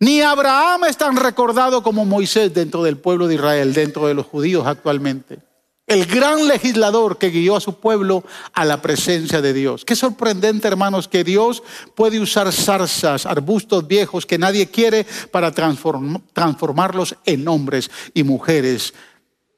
Ni 0.00 0.20
Abraham 0.20 0.84
es 0.84 0.96
tan 0.96 1.16
recordado 1.16 1.82
como 1.82 2.04
Moisés 2.04 2.54
dentro 2.54 2.84
del 2.84 2.98
pueblo 2.98 3.26
de 3.26 3.34
Israel, 3.34 3.72
dentro 3.72 4.06
de 4.06 4.14
los 4.14 4.26
judíos 4.26 4.66
actualmente. 4.66 5.40
El 5.88 6.04
gran 6.04 6.46
legislador 6.46 7.18
que 7.18 7.30
guió 7.30 7.56
a 7.56 7.60
su 7.60 7.80
pueblo 7.80 8.22
a 8.52 8.64
la 8.64 8.80
presencia 8.80 9.40
de 9.40 9.52
Dios. 9.54 9.84
Qué 9.84 9.96
sorprendente, 9.96 10.68
hermanos, 10.68 11.08
que 11.08 11.24
Dios 11.24 11.62
puede 11.96 12.20
usar 12.20 12.52
zarzas, 12.52 13.26
arbustos 13.26 13.88
viejos 13.88 14.26
que 14.26 14.38
nadie 14.38 14.70
quiere 14.70 15.06
para 15.32 15.50
transformarlos 15.50 17.16
en 17.24 17.48
hombres 17.48 17.90
y 18.12 18.22
mujeres 18.22 18.92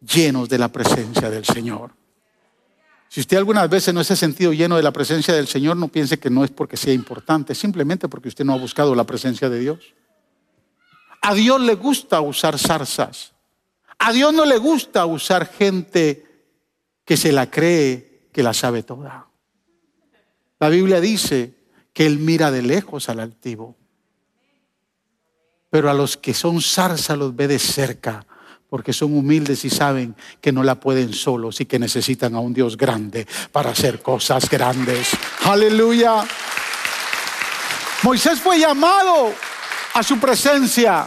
llenos 0.01 0.49
de 0.49 0.59
la 0.59 0.69
presencia 0.69 1.29
del 1.29 1.45
Señor. 1.45 1.91
Si 3.09 3.21
usted 3.21 3.37
algunas 3.37 3.69
veces 3.69 3.93
no 3.93 4.05
se 4.05 4.13
ha 4.13 4.17
sentido 4.17 4.53
lleno 4.53 4.77
de 4.77 4.85
la 4.85 4.93
presencia 4.93 5.35
del 5.35 5.49
Señor, 5.49 5.77
no 5.77 5.89
piense 5.89 6.21
que 6.21 6.31
no 6.31 6.45
es 6.45 6.51
porque 6.51 6.77
sea 6.77 6.95
importante, 6.95 7.57
simplemente 7.57 8.09
porque 8.09 8.29
usted 8.29 8.45
no 8.45 8.55
ha 8.55 8.59
buscado 8.59 8.95
la 8.95 9.05
presencia 9.05 9.51
de 9.51 9.59
Dios. 9.59 9.95
A 11.23 11.35
Dios 11.35 11.61
le 11.61 11.75
gusta 11.75 12.21
usar 12.21 12.59
zarzas. 12.59 13.33
A 13.99 14.13
Dios 14.13 14.33
no 14.33 14.45
le 14.45 14.57
gusta 14.57 15.05
usar 15.05 15.47
gente 15.47 16.27
que 17.05 17.17
se 17.17 17.33
la 17.33 17.51
cree 17.51 18.29
que 18.33 18.43
la 18.43 18.55
sabe 18.55 18.83
toda. 18.83 19.27
La 20.59 20.69
Biblia 20.69 21.01
dice 21.01 21.55
que 21.93 22.07
Él 22.07 22.19
mira 22.19 22.51
de 22.51 22.63
lejos 22.63 23.09
al 23.09 23.21
altivo. 23.21 23.77
Pero 25.69 25.91
a 25.91 25.95
los 25.95 26.17
que 26.17 26.35
son 26.35 26.63
zarza 26.63 27.17
los 27.17 27.37
ve 27.37 27.49
de 27.49 27.59
cerca, 27.59 28.27
porque 28.69 28.93
son 28.93 29.17
humildes 29.17 29.65
y 29.65 29.71
saben 29.71 30.17
que 30.41 30.53
no 30.53 30.63
la 30.63 30.81
pueden 30.81 31.13
solos 31.13 31.61
y 31.61 31.67
que 31.67 31.79
necesitan 31.79 32.35
a 32.35 32.41
un 32.41 32.55
Dios 32.55 32.77
grande 32.77 33.27
para 33.53 33.71
hacer 33.71 34.01
cosas 34.01 34.49
grandes. 34.49 35.09
Aleluya. 35.45 36.25
Moisés 38.03 38.41
fue 38.41 38.59
llamado 38.59 39.35
a 40.01 40.03
su 40.03 40.19
presencia. 40.19 41.07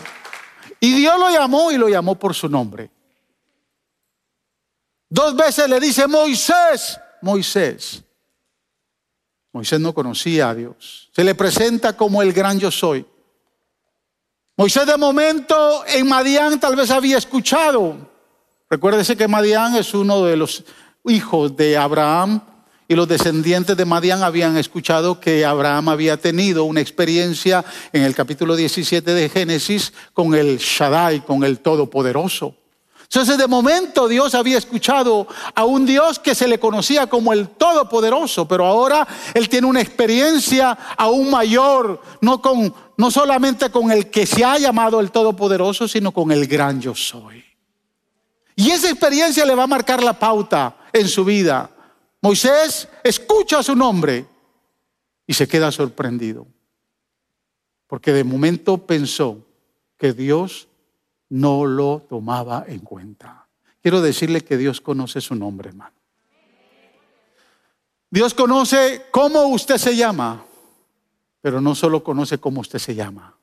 Y 0.80 0.94
Dios 0.94 1.20
lo 1.20 1.30
llamó 1.30 1.72
y 1.72 1.78
lo 1.78 1.90
llamó 1.90 2.16
por 2.16 2.34
su 2.34 2.48
nombre. 2.48 2.92
Dos 5.10 5.36
veces 5.36 5.68
le 5.68 5.80
dice, 5.80 6.08
Moisés, 6.08 7.00
Moisés. 7.22 8.04
Moisés 9.52 9.80
no 9.80 9.94
conocía 9.94 10.50
a 10.50 10.56
Dios. 10.56 11.10
Se 11.14 11.24
le 11.24 11.36
presenta 11.36 11.98
como 11.98 12.22
el 12.22 12.34
gran 12.34 12.60
yo 12.60 12.72
soy. 12.72 13.06
Moisés 14.56 14.86
de 14.86 14.98
momento 14.98 15.84
en 15.88 16.08
Madián 16.08 16.60
tal 16.60 16.76
vez 16.76 16.92
había 16.92 17.18
escuchado. 17.18 17.98
Recuérdese 18.70 19.16
que 19.16 19.28
Madián 19.28 19.76
es 19.76 19.94
uno 19.94 20.24
de 20.24 20.38
los 20.38 20.64
hijos 21.06 21.56
de 21.56 21.78
Abraham 21.78 22.42
y 22.94 22.96
los 22.96 23.08
descendientes 23.08 23.76
de 23.76 23.86
Madián 23.86 24.22
habían 24.22 24.56
escuchado 24.56 25.20
que 25.20 25.46
Abraham 25.46 25.90
había 25.90 26.18
tenido 26.18 26.64
una 26.64 26.80
experiencia 26.80 27.66
en 27.92 28.04
el 28.04 28.14
capítulo 28.14 28.56
17 28.56 29.14
de 29.14 29.30
Génesis 29.30 29.94
con 30.14 30.36
el 30.36 30.60
Shaddai, 30.60 31.22
con 31.26 31.44
el 31.44 31.60
Todopoderoso. 31.60 32.56
Entonces 33.02 33.38
de 33.38 33.48
momento 33.48 34.08
Dios 34.08 34.36
había 34.36 34.60
escuchado 34.60 35.28
a 35.56 35.66
un 35.66 35.86
Dios 35.88 36.20
que 36.20 36.36
se 36.36 36.48
le 36.48 36.60
conocía 36.60 37.08
como 37.08 37.34
el 37.34 37.50
Todopoderoso, 37.50 38.48
pero 38.48 38.66
ahora 38.66 39.08
Él 39.34 39.50
tiene 39.50 39.66
una 39.66 39.82
experiencia 39.82 40.78
aún 40.96 41.32
mayor, 41.32 42.00
no, 42.22 42.42
con, 42.42 42.74
no 42.98 43.10
solamente 43.10 43.72
con 43.72 43.92
el 43.92 44.12
que 44.12 44.28
se 44.28 44.46
ha 44.46 44.60
llamado 44.60 45.00
el 45.00 45.10
Todopoderoso, 45.10 45.88
sino 45.88 46.12
con 46.12 46.32
el 46.32 46.46
gran 46.46 46.80
yo 46.80 46.94
soy. 46.94 47.44
Y 48.56 48.70
esa 48.70 48.90
experiencia 48.90 49.46
le 49.46 49.56
va 49.56 49.64
a 49.64 49.68
marcar 49.68 50.04
la 50.04 50.14
pauta 50.14 50.76
en 50.94 51.08
su 51.08 51.26
vida. 51.26 51.72
Moisés 52.24 52.88
escucha 53.04 53.62
su 53.62 53.76
nombre 53.76 54.26
y 55.28 55.34
se 55.34 55.46
queda 55.46 55.74
sorprendido, 55.74 56.48
porque 57.86 58.14
de 58.14 58.24
momento 58.24 58.78
pensó 58.78 59.46
que 59.98 60.14
Dios 60.14 60.70
no 61.28 61.66
lo 61.66 62.00
tomaba 62.08 62.64
en 62.66 62.80
cuenta. 62.80 63.46
Quiero 63.82 64.00
decirle 64.02 64.40
que 64.40 64.56
Dios 64.56 64.80
conoce 64.80 65.20
su 65.20 65.36
nombre, 65.36 65.70
hermano. 65.70 65.96
Dios 68.10 68.34
conoce 68.34 69.08
cómo 69.12 69.48
usted 69.48 69.78
se 69.78 69.96
llama. 69.96 70.46
pero 71.42 71.60
no 71.60 71.76
solo 71.76 72.06
conoce 72.06 72.38
cómo 72.38 72.62
usted 72.62 72.80
se 72.80 72.96
llama. 72.96 73.36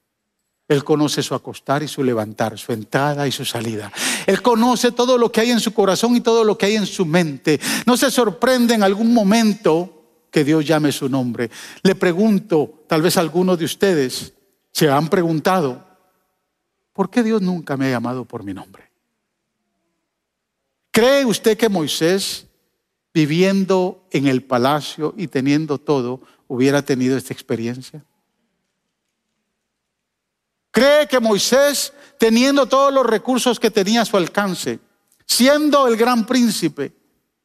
Él 0.70 0.84
conoce 0.84 1.20
su 1.20 1.34
acostar 1.34 1.82
y 1.82 1.88
su 1.88 2.04
levantar, 2.04 2.56
su 2.56 2.70
entrada 2.72 3.26
y 3.26 3.32
su 3.32 3.44
salida. 3.44 3.90
Él 4.24 4.40
conoce 4.40 4.92
todo 4.92 5.18
lo 5.18 5.32
que 5.32 5.40
hay 5.40 5.50
en 5.50 5.58
su 5.58 5.74
corazón 5.74 6.14
y 6.14 6.20
todo 6.20 6.44
lo 6.44 6.56
que 6.56 6.66
hay 6.66 6.76
en 6.76 6.86
su 6.86 7.04
mente. 7.04 7.58
No 7.86 7.96
se 7.96 8.08
sorprende 8.08 8.74
en 8.74 8.84
algún 8.84 9.12
momento 9.12 10.28
que 10.30 10.44
Dios 10.44 10.64
llame 10.64 10.92
su 10.92 11.08
nombre. 11.08 11.50
Le 11.82 11.96
pregunto, 11.96 12.84
tal 12.86 13.02
vez 13.02 13.16
algunos 13.16 13.58
de 13.58 13.64
ustedes 13.64 14.32
se 14.70 14.88
han 14.88 15.08
preguntado, 15.08 15.84
¿por 16.92 17.10
qué 17.10 17.24
Dios 17.24 17.42
nunca 17.42 17.76
me 17.76 17.86
ha 17.86 17.90
llamado 17.90 18.24
por 18.24 18.44
mi 18.44 18.54
nombre? 18.54 18.92
¿Cree 20.92 21.24
usted 21.24 21.58
que 21.58 21.68
Moisés, 21.68 22.46
viviendo 23.12 24.04
en 24.12 24.28
el 24.28 24.44
palacio 24.44 25.14
y 25.16 25.26
teniendo 25.26 25.78
todo, 25.78 26.20
hubiera 26.46 26.82
tenido 26.82 27.16
esta 27.16 27.34
experiencia? 27.34 28.04
¿Cree 30.70 31.08
que 31.08 31.18
Moisés, 31.18 31.92
teniendo 32.18 32.66
todos 32.66 32.92
los 32.92 33.04
recursos 33.04 33.58
que 33.58 33.70
tenía 33.70 34.02
a 34.02 34.04
su 34.04 34.16
alcance, 34.16 34.78
siendo 35.26 35.86
el 35.88 35.96
gran 35.96 36.26
príncipe, 36.26 36.92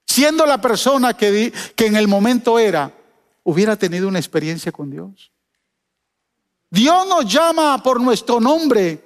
siendo 0.06 0.46
la 0.46 0.62
persona 0.62 1.16
que, 1.16 1.52
en 1.78 1.96
el 1.96 2.08
momento 2.08 2.60
era, 2.60 2.92
hubiera 3.44 3.76
tenido 3.76 4.08
una 4.08 4.20
experiencia 4.20 4.72
con 4.72 4.92
Dios? 4.92 5.32
Dios 6.70 7.08
nos 7.08 7.26
llama 7.32 7.82
por 7.82 8.00
nuestro 8.00 8.40
nombre 8.40 9.04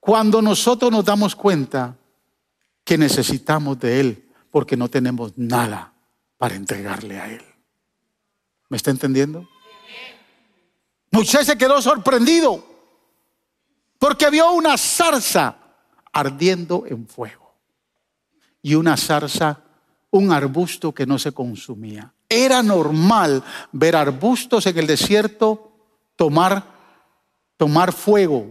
cuando 0.00 0.40
nosotros 0.40 0.90
nos 0.90 1.04
damos 1.04 1.34
cuenta 1.34 1.96
que 2.84 2.96
necesitamos 2.96 3.78
de 3.80 4.00
Él 4.00 4.28
porque 4.50 4.76
no 4.76 4.88
tenemos 4.88 5.32
nada 5.36 5.92
para 6.38 6.54
entregarle 6.54 7.18
a 7.18 7.30
Él. 7.30 7.42
¿Me 8.68 8.76
está 8.76 8.90
entendiendo? 8.90 9.48
Moisés 11.10 11.46
se 11.46 11.58
quedó 11.58 11.80
sorprendido 11.80 12.73
porque 13.98 14.30
vio 14.30 14.52
una 14.52 14.76
zarza 14.76 15.56
ardiendo 16.12 16.84
en 16.86 17.06
fuego 17.06 17.54
y 18.62 18.74
una 18.74 18.96
zarza, 18.96 19.60
un 20.10 20.32
arbusto 20.32 20.92
que 20.92 21.06
no 21.06 21.18
se 21.18 21.32
consumía. 21.32 22.12
Era 22.28 22.62
normal 22.62 23.42
ver 23.72 23.96
arbustos 23.96 24.66
en 24.66 24.78
el 24.78 24.86
desierto 24.86 25.72
tomar, 26.16 26.64
tomar 27.56 27.92
fuego, 27.92 28.46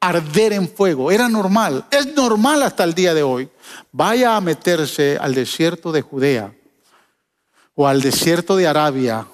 arder 0.00 0.52
en 0.52 0.68
fuego. 0.68 1.10
Era 1.10 1.28
normal, 1.28 1.86
es 1.90 2.14
normal 2.14 2.62
hasta 2.62 2.84
el 2.84 2.94
día 2.94 3.14
de 3.14 3.22
hoy. 3.22 3.48
Vaya 3.90 4.36
a 4.36 4.40
meterse 4.40 5.16
al 5.20 5.34
desierto 5.34 5.92
de 5.92 6.02
Judea 6.02 6.54
o 7.74 7.88
al 7.88 8.00
desierto 8.00 8.56
de 8.56 8.66
Arabia 8.66 9.26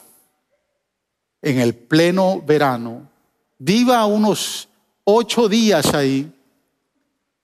en 1.42 1.58
el 1.58 1.74
pleno 1.74 2.40
verano, 2.40 3.08
viva 3.58 4.04
unos 4.06 4.68
ocho 5.04 5.48
días 5.48 5.94
ahí, 5.94 6.32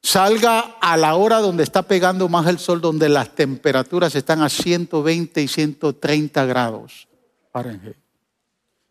salga 0.02 0.76
a 0.80 0.96
la 0.96 1.16
hora 1.16 1.40
donde 1.40 1.62
está 1.62 1.82
pegando 1.82 2.28
más 2.28 2.46
el 2.46 2.58
sol, 2.58 2.80
donde 2.80 3.08
las 3.08 3.34
temperaturas 3.34 4.14
están 4.14 4.42
a 4.42 4.48
120 4.48 5.42
y 5.42 5.48
130 5.48 6.44
grados 6.44 7.08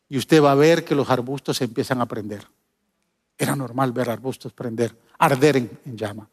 Y 0.09 0.17
usted 0.17 0.41
va 0.43 0.51
a 0.51 0.55
ver 0.55 0.83
que 0.83 0.95
los 0.95 1.09
arbustos 1.09 1.61
empiezan 1.61 2.01
a 2.01 2.05
prender. 2.05 2.47
Era 3.37 3.55
normal 3.55 3.91
ver 3.91 4.09
arbustos 4.09 4.53
prender, 4.53 4.97
arder 5.17 5.57
en, 5.57 5.79
en 5.85 5.97
llama. 5.97 6.29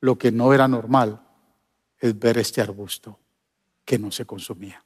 Lo 0.00 0.16
que 0.16 0.30
no 0.30 0.52
era 0.52 0.68
normal 0.68 1.20
es 1.98 2.18
ver 2.18 2.38
este 2.38 2.60
arbusto 2.60 3.18
que 3.84 3.98
no 3.98 4.10
se 4.10 4.24
consumía. 4.24 4.82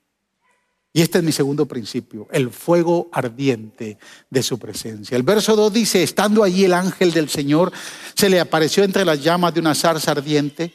Y 0.95 1.01
este 1.01 1.19
es 1.19 1.25
mi 1.25 1.33
segundo 1.33 1.65
principio, 1.65 2.29
el 2.31 2.51
fuego 2.51 3.09
ardiente 3.13 3.97
de 4.29 4.43
su 4.43 4.59
presencia. 4.59 5.17
El 5.17 5.23
verso 5.23 5.57
2 5.57 5.73
dice, 5.73 6.03
estando 6.03 6.45
allí 6.45 6.67
el 6.67 6.75
ángel 6.75 7.13
del 7.13 7.31
Señor, 7.31 7.73
se 8.15 8.29
le 8.29 8.39
apareció 8.39 8.85
entre 8.85 9.05
las 9.05 9.23
llamas 9.23 9.55
de 9.55 9.61
una 9.61 9.75
zarza 9.75 10.11
ardiente. 10.11 10.75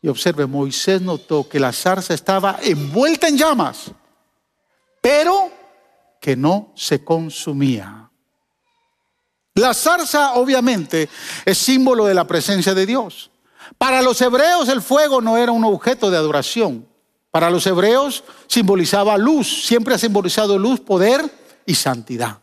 Y 0.00 0.06
observe, 0.06 0.46
Moisés 0.46 1.02
notó 1.02 1.48
que 1.48 1.58
la 1.58 1.72
zarza 1.72 2.14
estaba 2.14 2.60
envuelta 2.62 3.26
en 3.26 3.36
llamas, 3.36 3.90
pero 5.00 5.50
que 6.20 6.36
no 6.36 6.72
se 6.76 7.02
consumía. 7.02 8.08
La 9.54 9.74
zarza 9.74 10.34
obviamente 10.34 11.08
es 11.44 11.58
símbolo 11.58 12.04
de 12.04 12.14
la 12.14 12.28
presencia 12.28 12.74
de 12.74 12.86
Dios. 12.86 13.32
Para 13.76 14.02
los 14.02 14.20
hebreos 14.20 14.68
el 14.68 14.82
fuego 14.82 15.20
no 15.20 15.36
era 15.36 15.50
un 15.50 15.64
objeto 15.64 16.10
de 16.10 16.16
adoración. 16.16 16.86
Para 17.36 17.50
los 17.50 17.66
hebreos 17.66 18.24
simbolizaba 18.46 19.18
luz, 19.18 19.66
siempre 19.66 19.94
ha 19.94 19.98
simbolizado 19.98 20.58
luz, 20.58 20.80
poder 20.80 21.20
y 21.66 21.74
santidad. 21.74 22.38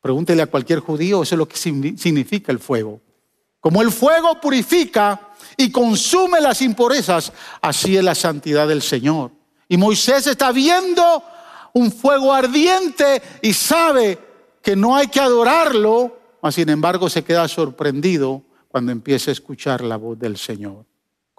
Pregúntele 0.00 0.40
a 0.40 0.46
cualquier 0.46 0.80
judío, 0.80 1.22
eso 1.22 1.34
es 1.34 1.38
lo 1.38 1.46
que 1.46 1.58
significa 1.58 2.52
el 2.52 2.58
fuego. 2.58 3.02
Como 3.60 3.82
el 3.82 3.90
fuego 3.90 4.40
purifica 4.40 5.28
y 5.58 5.70
consume 5.70 6.40
las 6.40 6.62
impurezas, 6.62 7.34
así 7.60 7.98
es 7.98 8.02
la 8.02 8.14
santidad 8.14 8.66
del 8.66 8.80
Señor. 8.80 9.30
Y 9.68 9.76
Moisés 9.76 10.26
está 10.26 10.52
viendo 10.52 11.22
un 11.74 11.92
fuego 11.92 12.32
ardiente 12.32 13.20
y 13.42 13.52
sabe 13.52 14.18
que 14.62 14.74
no 14.74 14.96
hay 14.96 15.08
que 15.08 15.20
adorarlo, 15.20 16.18
mas 16.40 16.54
sin 16.54 16.70
embargo 16.70 17.10
se 17.10 17.22
queda 17.24 17.46
sorprendido 17.46 18.42
cuando 18.68 18.90
empieza 18.90 19.30
a 19.30 19.32
escuchar 19.32 19.82
la 19.82 19.98
voz 19.98 20.18
del 20.18 20.38
Señor. 20.38 20.86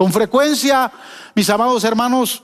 Con 0.01 0.11
frecuencia, 0.11 0.91
mis 1.35 1.47
amados 1.51 1.83
hermanos, 1.83 2.41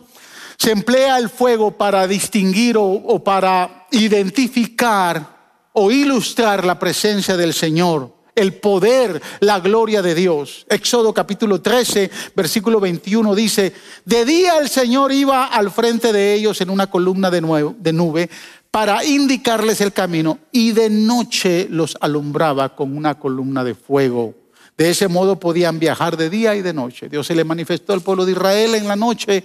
se 0.60 0.70
emplea 0.70 1.18
el 1.18 1.28
fuego 1.28 1.72
para 1.72 2.06
distinguir 2.06 2.76
o, 2.78 3.24
para 3.24 3.88
identificar 3.90 5.56
o 5.74 5.90
ilustrar 5.90 6.64
la 6.64 6.78
presencia 6.78 7.36
del 7.36 7.56
Señor, 7.56 8.14
el 8.36 8.54
poder, 8.54 9.20
la 9.40 9.60
gloria 9.60 10.04
de 10.04 10.14
Dios. 10.14 10.68
Éxodo 10.70 11.12
capítulo 11.16 11.60
13, 11.60 12.12
versículo 12.36 12.80
21 12.80 13.34
dice, 13.34 13.74
de 14.06 14.24
día 14.24 14.60
el 14.60 14.70
Señor 14.70 15.12
iba 15.12 15.46
al 15.46 15.72
frente 15.72 16.14
de 16.14 16.36
ellos 16.36 16.62
en 16.62 16.70
una 16.70 16.92
columna 16.92 17.32
de 17.32 17.92
nube 17.92 18.30
para 18.70 19.04
indicarles 19.04 19.82
el 19.82 19.94
camino 19.94 20.38
y 20.52 20.74
de 20.74 20.92
noche 20.92 21.66
los 21.72 21.98
alumbraba 22.02 22.76
con 22.76 22.96
una 22.96 23.18
columna 23.18 23.64
de 23.64 23.74
fuego. 23.74 24.47
De 24.78 24.90
ese 24.90 25.08
modo 25.08 25.40
podían 25.40 25.80
viajar 25.80 26.16
de 26.16 26.30
día 26.30 26.56
y 26.56 26.62
de 26.62 26.74
noche. 26.74 27.10
Dios 27.10 27.26
se 27.26 27.36
le 27.36 27.44
manifestó 27.44 27.94
al 27.94 28.02
pueblo 28.02 28.26
de 28.26 28.34
Israel 28.34 28.76
en 28.76 28.88
la 28.88 28.96
noche, 28.96 29.44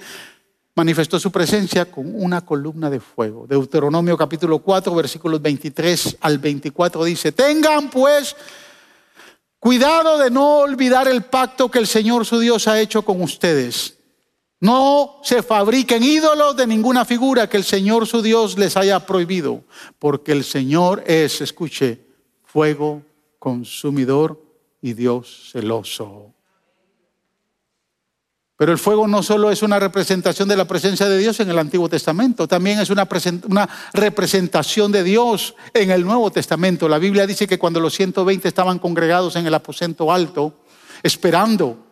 manifestó 0.75 1.19
su 1.19 1.33
presencia 1.33 1.87
con 1.87 2.15
una 2.15 2.45
columna 2.45 2.91
de 2.91 3.01
fuego. 3.01 3.47
Deuteronomio 3.49 4.17
capítulo 4.17 4.59
4, 4.59 4.95
versículos 4.95 5.41
23 5.41 6.19
al 6.21 6.39
24 6.39 7.05
dice, 7.05 7.33
tengan 7.33 7.89
pues 7.89 8.37
cuidado 9.59 10.19
de 10.19 10.31
no 10.31 10.59
olvidar 10.59 11.09
el 11.09 11.23
pacto 11.23 11.71
que 11.71 11.79
el 11.79 11.87
Señor 11.87 12.27
su 12.27 12.39
Dios 12.39 12.69
ha 12.69 12.79
hecho 12.81 13.03
con 13.03 13.23
ustedes 13.23 13.97
no 14.63 15.19
se 15.25 15.43
fabriquen 15.43 16.05
ídolos 16.05 16.57
de 16.57 16.69
ninguna 16.69 17.05
figura 17.05 17.49
que 17.49 17.57
el 17.57 17.65
Señor 17.65 18.07
su 18.07 18.23
Dios 18.23 18.57
les 18.57 18.77
haya 18.77 19.05
prohibido, 19.05 19.65
porque 19.99 20.31
el 20.31 20.45
Señor 20.45 21.03
es, 21.05 21.41
escuche, 21.41 21.99
fuego 22.45 23.03
consumidor 23.41 24.41
y 24.83 24.93
Dios 24.93 25.51
celoso. 25.53 26.35
Pero 28.57 28.73
el 28.73 28.79
fuego 28.79 29.09
no 29.09 29.23
solo 29.23 29.51
es 29.51 29.63
una 29.63 29.79
representación 29.79 30.49
de 30.49 30.57
la 30.57 30.67
presencia 30.67 31.09
de 31.09 31.19
Dios 31.19 31.41
en 31.41 31.49
el 31.49 31.59
Antiguo 31.59 31.89
Testamento, 31.89 32.47
también 32.47 32.79
es 32.81 32.91
una, 32.91 33.09
una, 33.49 33.69
representación 33.93 34.93
de 34.93 35.03
Dios 35.03 35.55
en 35.73 35.91
el 35.91 36.05
Nuevo 36.05 36.31
Testamento. 36.31 36.89
La 36.89 36.99
Biblia 36.99 37.27
dice 37.27 37.47
que 37.47 37.59
cuando 37.59 37.81
los 37.81 37.95
120 37.95 38.47
estaban 38.47 38.79
congregados 38.79 39.37
en 39.37 39.47
el 39.47 39.55
aposento 39.55 40.13
alto, 40.13 40.61
esperando 41.03 41.87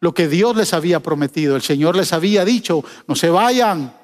lo 0.00 0.14
que 0.14 0.28
Dios 0.28 0.54
les 0.56 0.74
había 0.74 1.00
prometido. 1.00 1.56
El 1.56 1.62
Señor 1.62 1.96
les 1.96 2.12
había 2.12 2.44
dicho, 2.44 2.84
no 3.08 3.16
se 3.16 3.30
vayan, 3.30 3.96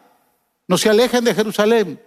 no 0.66 0.78
se 0.78 0.88
alejen 0.88 1.24
de 1.24 1.35
Jerusalén, 1.35 2.00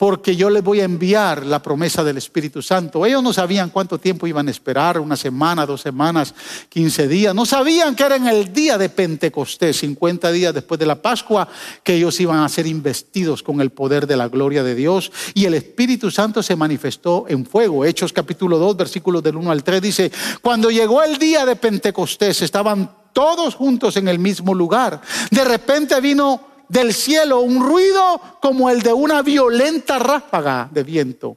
porque 0.00 0.34
yo 0.34 0.48
les 0.48 0.64
voy 0.64 0.80
a 0.80 0.84
enviar 0.84 1.44
la 1.44 1.60
promesa 1.60 2.02
del 2.02 2.16
Espíritu 2.16 2.62
Santo. 2.62 3.04
Ellos 3.04 3.22
no 3.22 3.34
sabían 3.34 3.68
cuánto 3.68 3.98
tiempo 3.98 4.26
iban 4.26 4.48
a 4.48 4.50
esperar, 4.50 4.98
una 4.98 5.14
semana, 5.14 5.66
dos 5.66 5.82
semanas, 5.82 6.34
quince 6.70 7.06
días. 7.06 7.34
No 7.34 7.44
sabían 7.44 7.94
que 7.94 8.04
era 8.04 8.16
en 8.16 8.26
el 8.26 8.50
día 8.50 8.78
de 8.78 8.88
Pentecostés, 8.88 9.76
50 9.80 10.32
días 10.32 10.54
después 10.54 10.80
de 10.80 10.86
la 10.86 11.02
Pascua, 11.02 11.46
que 11.82 11.96
ellos 11.96 12.18
iban 12.18 12.38
a 12.38 12.48
ser 12.48 12.66
investidos 12.66 13.42
con 13.42 13.60
el 13.60 13.72
poder 13.72 14.06
de 14.06 14.16
la 14.16 14.28
gloria 14.28 14.62
de 14.62 14.74
Dios. 14.74 15.12
Y 15.34 15.44
el 15.44 15.52
Espíritu 15.52 16.10
Santo 16.10 16.42
se 16.42 16.56
manifestó 16.56 17.26
en 17.28 17.44
fuego. 17.44 17.84
Hechos 17.84 18.14
capítulo 18.14 18.56
2, 18.56 18.78
versículos 18.78 19.22
del 19.22 19.36
1 19.36 19.50
al 19.50 19.62
3 19.62 19.82
dice, 19.82 20.10
cuando 20.40 20.70
llegó 20.70 21.02
el 21.02 21.18
día 21.18 21.44
de 21.44 21.56
Pentecostés, 21.56 22.40
estaban 22.40 22.90
todos 23.12 23.54
juntos 23.54 23.98
en 23.98 24.08
el 24.08 24.18
mismo 24.18 24.54
lugar. 24.54 25.02
De 25.30 25.44
repente 25.44 26.00
vino 26.00 26.49
del 26.70 26.94
cielo 26.94 27.40
un 27.40 27.60
ruido 27.60 28.20
como 28.40 28.70
el 28.70 28.80
de 28.80 28.92
una 28.92 29.22
violenta 29.22 29.98
ráfaga 29.98 30.68
de 30.70 30.84
viento 30.84 31.36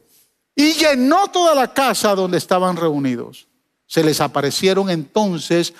y 0.55 0.73
llenó 0.73 1.27
toda 1.29 1.55
la 1.55 1.73
casa 1.73 2.13
donde 2.13 2.37
estaban 2.37 2.77
reunidos. 2.77 3.47
Se 3.87 4.03
les 4.03 4.21
aparecieron 4.21 4.91
entonces, 4.91 5.73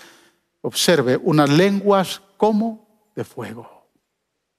observe, 0.61 1.19
unas 1.21 1.51
lenguas 1.51 2.21
como 2.35 3.11
de 3.15 3.23
fuego, 3.23 3.87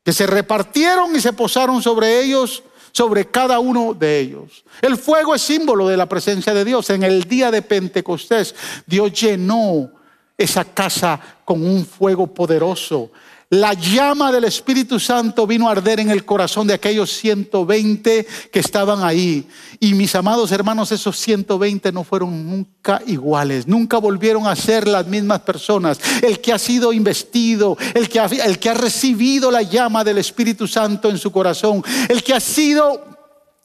que 0.04 0.12
se 0.12 0.28
repartieron 0.28 1.16
y 1.16 1.20
se 1.20 1.32
posaron 1.32 1.82
sobre 1.82 2.22
ellos, 2.22 2.62
sobre 2.92 3.26
cada 3.26 3.58
uno 3.58 3.94
de 3.94 4.20
ellos. 4.20 4.64
El 4.80 4.96
fuego 4.96 5.34
es 5.34 5.42
símbolo 5.42 5.88
de 5.88 5.96
la 5.96 6.08
presencia 6.08 6.54
de 6.54 6.64
Dios. 6.64 6.88
En 6.90 7.02
el 7.02 7.24
día 7.24 7.50
de 7.50 7.62
Pentecostés, 7.62 8.54
Dios 8.86 9.12
llenó 9.12 9.90
esa 10.38 10.64
casa 10.64 11.20
con 11.44 11.66
un 11.66 11.84
fuego 11.84 12.28
poderoso. 12.28 13.10
La 13.50 13.74
llama 13.74 14.32
del 14.32 14.44
Espíritu 14.44 14.98
Santo 14.98 15.46
vino 15.46 15.68
a 15.68 15.72
arder 15.72 16.00
en 16.00 16.10
el 16.10 16.24
corazón 16.24 16.66
de 16.66 16.74
aquellos 16.74 17.10
120 17.12 18.26
que 18.50 18.58
estaban 18.58 19.04
ahí. 19.04 19.46
Y 19.78 19.94
mis 19.94 20.14
amados 20.14 20.50
hermanos, 20.50 20.90
esos 20.92 21.18
120 21.18 21.92
no 21.92 22.04
fueron 22.04 22.48
nunca 22.48 23.02
iguales, 23.06 23.66
nunca 23.66 23.98
volvieron 23.98 24.46
a 24.46 24.56
ser 24.56 24.88
las 24.88 25.06
mismas 25.06 25.40
personas. 25.40 26.00
El 26.22 26.40
que 26.40 26.52
ha 26.52 26.58
sido 26.58 26.92
investido, 26.92 27.76
el 27.94 28.08
que 28.08 28.18
ha, 28.18 28.74
recibido 28.74 29.50
la 29.50 29.62
llama 29.62 30.02
del 30.04 30.18
Espíritu 30.18 30.66
Santo 30.66 31.10
en 31.10 31.18
su 31.18 31.30
corazón, 31.30 31.84
el 32.08 32.22
que 32.24 32.32
ha 32.32 32.40
sido, 32.40 33.04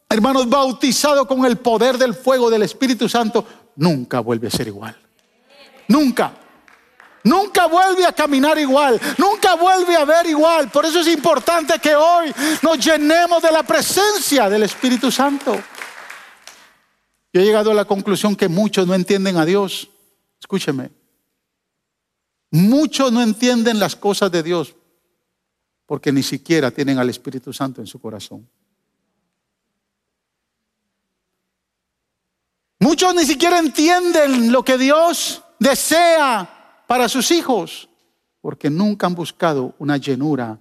hermanos, 0.09 0.49
bautizado 0.49 1.25
con 1.25 1.45
el 1.45 1.57
poder 1.57 1.97
del 1.97 2.13
fuego 2.13 2.49
del 2.49 2.63
Espíritu 2.63 3.07
Santo, 3.07 3.45
nunca 3.77 4.19
vuelve 4.19 4.47
a 4.47 4.51
ser 4.51 4.67
igual. 4.67 4.95
Nunca. 5.87 6.33
Nunca 7.23 7.67
vuelve 7.67 8.05
a 8.05 8.13
caminar 8.13 8.57
igual, 8.57 8.99
nunca 9.17 9.55
vuelve 9.55 9.95
a 9.95 10.05
ver 10.05 10.25
igual. 10.27 10.69
Por 10.69 10.85
eso 10.85 11.01
es 11.01 11.07
importante 11.07 11.77
que 11.79 11.95
hoy 11.95 12.33
nos 12.61 12.83
llenemos 12.83 13.41
de 13.41 13.51
la 13.51 13.63
presencia 13.63 14.49
del 14.49 14.63
Espíritu 14.63 15.11
Santo. 15.11 15.61
Yo 17.31 17.41
he 17.41 17.43
llegado 17.43 17.71
a 17.71 17.73
la 17.75 17.85
conclusión 17.85 18.35
que 18.35 18.47
muchos 18.47 18.87
no 18.87 18.95
entienden 18.95 19.37
a 19.37 19.45
Dios. 19.45 19.89
Escúcheme. 20.39 20.91
Muchos 22.51 23.11
no 23.11 23.21
entienden 23.21 23.79
las 23.79 23.95
cosas 23.95 24.31
de 24.31 24.41
Dios 24.41 24.75
porque 25.85 26.11
ni 26.11 26.23
siquiera 26.23 26.71
tienen 26.71 26.97
al 26.99 27.09
Espíritu 27.09 27.51
Santo 27.51 27.81
en 27.81 27.87
su 27.87 27.99
corazón. 27.99 28.47
Muchos 32.79 33.13
ni 33.13 33.25
siquiera 33.25 33.59
entienden 33.59 34.51
lo 34.51 34.63
que 34.63 34.77
Dios 34.77 35.43
desea 35.59 36.58
para 36.89 37.07
sus 37.07 37.29
hijos, 37.29 37.87
porque 38.41 38.67
nunca 38.67 39.05
han 39.05 39.13
buscado 39.13 39.75
una 39.77 39.97
llenura 39.97 40.59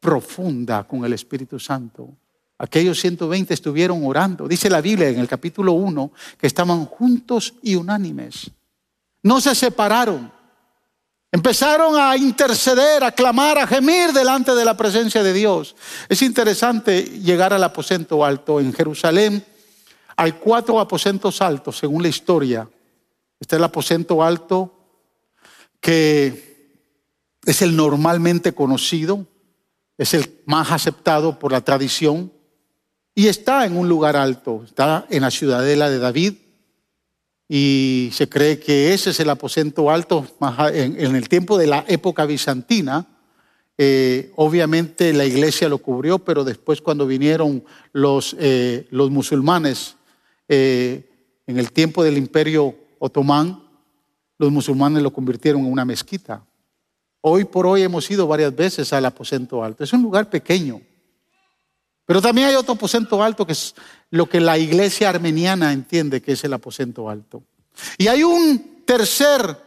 profunda 0.00 0.82
con 0.82 1.04
el 1.04 1.12
Espíritu 1.12 1.60
Santo. 1.60 2.08
Aquellos 2.58 2.98
120 2.98 3.54
estuvieron 3.54 4.04
orando. 4.04 4.48
Dice 4.48 4.68
la 4.68 4.80
Biblia 4.80 5.08
en 5.08 5.20
el 5.20 5.28
capítulo 5.28 5.74
1 5.74 6.10
que 6.36 6.48
estaban 6.48 6.84
juntos 6.84 7.54
y 7.62 7.76
unánimes. 7.76 8.50
No 9.22 9.40
se 9.40 9.54
separaron. 9.54 10.32
Empezaron 11.30 11.94
a 11.96 12.16
interceder, 12.16 13.04
a 13.04 13.12
clamar, 13.12 13.56
a 13.58 13.68
gemir 13.68 14.12
delante 14.12 14.52
de 14.52 14.64
la 14.64 14.76
presencia 14.76 15.22
de 15.22 15.32
Dios. 15.32 15.76
Es 16.08 16.22
interesante 16.22 17.02
llegar 17.04 17.52
al 17.52 17.62
aposento 17.62 18.24
alto. 18.24 18.58
En 18.58 18.72
Jerusalén 18.72 19.44
hay 20.16 20.32
cuatro 20.32 20.80
aposentos 20.80 21.40
altos, 21.40 21.78
según 21.78 22.02
la 22.02 22.08
historia. 22.08 22.68
Está 23.38 23.54
el 23.54 23.62
aposento 23.62 24.24
alto 24.24 24.78
que 25.80 26.50
es 27.44 27.62
el 27.62 27.76
normalmente 27.76 28.52
conocido, 28.52 29.26
es 29.98 30.14
el 30.14 30.40
más 30.46 30.70
aceptado 30.70 31.38
por 31.38 31.52
la 31.52 31.62
tradición 31.62 32.32
y 33.14 33.26
está 33.26 33.66
en 33.66 33.76
un 33.76 33.88
lugar 33.88 34.16
alto, 34.16 34.62
está 34.64 35.06
en 35.10 35.22
la 35.22 35.30
ciudadela 35.30 35.90
de 35.90 35.98
David 35.98 36.34
y 37.48 38.10
se 38.12 38.28
cree 38.28 38.60
que 38.60 38.94
ese 38.94 39.10
es 39.10 39.20
el 39.20 39.28
aposento 39.28 39.90
alto 39.90 40.26
en, 40.72 41.16
el 41.16 41.28
tiempo 41.28 41.58
de 41.58 41.66
la 41.66 41.84
época 41.88 42.24
bizantina. 42.24 43.06
Eh, 43.76 44.30
obviamente 44.36 45.12
la 45.12 45.24
iglesia 45.24 45.68
lo 45.68 45.78
cubrió, 45.78 46.20
pero 46.20 46.44
después 46.44 46.80
cuando 46.80 47.06
vinieron 47.06 47.64
los, 47.92 48.36
eh, 48.38 48.86
los 48.90 49.10
musulmanes 49.10 49.96
eh, 50.48 51.10
en 51.46 51.58
el 51.58 51.72
tiempo 51.72 52.04
del 52.04 52.18
imperio 52.18 52.76
otomán, 53.00 53.69
los 54.40 54.50
musulmanes 54.50 55.02
lo 55.02 55.12
convirtieron 55.12 55.60
en 55.60 55.70
una 55.70 55.84
mezquita. 55.84 56.42
Hoy 57.20 57.44
por 57.44 57.66
hoy 57.66 57.82
hemos 57.82 58.10
ido 58.10 58.26
varias 58.26 58.56
veces 58.56 58.90
al 58.94 59.04
aposento 59.04 59.62
alto. 59.62 59.84
Es 59.84 59.92
un 59.92 60.00
lugar 60.00 60.30
pequeño. 60.30 60.80
Pero 62.06 62.22
también 62.22 62.48
hay 62.48 62.54
otro 62.54 62.72
aposento 62.72 63.22
alto 63.22 63.46
que 63.46 63.52
es 63.52 63.74
lo 64.08 64.26
que 64.26 64.40
la 64.40 64.56
iglesia 64.56 65.10
armeniana 65.10 65.74
entiende 65.74 66.22
que 66.22 66.32
es 66.32 66.42
el 66.42 66.54
aposento 66.54 67.10
alto. 67.10 67.42
Y 67.98 68.08
hay 68.08 68.22
un 68.22 68.82
tercer 68.86 69.62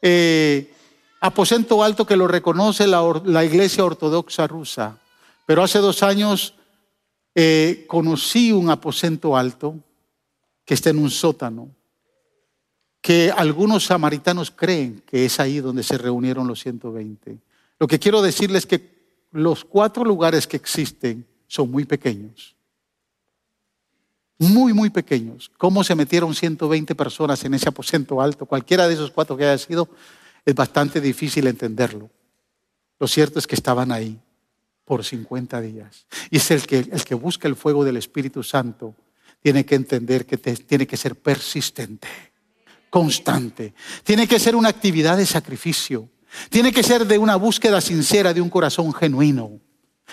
eh, 0.00 0.72
aposento 1.20 1.84
alto 1.84 2.06
que 2.06 2.16
lo 2.16 2.26
reconoce 2.26 2.86
la, 2.86 3.44
iglesia 3.44 3.84
ortodoxa 3.84 4.46
rusa. 4.46 4.98
Pero 5.44 5.62
hace 5.62 5.78
dos 5.78 6.02
años 6.02 6.54
eh, 7.34 7.84
conocí 7.86 8.50
un 8.50 8.70
aposento 8.70 9.36
alto 9.36 9.74
que 10.64 10.72
está 10.72 10.88
en 10.88 11.00
un 11.00 11.10
sótano 11.10 11.76
que 13.06 13.30
algunos 13.30 13.84
samaritanos 13.84 14.50
creen 14.50 15.00
que 15.06 15.26
es 15.26 15.38
ahí 15.38 15.60
donde 15.60 15.84
se 15.84 15.96
reunieron 15.96 16.48
los 16.48 16.58
120. 16.58 17.38
Lo 17.78 17.86
que 17.86 18.00
quiero 18.00 18.20
decirles 18.20 18.64
es 18.64 18.66
que 18.66 18.96
los 19.30 19.64
cuatro 19.64 20.04
lugares 20.04 20.48
que 20.48 20.56
existen 20.56 21.24
son 21.46 21.70
muy 21.70 21.84
pequeños. 21.84 22.56
Muy, 24.38 24.72
muy 24.72 24.90
pequeños. 24.90 25.52
¿Cómo 25.56 25.84
se 25.84 25.94
metieron 25.94 26.34
120 26.34 26.96
personas 26.96 27.44
en 27.44 27.54
ese 27.54 27.68
aposento 27.68 28.20
alto? 28.20 28.44
Cualquiera 28.44 28.88
de 28.88 28.94
esos 28.94 29.12
cuatro 29.12 29.36
que 29.36 29.44
haya 29.44 29.58
sido, 29.58 29.88
es 30.44 30.56
bastante 30.56 31.00
difícil 31.00 31.46
entenderlo. 31.46 32.10
Lo 32.98 33.06
cierto 33.06 33.38
es 33.38 33.46
que 33.46 33.54
estaban 33.54 33.92
ahí 33.92 34.18
por 34.84 35.04
50 35.04 35.60
días. 35.60 36.08
Y 36.28 36.38
es 36.38 36.50
el 36.50 36.66
que, 36.66 36.78
el 36.78 37.04
que 37.04 37.14
busca 37.14 37.46
el 37.46 37.54
fuego 37.54 37.84
del 37.84 37.98
Espíritu 37.98 38.42
Santo 38.42 38.96
tiene 39.40 39.64
que 39.64 39.76
entender 39.76 40.26
que 40.26 40.38
tiene 40.38 40.88
que 40.88 40.96
ser 40.96 41.14
persistente 41.14 42.08
constante. 42.96 43.74
Tiene 44.04 44.26
que 44.26 44.38
ser 44.38 44.56
una 44.56 44.70
actividad 44.70 45.18
de 45.18 45.26
sacrificio. 45.26 46.08
Tiene 46.48 46.72
que 46.72 46.82
ser 46.82 47.06
de 47.06 47.18
una 47.18 47.36
búsqueda 47.36 47.82
sincera 47.82 48.32
de 48.32 48.40
un 48.40 48.48
corazón 48.48 48.90
genuino. 48.94 49.60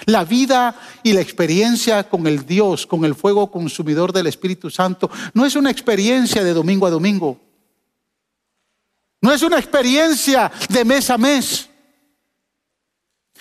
La 0.05 0.25
vida 0.25 0.77
y 1.01 1.13
la 1.13 1.21
experiencia 1.21 2.09
con 2.09 2.27
el 2.27 2.45
Dios, 2.45 2.85
con 2.85 3.05
el 3.05 3.15
fuego 3.15 3.49
consumidor 3.49 4.11
del 4.11 4.27
Espíritu 4.27 4.69
Santo, 4.69 5.09
no 5.33 5.45
es 5.45 5.55
una 5.55 5.71
experiencia 5.71 6.43
de 6.43 6.51
domingo 6.51 6.85
a 6.85 6.89
domingo. 6.89 7.39
No 9.21 9.31
es 9.31 9.43
una 9.43 9.59
experiencia 9.59 10.51
de 10.67 10.83
mes 10.83 11.09
a 11.09 11.17
mes. 11.17 11.69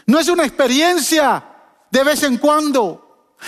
No 0.06 0.20
es 0.20 0.28
una 0.28 0.44
experiencia 0.44 1.44
de 1.90 2.04
vez 2.04 2.22
en 2.22 2.38
cuando. 2.38 3.01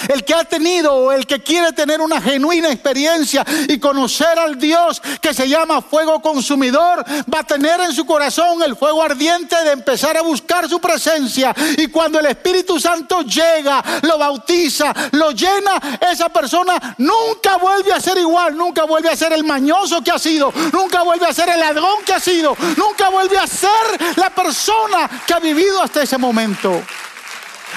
El 0.08 0.24
que 0.24 0.34
ha 0.34 0.44
tenido 0.44 0.92
o 0.92 1.12
el 1.12 1.26
que 1.26 1.42
quiere 1.42 1.72
tener 1.72 2.00
una 2.00 2.20
genuina 2.20 2.70
experiencia 2.70 3.44
y 3.68 3.78
conocer 3.78 4.38
al 4.38 4.58
Dios 4.58 5.00
que 5.20 5.34
se 5.34 5.48
llama 5.48 5.82
fuego 5.82 6.20
consumidor, 6.20 7.04
va 7.32 7.40
a 7.40 7.44
tener 7.44 7.80
en 7.80 7.92
su 7.92 8.04
corazón 8.04 8.62
el 8.62 8.76
fuego 8.76 9.02
ardiente 9.02 9.56
de 9.64 9.72
empezar 9.72 10.16
a 10.16 10.22
buscar 10.22 10.68
su 10.68 10.80
presencia. 10.80 11.54
Y 11.76 11.88
cuando 11.88 12.18
el 12.18 12.26
Espíritu 12.26 12.78
Santo 12.78 13.22
llega, 13.22 13.82
lo 14.02 14.18
bautiza, 14.18 14.92
lo 15.12 15.30
llena, 15.30 15.98
esa 16.10 16.28
persona 16.28 16.96
nunca 16.98 17.56
vuelve 17.56 17.92
a 17.92 18.00
ser 18.00 18.18
igual, 18.18 18.56
nunca 18.56 18.84
vuelve 18.84 19.10
a 19.10 19.16
ser 19.16 19.32
el 19.32 19.44
mañoso 19.44 20.02
que 20.02 20.10
ha 20.10 20.18
sido, 20.18 20.52
nunca 20.72 21.02
vuelve 21.02 21.26
a 21.26 21.32
ser 21.32 21.48
el 21.48 21.60
ladrón 21.60 22.02
que 22.04 22.14
ha 22.14 22.20
sido, 22.20 22.56
nunca 22.76 23.08
vuelve 23.10 23.38
a 23.38 23.46
ser 23.46 23.70
la 24.16 24.30
persona 24.30 25.08
que 25.26 25.34
ha 25.34 25.40
vivido 25.40 25.82
hasta 25.82 26.02
ese 26.02 26.18
momento. 26.18 26.70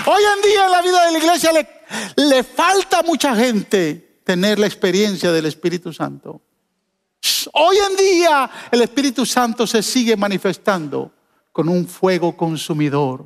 Hoy 0.06 0.23
en 0.36 0.41
día 0.41 0.65
en 0.65 0.71
la 0.71 0.82
vida 0.82 1.06
de 1.06 1.12
la 1.12 1.17
iglesia 1.17 1.51
le 1.51 1.77
le 2.15 2.43
falta 2.43 3.00
a 3.00 3.04
mucha 3.04 3.36
gente 3.36 4.21
tener 4.23 4.60
la 4.60 4.67
experiencia 4.67 5.32
del 5.32 5.45
Espíritu 5.45 5.93
Santo. 5.93 6.41
Hoy 7.54 7.78
en 7.78 7.95
día 7.95 8.50
el 8.71 8.82
Espíritu 8.82 9.26
Santo 9.26 9.65
se 9.65 9.82
sigue 9.82 10.15
manifestando 10.15 11.12
con 11.52 11.69
un 11.69 11.88
fuego 11.88 12.36
consumidor. 12.36 13.26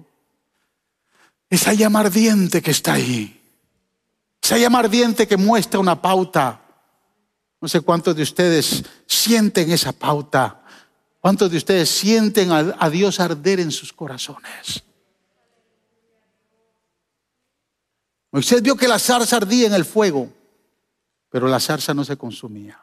Esa 1.50 1.74
llama 1.74 2.00
ardiente 2.00 2.62
que 2.62 2.72
está 2.72 2.94
ahí. 2.94 3.42
Esa 4.42 4.58
llama 4.58 4.80
ardiente 4.80 5.28
que 5.28 5.38
muestra 5.38 5.80
una 5.80 6.02
pauta. 6.02 6.62
No 7.60 7.68
sé 7.68 7.82
cuántos 7.82 8.16
de 8.16 8.24
ustedes 8.24 8.84
sienten 9.06 9.72
esa 9.72 9.92
pauta. 9.92 10.62
¿Cuántos 11.20 11.52
de 11.52 11.58
ustedes 11.58 11.90
sienten 11.90 12.52
a, 12.52 12.90
Dios 12.90 13.20
arder 13.20 13.60
en 13.60 13.72
sus 13.72 13.94
corazones? 13.94 14.84
Moisés 18.32 18.62
vio 18.62 18.78
que 18.78 18.88
la 18.88 18.98
zarza 18.98 19.38
ardía 19.38 19.68
en 19.68 19.74
el 19.74 19.84
fuego, 19.84 20.32
pero 21.30 21.48
la 21.48 21.60
zarza 21.60 21.94
no 21.94 22.06
se 22.06 22.18
consumía. 22.18 22.80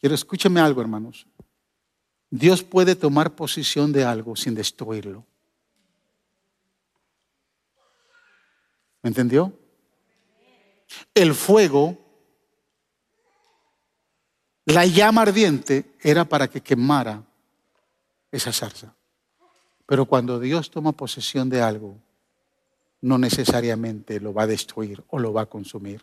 Quiero 0.00 0.16
escúcheme 0.16 0.60
algo, 0.60 0.80
hermanos. 0.80 1.26
Dios 2.28 2.62
puede 2.64 2.96
tomar 2.96 3.34
posición 3.36 3.92
de 3.92 4.04
algo 4.04 4.34
sin 4.34 4.54
destruirlo. 4.54 5.24
¿Me 9.02 9.08
entendió? 9.08 9.52
El 11.14 11.34
fuego, 11.34 11.98
la 14.64 14.86
llama 14.86 15.22
ardiente, 15.22 15.94
era 16.00 16.24
para 16.24 16.48
que 16.48 16.60
quemara 16.60 17.22
esa 18.30 18.52
zarza. 18.52 18.94
Pero 19.86 20.06
cuando 20.06 20.40
Dios 20.40 20.70
toma 20.70 20.92
posesión 20.92 21.48
de 21.48 21.60
algo, 21.60 21.96
no 23.02 23.18
necesariamente 23.18 24.20
lo 24.20 24.32
va 24.32 24.44
a 24.44 24.46
destruir 24.46 25.04
o 25.08 25.18
lo 25.18 25.32
va 25.32 25.42
a 25.42 25.46
consumir. 25.46 26.02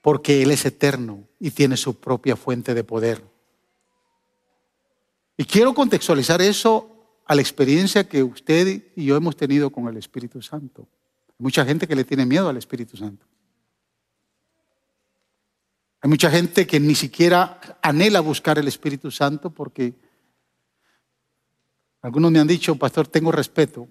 Porque 0.00 0.42
Él 0.42 0.50
es 0.50 0.64
eterno 0.64 1.24
y 1.38 1.50
tiene 1.50 1.76
su 1.76 2.00
propia 2.00 2.36
fuente 2.36 2.72
de 2.72 2.84
poder. 2.84 3.22
Y 5.36 5.44
quiero 5.44 5.74
contextualizar 5.74 6.40
eso 6.40 6.88
a 7.26 7.34
la 7.34 7.42
experiencia 7.42 8.08
que 8.08 8.22
usted 8.22 8.82
y 8.96 9.04
yo 9.04 9.16
hemos 9.16 9.36
tenido 9.36 9.70
con 9.70 9.88
el 9.88 9.96
Espíritu 9.96 10.40
Santo. 10.40 10.88
Hay 11.28 11.36
mucha 11.44 11.64
gente 11.64 11.86
que 11.86 11.96
le 11.96 12.04
tiene 12.04 12.24
miedo 12.24 12.48
al 12.48 12.56
Espíritu 12.56 12.96
Santo. 12.96 13.26
Hay 16.02 16.08
mucha 16.08 16.30
gente 16.30 16.66
que 16.66 16.80
ni 16.80 16.94
siquiera 16.94 17.60
anhela 17.82 18.20
buscar 18.20 18.58
el 18.58 18.68
Espíritu 18.68 19.10
Santo 19.10 19.50
porque 19.50 19.94
algunos 22.02 22.30
me 22.30 22.38
han 22.38 22.46
dicho, 22.46 22.76
pastor, 22.76 23.08
tengo 23.08 23.30
respeto. 23.30 23.86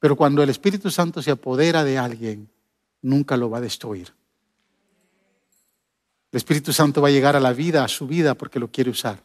Pero 0.00 0.16
cuando 0.16 0.42
el 0.42 0.48
Espíritu 0.48 0.90
Santo 0.90 1.22
se 1.22 1.30
apodera 1.30 1.84
de 1.84 1.98
alguien, 1.98 2.50
nunca 3.02 3.36
lo 3.36 3.50
va 3.50 3.58
a 3.58 3.60
destruir. 3.60 4.12
El 6.32 6.36
Espíritu 6.38 6.72
Santo 6.72 7.02
va 7.02 7.08
a 7.08 7.12
llegar 7.12 7.36
a 7.36 7.40
la 7.40 7.52
vida, 7.52 7.84
a 7.84 7.88
su 7.88 8.06
vida, 8.06 8.34
porque 8.34 8.58
lo 8.58 8.68
quiere 8.68 8.90
usar. 8.90 9.22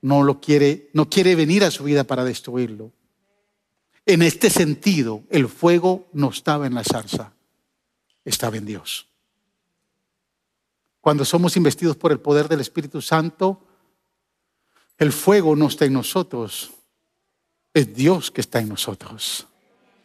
No 0.00 0.22
lo 0.22 0.40
quiere, 0.40 0.88
no 0.94 1.08
quiere 1.08 1.34
venir 1.34 1.64
a 1.64 1.70
su 1.70 1.84
vida 1.84 2.04
para 2.04 2.24
destruirlo. 2.24 2.92
En 4.06 4.22
este 4.22 4.48
sentido, 4.48 5.22
el 5.30 5.48
fuego 5.48 6.08
no 6.12 6.30
estaba 6.30 6.66
en 6.66 6.74
la 6.74 6.82
zarza, 6.82 7.32
estaba 8.24 8.56
en 8.56 8.66
Dios. 8.66 9.06
Cuando 11.00 11.24
somos 11.24 11.56
investidos 11.56 11.96
por 11.96 12.10
el 12.10 12.20
poder 12.20 12.48
del 12.48 12.60
Espíritu 12.60 13.02
Santo, 13.02 13.60
el 14.98 15.12
fuego 15.12 15.54
no 15.56 15.66
está 15.66 15.84
en 15.84 15.92
nosotros, 15.92 16.72
es 17.74 17.94
Dios 17.94 18.30
que 18.30 18.40
está 18.40 18.60
en 18.60 18.68
nosotros. 18.68 19.46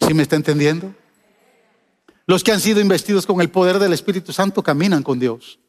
¿Sí 0.05 0.13
me 0.13 0.23
está 0.23 0.35
entendiendo? 0.35 0.93
Los 2.25 2.43
que 2.43 2.51
han 2.51 2.59
sido 2.59 2.79
investidos 2.79 3.25
con 3.25 3.41
el 3.41 3.49
poder 3.49 3.79
del 3.79 3.93
Espíritu 3.93 4.33
Santo 4.33 4.61
caminan 4.61 5.03
con 5.03 5.19
Dios. 5.19 5.59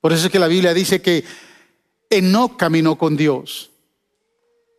Por 0.00 0.12
eso 0.12 0.26
es 0.26 0.32
que 0.32 0.38
la 0.38 0.46
Biblia 0.46 0.74
dice 0.74 1.00
que 1.00 1.24
Enoch 2.10 2.56
caminó 2.56 2.96
con 2.96 3.16
Dios. 3.16 3.70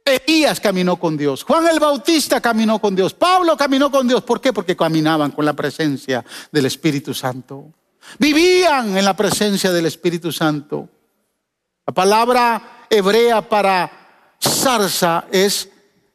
Elías 0.05 0.59
caminó 0.59 0.97
con 0.97 1.17
Dios. 1.17 1.43
Juan 1.43 1.67
el 1.67 1.80
Bautista 1.80 2.39
caminó 2.39 2.80
con 2.80 2.95
Dios. 2.95 3.13
Pablo 3.13 3.57
caminó 3.57 3.91
con 3.91 4.07
Dios. 4.07 4.23
¿Por 4.23 4.39
qué? 4.39 4.53
Porque 4.53 4.75
caminaban 4.75 5.32
con 5.32 5.43
la 5.43 5.53
presencia 5.53 6.23
del 6.51 6.65
Espíritu 6.65 7.13
Santo. 7.13 7.73
Vivían 8.17 8.97
en 8.97 9.03
la 9.03 9.15
presencia 9.15 9.71
del 9.71 9.86
Espíritu 9.86 10.32
Santo. 10.32 10.88
La 11.86 11.93
palabra 11.93 12.86
hebrea 12.89 13.47
para 13.47 14.06
zarza 14.41 15.25
es 15.31 15.69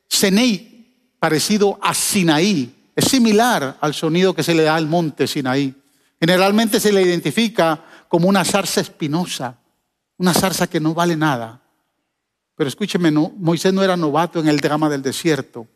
Senei, 0.09 1.17
parecido 1.19 1.79
a 1.81 1.95
Sinaí. 1.95 2.91
Es 2.95 3.07
similar 3.07 3.79
al 3.81 3.95
sonido 3.95 4.35
que 4.35 4.43
se 4.43 4.55
le 4.55 4.65
da 4.65 4.77
al 4.77 4.87
monte 4.87 5.27
Sinaí. 5.27 5.75
Generalmente 6.21 6.79
se 6.79 6.93
le 6.93 7.03
identifica 7.03 7.83
como 8.09 8.29
una 8.29 8.45
zarza 8.45 8.81
espinosa, 8.81 9.59
una 10.19 10.35
zarza 10.35 10.67
que 10.67 10.81
no 10.81 10.95
vale 10.95 11.17
nada. 11.17 11.61
Pero 12.55 12.69
escúcheme, 12.69 13.11
Moisés 13.11 13.73
no 13.73 13.83
era 13.83 13.97
novato 13.97 14.39
en 14.39 14.49
el 14.49 14.59
drama 14.59 14.89
del 14.89 15.03
desierto. 15.03 15.67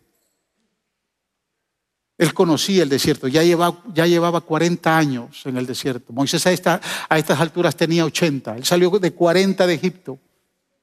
Él 2.18 2.32
conocía 2.32 2.82
el 2.82 2.88
desierto, 2.88 3.28
ya 3.28 3.42
llevaba, 3.42 3.82
ya 3.92 4.06
llevaba 4.06 4.40
40 4.40 4.96
años 4.96 5.42
en 5.44 5.56
el 5.56 5.66
desierto. 5.66 6.12
Moisés 6.12 6.46
a, 6.66 6.80
a 7.08 7.18
estas 7.18 7.40
alturas 7.40 7.76
tenía 7.76 8.04
80. 8.04 8.56
Él 8.56 8.64
salió 8.64 8.90
de 8.90 9.12
40 9.12 9.66
de 9.66 9.74
Egipto. 9.74 10.18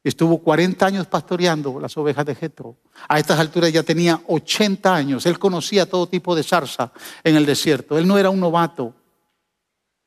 Estuvo 0.03 0.39
40 0.39 0.85
años 0.85 1.07
pastoreando 1.07 1.79
las 1.79 1.95
ovejas 1.95 2.25
de 2.25 2.35
Jetro. 2.35 2.77
A 3.07 3.19
estas 3.19 3.39
alturas 3.39 3.71
ya 3.71 3.83
tenía 3.83 4.21
80 4.27 4.93
años. 4.93 5.25
Él 5.25 5.39
conocía 5.39 5.85
todo 5.89 6.07
tipo 6.07 6.35
de 6.35 6.43
zarza 6.43 6.91
en 7.23 7.37
el 7.37 7.45
desierto. 7.45 7.97
Él 7.97 8.05
no 8.05 8.17
era 8.17 8.29
un 8.29 8.41
novato. 8.41 8.93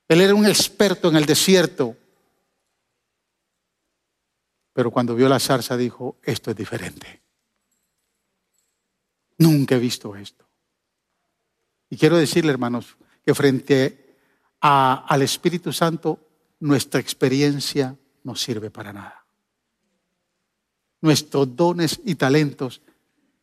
Él 0.07 0.21
era 0.21 0.35
un 0.35 0.47
experto 0.47 1.09
en 1.09 1.17
el 1.17 1.25
desierto. 1.25 1.97
Pero 4.75 4.91
cuando 4.91 5.15
vio 5.15 5.31
la 5.31 5.41
zarza 5.41 5.79
dijo, 5.79 6.19
esto 6.23 6.51
es 6.51 6.57
diferente. 6.57 7.23
Nunca 9.39 9.77
he 9.77 9.79
visto 9.79 10.15
esto. 10.15 10.45
Y 11.89 11.97
quiero 11.97 12.19
decirle, 12.19 12.53
hermanos, 12.53 12.97
que 13.25 13.35
frente 13.35 14.19
al 14.61 15.23
Espíritu 15.23 15.73
Santo, 15.73 16.21
nuestra 16.61 17.01
experiencia 17.01 17.97
no 18.25 18.35
sirve 18.35 18.71
para 18.71 18.93
nada. 18.93 19.26
Nuestros 21.07 21.55
dones 21.55 22.01
y 22.05 22.17
talentos 22.17 22.83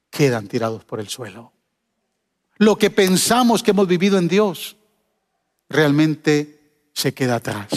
quedan 0.09 0.49
tirados 0.49 0.83
por 0.83 0.99
el 0.99 1.07
suelo. 1.07 1.53
Lo 2.57 2.77
que 2.77 2.89
pensamos 2.89 3.63
que 3.63 3.71
hemos 3.71 3.87
vivido 3.87 4.17
en 4.17 4.27
Dios 4.27 4.75
realmente 5.69 6.59
se 6.91 7.13
queda 7.13 7.35
atrás. 7.35 7.69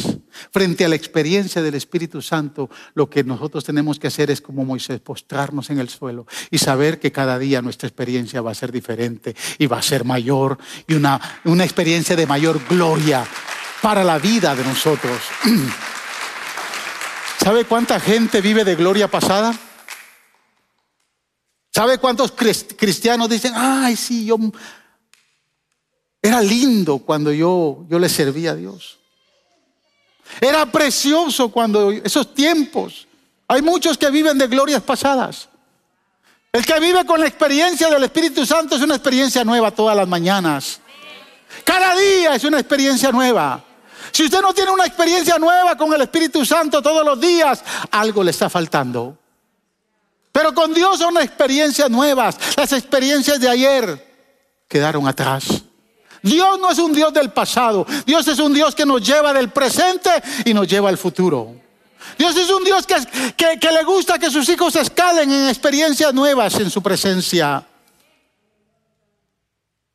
Frente 0.51 0.85
a 0.85 0.89
la 0.89 0.97
experiencia 0.97 1.63
del 1.63 1.77
Espíritu 1.77 2.21
Santo, 2.21 2.69
lo 2.95 3.09
que 3.09 3.23
nosotros 3.23 3.63
tenemos 3.63 4.01
que 4.01 4.09
hacer 4.09 4.29
es 4.29 4.41
como 4.41 4.65
Moisés, 4.65 4.99
postrarnos 4.99 5.71
en 5.71 5.79
el 5.79 5.89
suelo 5.89 6.27
y 6.51 6.59
saber 6.59 6.99
que 6.99 7.13
cada 7.13 7.39
día 7.39 7.63
nuestra 7.63 7.87
experiencia 7.87 8.41
va 8.41 8.51
a 8.51 8.55
ser 8.55 8.73
diferente 8.73 9.37
y 9.57 9.67
va 9.67 9.79
a 9.79 9.83
ser 9.83 10.05
mayor 10.05 10.59
y 10.89 10.95
una, 10.95 11.21
una 11.45 11.63
experiencia 11.63 12.17
de 12.17 12.27
mayor 12.27 12.61
gloria 12.69 13.25
para 13.81 14.03
la 14.03 14.19
vida 14.19 14.57
de 14.57 14.65
nosotros. 14.65 15.21
¿Sabe 17.39 17.67
cuánta 17.67 18.01
gente 18.01 18.41
vive 18.41 18.65
de 18.65 18.75
gloria 18.75 19.07
pasada? 19.07 19.57
¿Sabe 21.77 21.99
cuántos 21.99 22.33
cristianos 22.33 23.29
dicen, 23.29 23.53
ay, 23.55 23.97
sí, 23.97 24.25
yo 24.25 24.39
era 26.23 26.41
lindo 26.41 27.01
cuando 27.01 27.31
yo, 27.31 27.85
yo 27.91 27.99
le 27.99 28.09
servía 28.09 28.53
a 28.53 28.55
Dios? 28.55 28.97
Era 30.41 30.65
precioso 30.73 31.51
cuando 31.51 31.91
esos 31.91 32.33
tiempos. 32.33 33.07
Hay 33.47 33.61
muchos 33.61 33.99
que 33.99 34.09
viven 34.09 34.39
de 34.39 34.47
glorias 34.47 34.81
pasadas. 34.81 35.51
El 36.51 36.65
que 36.65 36.81
vive 36.81 37.05
con 37.05 37.21
la 37.21 37.27
experiencia 37.27 37.91
del 37.91 38.05
Espíritu 38.05 38.47
Santo 38.47 38.77
es 38.77 38.81
una 38.81 38.95
experiencia 38.95 39.45
nueva 39.45 39.71
todas 39.71 39.95
las 39.95 40.09
mañanas. 40.09 40.81
Cada 41.63 41.95
día 41.95 42.37
es 42.37 42.45
una 42.45 42.59
experiencia 42.59 43.13
nueva. 43.13 43.63
Si 44.13 44.25
usted 44.25 44.41
no 44.41 44.55
tiene 44.55 44.71
una 44.71 44.87
experiencia 44.87 45.39
nueva 45.39 45.77
con 45.77 45.93
el 45.93 46.01
Espíritu 46.01 46.43
Santo 46.43 46.81
todos 46.81 47.05
los 47.05 47.21
días, 47.21 47.63
algo 47.91 48.25
le 48.25 48.31
está 48.31 48.49
faltando. 48.49 49.19
Pero 50.37 50.53
con 50.53 50.75
Dios 50.75 50.99
son 50.99 51.17
experiencias 51.17 51.89
nuevas. 51.89 52.37
Las 52.59 52.71
experiencias 52.75 53.41
de 53.41 53.49
ayer 53.49 54.07
quedaron 54.69 55.09
atrás. 55.09 55.47
Dios 56.21 56.61
no 56.61 56.71
es 56.71 56.79
un 56.79 56.93
Dios 56.93 57.11
del 57.15 57.31
pasado. 57.31 57.87
Dios 58.05 58.29
es 58.29 58.39
un 58.39 58.53
Dios 58.53 58.75
que 58.75 58.85
nos 58.85 59.01
lleva 59.01 59.33
del 59.33 59.49
presente 59.49 60.11
y 60.45 60.53
nos 60.53 60.69
lleva 60.69 60.91
al 60.91 60.99
futuro. 60.99 61.55
Dios 62.19 62.37
es 62.37 62.51
un 62.51 62.63
Dios 62.65 62.87
que, 62.87 63.59
que, 63.59 63.73
le 63.73 63.83
gusta 63.85 64.19
que 64.19 64.31
sus 64.31 64.47
hijos 64.51 64.77
escalen 64.77 65.33
en 65.33 65.49
experiencias 65.49 66.13
nuevas 66.13 66.55
en 66.57 66.71
su 66.71 66.83
presencia. 66.83 67.67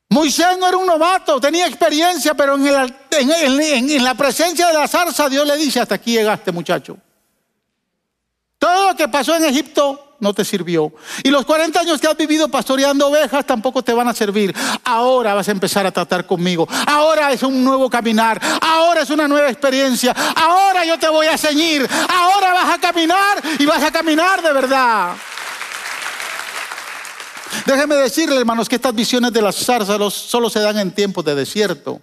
Moisés 0.09 0.57
no 0.59 0.67
era 0.67 0.77
un 0.77 0.87
novato, 0.87 1.39
tenía 1.39 1.67
experiencia, 1.67 2.33
pero 2.33 2.55
en, 2.55 2.65
en, 3.11 4.03
la 4.03 4.15
presencia 4.15 4.69
de 4.69 4.73
la 4.73 4.87
zarza 4.87 5.29
Dios 5.29 5.45
le 5.45 5.55
dice, 5.55 5.81
hasta 5.81 5.93
aquí 5.93 6.13
llegaste 6.13 6.51
muchacho. 6.51 6.97
Todo 8.57 8.87
lo 8.87 8.95
que 8.95 9.07
pasó 9.07 9.35
en 9.35 9.45
Egipto 9.45 10.07
no 10.21 10.33
te 10.33 10.45
sirvió. 10.45 10.93
Y 11.23 11.29
los 11.29 11.45
40 11.45 11.79
años 11.79 11.99
que 11.99 12.07
has 12.07 12.15
vivido 12.15 12.47
pastoreando 12.47 13.07
ovejas 13.07 13.45
tampoco 13.45 13.83
te 13.83 13.91
van 13.91 14.07
a 14.07 14.13
servir. 14.13 14.55
Ahora 14.85 15.33
vas 15.33 15.47
a 15.49 15.51
empezar 15.51 15.85
a 15.85 15.91
tratar 15.91 16.25
conmigo. 16.25 16.67
Ahora 16.87 17.33
es 17.33 17.43
un 17.43 17.63
nuevo 17.63 17.89
caminar. 17.89 18.39
Ahora 18.61 19.01
es 19.01 19.09
una 19.09 19.27
nueva 19.27 19.49
experiencia. 19.49 20.15
Ahora 20.35 20.85
yo 20.85 20.97
te 20.97 21.09
voy 21.09 21.27
a 21.27 21.37
ceñir. 21.37 21.87
Ahora 22.07 22.53
vas 22.53 22.75
a 22.75 22.79
caminar 22.79 23.41
y 23.59 23.65
vas 23.65 23.83
a 23.83 23.91
caminar 23.91 24.41
de 24.41 24.53
verdad. 24.53 25.15
Déjeme 27.65 27.95
decirle, 27.95 28.37
hermanos, 28.37 28.69
que 28.69 28.75
estas 28.75 28.93
visiones 28.93 29.33
de 29.33 29.41
las 29.41 29.55
zarzas 29.55 30.13
solo 30.13 30.49
se 30.49 30.59
dan 30.59 30.77
en 30.77 30.91
tiempos 30.91 31.25
de 31.25 31.35
desierto. 31.35 31.99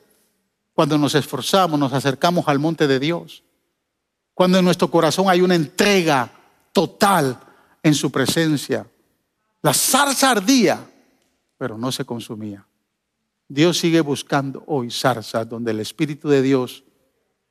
Cuando 0.75 0.99
nos 0.99 1.15
esforzamos, 1.15 1.79
nos 1.79 1.93
acercamos 1.93 2.47
al 2.49 2.59
monte 2.59 2.87
de 2.87 2.99
Dios. 2.99 3.45
Cuando 4.35 4.59
en 4.59 4.65
nuestro 4.65 4.91
corazón 4.91 5.29
hay 5.29 5.41
una 5.41 5.55
entrega 5.55 6.31
total 6.73 7.39
en 7.89 7.95
su 7.95 8.11
presencia. 8.11 8.87
La 9.63 9.75
zarza 9.75 10.31
ardía, 10.31 10.79
pero 11.57 11.77
no 11.77 11.91
se 11.91 12.05
consumía. 12.05 12.65
Dios 13.49 13.79
sigue 13.79 14.01
buscando 14.01 14.63
hoy 14.67 14.91
zarzas 14.91 15.49
donde 15.49 15.73
el 15.73 15.81
Espíritu 15.81 16.29
de 16.29 16.43
Dios, 16.43 16.85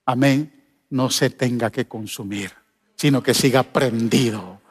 amén, 0.05 0.53
no 0.89 1.09
se 1.09 1.29
tenga 1.29 1.71
que 1.71 1.87
consumir, 1.87 2.51
sino 2.95 3.21
que 3.21 3.33
siga 3.33 3.63
prendido, 3.63 4.61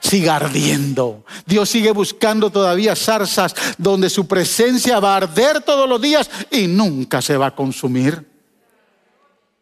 siga 0.00 0.36
ardiendo. 0.36 1.24
Dios 1.44 1.68
sigue 1.68 1.90
buscando 1.90 2.50
todavía 2.50 2.94
zarzas 2.94 3.54
donde 3.76 4.08
su 4.08 4.26
presencia 4.26 5.00
va 5.00 5.14
a 5.14 5.16
arder 5.18 5.60
todos 5.60 5.88
los 5.88 6.00
días 6.00 6.30
y 6.50 6.68
nunca 6.68 7.20
se 7.20 7.36
va 7.36 7.48
a 7.48 7.54
consumir. 7.54 8.24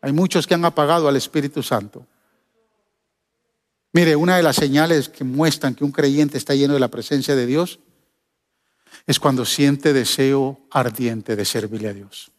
Hay 0.02 0.12
muchos 0.12 0.46
que 0.46 0.54
han 0.54 0.64
apagado 0.66 1.08
al 1.08 1.16
Espíritu 1.16 1.62
Santo. 1.62 2.06
Mire, 3.94 4.16
una 4.16 4.36
de 4.36 4.42
las 4.42 4.56
señales 4.56 5.08
que 5.08 5.22
muestran 5.22 5.76
que 5.76 5.84
un 5.84 5.92
creyente 5.92 6.36
está 6.36 6.52
lleno 6.56 6.74
de 6.74 6.80
la 6.80 6.90
presencia 6.90 7.36
de 7.36 7.46
Dios 7.46 7.78
es 9.06 9.20
cuando 9.20 9.44
siente 9.44 9.92
deseo 9.92 10.66
ardiente 10.72 11.36
de 11.36 11.44
servirle 11.44 11.88
a 11.88 11.94
Dios. 11.94 12.32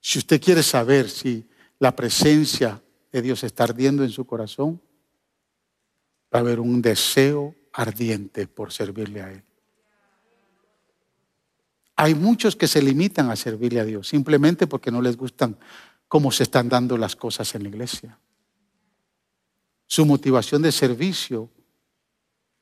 Si 0.00 0.18
usted 0.18 0.42
quiere 0.42 0.64
saber 0.64 1.08
si 1.08 1.48
la 1.78 1.94
presencia 1.94 2.82
de 3.12 3.22
Dios 3.22 3.44
está 3.44 3.62
ardiendo 3.62 4.02
en 4.02 4.10
su 4.10 4.26
corazón, 4.26 4.82
va 6.34 6.40
a 6.40 6.42
haber 6.42 6.58
un 6.58 6.82
deseo 6.82 7.54
ardiente 7.72 8.48
por 8.48 8.72
servirle 8.72 9.22
a 9.22 9.30
Él. 9.30 9.44
Hay 11.94 12.16
muchos 12.16 12.56
que 12.56 12.66
se 12.66 12.82
limitan 12.82 13.30
a 13.30 13.36
servirle 13.36 13.78
a 13.78 13.84
Dios 13.84 14.08
simplemente 14.08 14.66
porque 14.66 14.90
no 14.90 15.00
les 15.00 15.16
gustan 15.16 15.56
cómo 16.08 16.32
se 16.32 16.42
están 16.42 16.68
dando 16.68 16.98
las 16.98 17.14
cosas 17.14 17.54
en 17.54 17.62
la 17.62 17.68
iglesia. 17.68 18.18
Su 19.86 20.06
motivación 20.06 20.62
de 20.62 20.72
servicio 20.72 21.50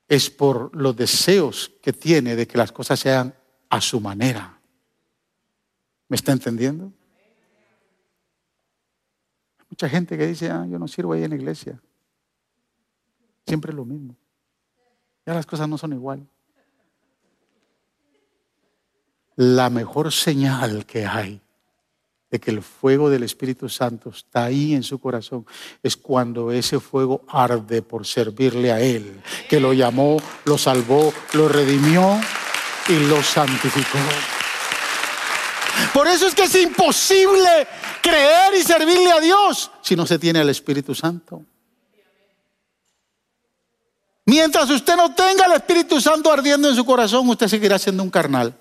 es 0.08 0.28
por 0.30 0.74
los 0.76 0.94
deseos 0.96 1.72
que 1.82 1.92
tiene 1.92 2.36
de 2.36 2.46
que 2.46 2.58
las 2.58 2.72
cosas 2.72 3.00
sean 3.00 3.34
a 3.70 3.80
su 3.80 4.00
manera. 4.00 4.60
¿Me 6.08 6.16
está 6.16 6.32
entendiendo? 6.32 6.92
Hay 9.58 9.66
mucha 9.70 9.88
gente 9.88 10.18
que 10.18 10.26
dice, 10.26 10.50
ah, 10.50 10.66
yo 10.68 10.78
no 10.78 10.86
sirvo 10.86 11.14
ahí 11.14 11.24
en 11.24 11.30
la 11.30 11.36
iglesia. 11.36 11.80
Siempre 13.46 13.70
es 13.70 13.76
lo 13.76 13.84
mismo. 13.84 14.14
Ya 15.24 15.34
las 15.34 15.46
cosas 15.46 15.68
no 15.68 15.78
son 15.78 15.92
igual. 15.92 16.28
La 19.36 19.70
mejor 19.70 20.12
señal 20.12 20.84
que 20.84 21.06
hay 21.06 21.40
de 22.32 22.40
que 22.40 22.50
el 22.50 22.62
fuego 22.62 23.10
del 23.10 23.24
Espíritu 23.24 23.68
Santo 23.68 24.08
está 24.08 24.44
ahí 24.44 24.72
en 24.72 24.82
su 24.82 24.98
corazón 24.98 25.44
es 25.82 25.98
cuando 25.98 26.50
ese 26.50 26.80
fuego 26.80 27.20
arde 27.28 27.82
por 27.82 28.06
servirle 28.06 28.72
a 28.72 28.80
Él, 28.80 29.20
que 29.50 29.60
lo 29.60 29.74
llamó, 29.74 30.16
lo 30.46 30.56
salvó, 30.56 31.12
lo 31.34 31.46
redimió 31.46 32.18
y 32.88 33.06
lo 33.06 33.22
santificó. 33.22 33.98
Por 35.92 36.06
eso 36.06 36.26
es 36.26 36.34
que 36.34 36.44
es 36.44 36.54
imposible 36.54 37.68
creer 38.00 38.54
y 38.58 38.62
servirle 38.62 39.12
a 39.12 39.20
Dios 39.20 39.70
si 39.82 39.94
no 39.94 40.06
se 40.06 40.18
tiene 40.18 40.40
al 40.40 40.48
Espíritu 40.48 40.94
Santo. 40.94 41.42
Mientras 44.24 44.70
usted 44.70 44.96
no 44.96 45.14
tenga 45.14 45.44
el 45.44 45.52
Espíritu 45.52 46.00
Santo 46.00 46.32
ardiendo 46.32 46.70
en 46.70 46.76
su 46.76 46.86
corazón, 46.86 47.28
usted 47.28 47.48
seguirá 47.48 47.78
siendo 47.78 48.02
un 48.02 48.10
carnal. 48.10 48.56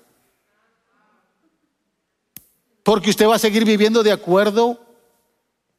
Porque 2.82 3.10
usted 3.10 3.26
va 3.26 3.36
a 3.36 3.38
seguir 3.38 3.64
viviendo 3.64 4.02
de 4.02 4.12
acuerdo 4.12 4.80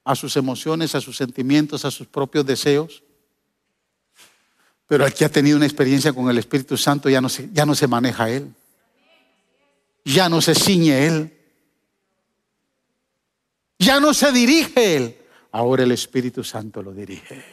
a 0.04 0.16
sus 0.16 0.36
emociones, 0.38 0.95
a 0.95 1.01
sus 1.01 1.18
sentimientos, 1.18 1.86
a 1.86 1.91
sus 1.91 2.08
propios 2.08 2.45
deseos. 2.45 3.04
Pero 4.88 5.06
aquí 5.06 5.24
ha 5.24 5.30
tenido 5.30 5.58
una 5.58 5.66
experiencia 5.66 6.14
con 6.14 6.30
el 6.30 6.38
Espíritu 6.38 6.78
Santo, 6.78 7.10
ya 7.10 7.22
no 7.22 7.30
se, 7.30 7.49
ya 7.51 7.66
no 7.66 7.76
se 7.76 7.88
maneja 7.88 8.30
Él. 8.30 8.54
Ya 10.06 10.30
no 10.30 10.41
se 10.41 10.56
ciñe 10.56 11.06
Él. 11.08 11.34
Ya 13.80 13.99
no 13.99 14.14
se 14.14 14.32
dirige 14.32 14.95
Él. 14.95 15.18
Ahora 15.51 15.84
el 15.84 15.91
Espíritu 15.91 16.43
Santo 16.43 16.82
lo 16.82 16.93
dirige. 16.93 17.43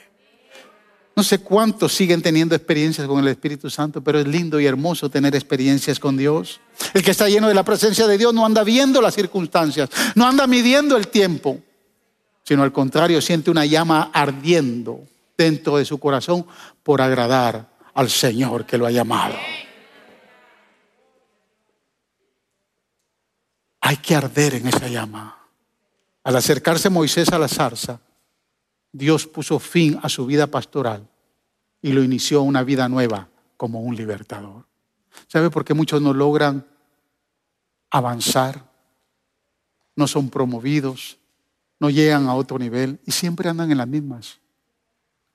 No 1.20 1.24
sé 1.24 1.40
cuántos 1.40 1.92
siguen 1.92 2.22
teniendo 2.22 2.54
experiencias 2.54 3.06
con 3.06 3.20
el 3.20 3.28
Espíritu 3.28 3.68
Santo, 3.68 4.02
pero 4.02 4.18
es 4.18 4.26
lindo 4.26 4.58
y 4.58 4.64
hermoso 4.64 5.10
tener 5.10 5.34
experiencias 5.34 6.00
con 6.00 6.16
Dios. 6.16 6.62
El 6.94 7.02
que 7.02 7.10
está 7.10 7.28
lleno 7.28 7.46
de 7.46 7.52
la 7.52 7.62
presencia 7.62 8.06
de 8.06 8.16
Dios 8.16 8.32
no 8.32 8.46
anda 8.46 8.64
viendo 8.64 9.02
las 9.02 9.16
circunstancias, 9.16 9.90
no 10.14 10.26
anda 10.26 10.46
midiendo 10.46 10.96
el 10.96 11.08
tiempo, 11.08 11.60
sino 12.42 12.62
al 12.62 12.72
contrario, 12.72 13.20
siente 13.20 13.50
una 13.50 13.66
llama 13.66 14.10
ardiendo 14.14 15.04
dentro 15.36 15.76
de 15.76 15.84
su 15.84 15.98
corazón 15.98 16.46
por 16.82 17.02
agradar 17.02 17.68
al 17.92 18.08
Señor 18.08 18.64
que 18.64 18.78
lo 18.78 18.86
ha 18.86 18.90
llamado. 18.90 19.34
Hay 23.82 23.98
que 23.98 24.14
arder 24.14 24.54
en 24.54 24.68
esa 24.68 24.88
llama. 24.88 25.36
Al 26.24 26.34
acercarse 26.34 26.88
Moisés 26.88 27.28
a 27.28 27.38
la 27.38 27.46
zarza, 27.46 28.00
Dios 28.90 29.26
puso 29.26 29.58
fin 29.58 30.00
a 30.02 30.08
su 30.08 30.24
vida 30.24 30.46
pastoral 30.46 31.09
y 31.82 31.92
lo 31.92 32.02
inició 32.02 32.42
una 32.42 32.62
vida 32.62 32.88
nueva 32.88 33.28
como 33.56 33.80
un 33.80 33.96
libertador. 33.96 34.66
¿Sabe 35.26 35.50
por 35.50 35.64
qué 35.64 35.74
muchos 35.74 36.00
no 36.00 36.12
logran 36.12 36.66
avanzar? 37.90 38.70
No 39.96 40.06
son 40.06 40.30
promovidos, 40.30 41.18
no 41.78 41.90
llegan 41.90 42.26
a 42.26 42.34
otro 42.34 42.58
nivel 42.58 43.00
y 43.06 43.12
siempre 43.12 43.48
andan 43.48 43.70
en 43.70 43.78
las 43.78 43.88
mismas, 43.88 44.38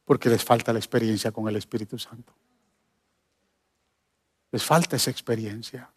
porque 0.05 0.29
les 0.29 0.43
falta 0.43 0.71
la 0.71 0.79
experiencia 0.79 1.31
con 1.31 1.47
el 1.47 1.55
Espíritu 1.55 1.97
Santo. 1.97 2.33
Les 4.51 4.63
falta 4.63 4.95
esa 4.95 5.11
experiencia. 5.11 5.89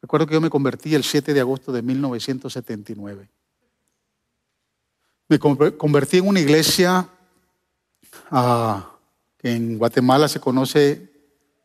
Recuerdo 0.00 0.26
que 0.26 0.34
yo 0.34 0.40
me 0.40 0.50
convertí 0.50 0.94
el 0.94 1.02
7 1.02 1.34
de 1.34 1.40
agosto 1.40 1.72
de 1.72 1.82
1979. 1.82 3.28
Me 5.28 5.38
convertí 5.38 6.18
en 6.18 6.28
una 6.28 6.38
iglesia 6.38 7.08
ah, 8.30 8.95
en 9.46 9.78
Guatemala 9.78 10.28
se 10.28 10.40
conoce 10.40 11.12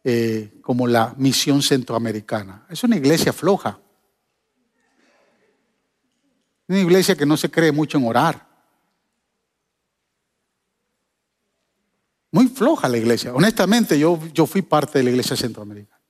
eh, 0.04 0.60
como 0.62 0.88
la 0.88 1.14
Misión 1.18 1.62
Centroamericana. 1.62 2.66
Es 2.70 2.84
una 2.84 2.96
iglesia 2.96 3.34
floja. 3.34 3.80
Una 6.68 6.80
iglesia 6.80 7.16
que 7.16 7.26
no 7.26 7.38
se 7.38 7.50
cree 7.50 7.72
mucho 7.72 7.98
en 7.98 8.08
orar. 8.08 8.48
Muy 12.32 12.48
floja 12.48 12.88
la 12.88 12.98
iglesia. 12.98 13.34
Honestamente, 13.34 13.98
yo, 13.98 14.20
yo 14.34 14.46
fui 14.46 14.62
parte 14.62 15.00
de 15.00 15.04
la 15.04 15.10
iglesia 15.10 15.36
centroamericana. 15.36 16.02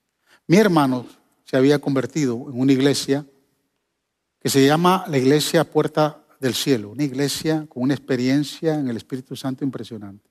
Mi 0.48 0.58
hermano 0.58 1.06
se 1.46 1.58
había 1.58 1.80
convertido 1.80 2.34
en 2.50 2.60
una 2.60 2.74
iglesia 2.74 3.26
que 4.40 4.50
se 4.50 4.66
llama 4.66 5.06
la 5.08 5.18
iglesia 5.18 5.64
Puerta 5.64 6.26
del 6.40 6.54
cielo, 6.54 6.90
una 6.90 7.04
iglesia 7.04 7.66
con 7.70 7.84
una 7.84 7.94
experiencia 7.94 8.76
en 8.76 8.90
el 8.90 8.98
Espíritu 8.98 9.36
Santo 9.36 9.64
impresionante. 9.64 10.31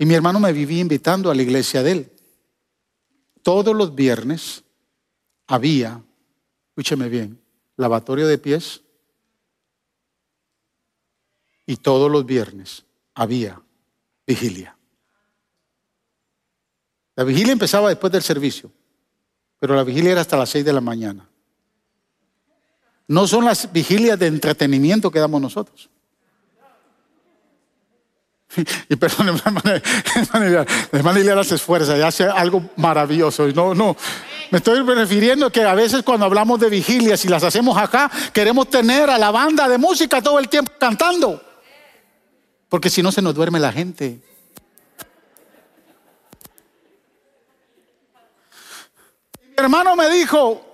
Y 0.00 0.06
mi 0.06 0.14
hermano 0.14 0.40
me 0.40 0.50
vivía 0.50 0.80
invitando 0.80 1.30
a 1.30 1.34
la 1.34 1.42
iglesia 1.42 1.82
de 1.82 1.92
él. 1.92 2.12
Todos 3.42 3.76
los 3.76 3.94
viernes 3.94 4.64
había, 5.46 6.02
escúcheme 6.70 7.10
bien, 7.10 7.38
lavatorio 7.76 8.26
de 8.26 8.38
pies 8.38 8.80
y 11.66 11.76
todos 11.76 12.10
los 12.10 12.24
viernes 12.24 12.86
había 13.12 13.60
vigilia. 14.26 14.74
La 17.14 17.24
vigilia 17.24 17.52
empezaba 17.52 17.90
después 17.90 18.10
del 18.10 18.22
servicio, 18.22 18.72
pero 19.58 19.76
la 19.76 19.84
vigilia 19.84 20.12
era 20.12 20.22
hasta 20.22 20.38
las 20.38 20.48
seis 20.48 20.64
de 20.64 20.72
la 20.72 20.80
mañana. 20.80 21.28
No 23.06 23.26
son 23.26 23.44
las 23.44 23.70
vigilias 23.70 24.18
de 24.18 24.28
entretenimiento 24.28 25.10
que 25.10 25.18
damos 25.18 25.42
nosotros. 25.42 25.90
Y 28.88 28.96
perdón, 28.96 29.28
hermana 30.92 31.18
Liliana 31.18 31.44
se 31.44 31.54
esfuerza 31.54 31.96
y 31.96 32.02
hace 32.02 32.24
algo 32.24 32.70
maravilloso. 32.76 33.46
No, 33.48 33.74
no. 33.74 33.96
Me 34.50 34.58
estoy 34.58 34.80
refiriendo 34.80 35.50
que 35.50 35.62
a 35.62 35.74
veces 35.74 36.02
cuando 36.02 36.26
hablamos 36.26 36.58
de 36.58 36.68
vigilias 36.68 37.24
y 37.24 37.28
las 37.28 37.44
hacemos 37.44 37.78
acá, 37.78 38.10
queremos 38.32 38.68
tener 38.68 39.08
a 39.08 39.18
la 39.18 39.30
banda 39.30 39.68
de 39.68 39.78
música 39.78 40.20
todo 40.20 40.38
el 40.38 40.48
tiempo 40.48 40.72
cantando. 40.78 41.40
Porque 42.68 42.90
si 42.90 43.02
no 43.02 43.12
se 43.12 43.22
nos 43.22 43.34
duerme 43.34 43.60
la 43.60 43.72
gente. 43.72 44.20
mi 49.46 49.64
hermano 49.64 49.94
me 49.94 50.08
dijo, 50.08 50.72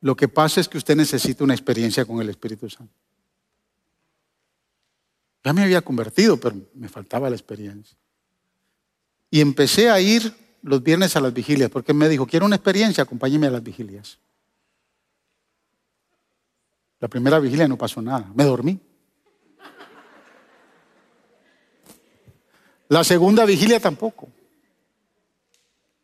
lo 0.00 0.16
que 0.16 0.26
pasa 0.26 0.60
es 0.60 0.68
que 0.68 0.78
usted 0.78 0.96
necesita 0.96 1.44
una 1.44 1.52
experiencia 1.54 2.04
con 2.04 2.20
el 2.20 2.30
Espíritu 2.30 2.70
Santo. 2.70 3.05
Ya 5.46 5.52
me 5.52 5.62
había 5.62 5.80
convertido, 5.80 6.36
pero 6.38 6.56
me 6.74 6.88
faltaba 6.88 7.30
la 7.30 7.36
experiencia. 7.36 7.96
Y 9.30 9.40
empecé 9.40 9.88
a 9.88 10.00
ir 10.00 10.34
los 10.60 10.82
viernes 10.82 11.14
a 11.14 11.20
las 11.20 11.32
vigilias, 11.32 11.70
porque 11.70 11.94
me 11.94 12.08
dijo, 12.08 12.26
quiero 12.26 12.46
una 12.46 12.56
experiencia, 12.56 13.04
acompáñeme 13.04 13.46
a 13.46 13.50
las 13.50 13.62
vigilias. 13.62 14.18
La 16.98 17.06
primera 17.06 17.38
vigilia 17.38 17.68
no 17.68 17.78
pasó 17.78 18.02
nada, 18.02 18.28
me 18.34 18.42
dormí. 18.42 18.80
La 22.88 23.04
segunda 23.04 23.44
vigilia 23.44 23.78
tampoco. 23.78 24.28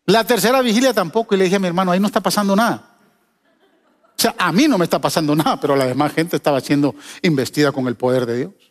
La 0.07 0.23
tercera 0.25 0.63
vigilia 0.63 0.95
tampoco. 0.95 1.35
Y 1.35 1.39
le 1.39 1.45
dije 1.45 1.57
a 1.57 1.59
mi 1.59 1.67
hermano, 1.67 1.91
ahí 1.91 1.99
no 1.99 2.07
está 2.07 2.21
pasando 2.21 2.55
nada. 2.55 2.97
O 4.17 4.23
sea, 4.23 4.37
a 4.39 4.53
mí 4.53 4.69
no 4.69 4.79
me 4.79 4.85
está 4.85 5.01
pasando 5.01 5.35
nada, 5.35 5.61
pero 5.61 5.75
la 5.75 5.87
demás 5.87 6.13
gente 6.13 6.37
estaba 6.37 6.61
siendo 6.61 6.95
investida 7.23 7.73
con 7.73 7.89
el 7.89 7.97
poder 7.97 8.25
de 8.25 8.39
Dios. 8.39 8.62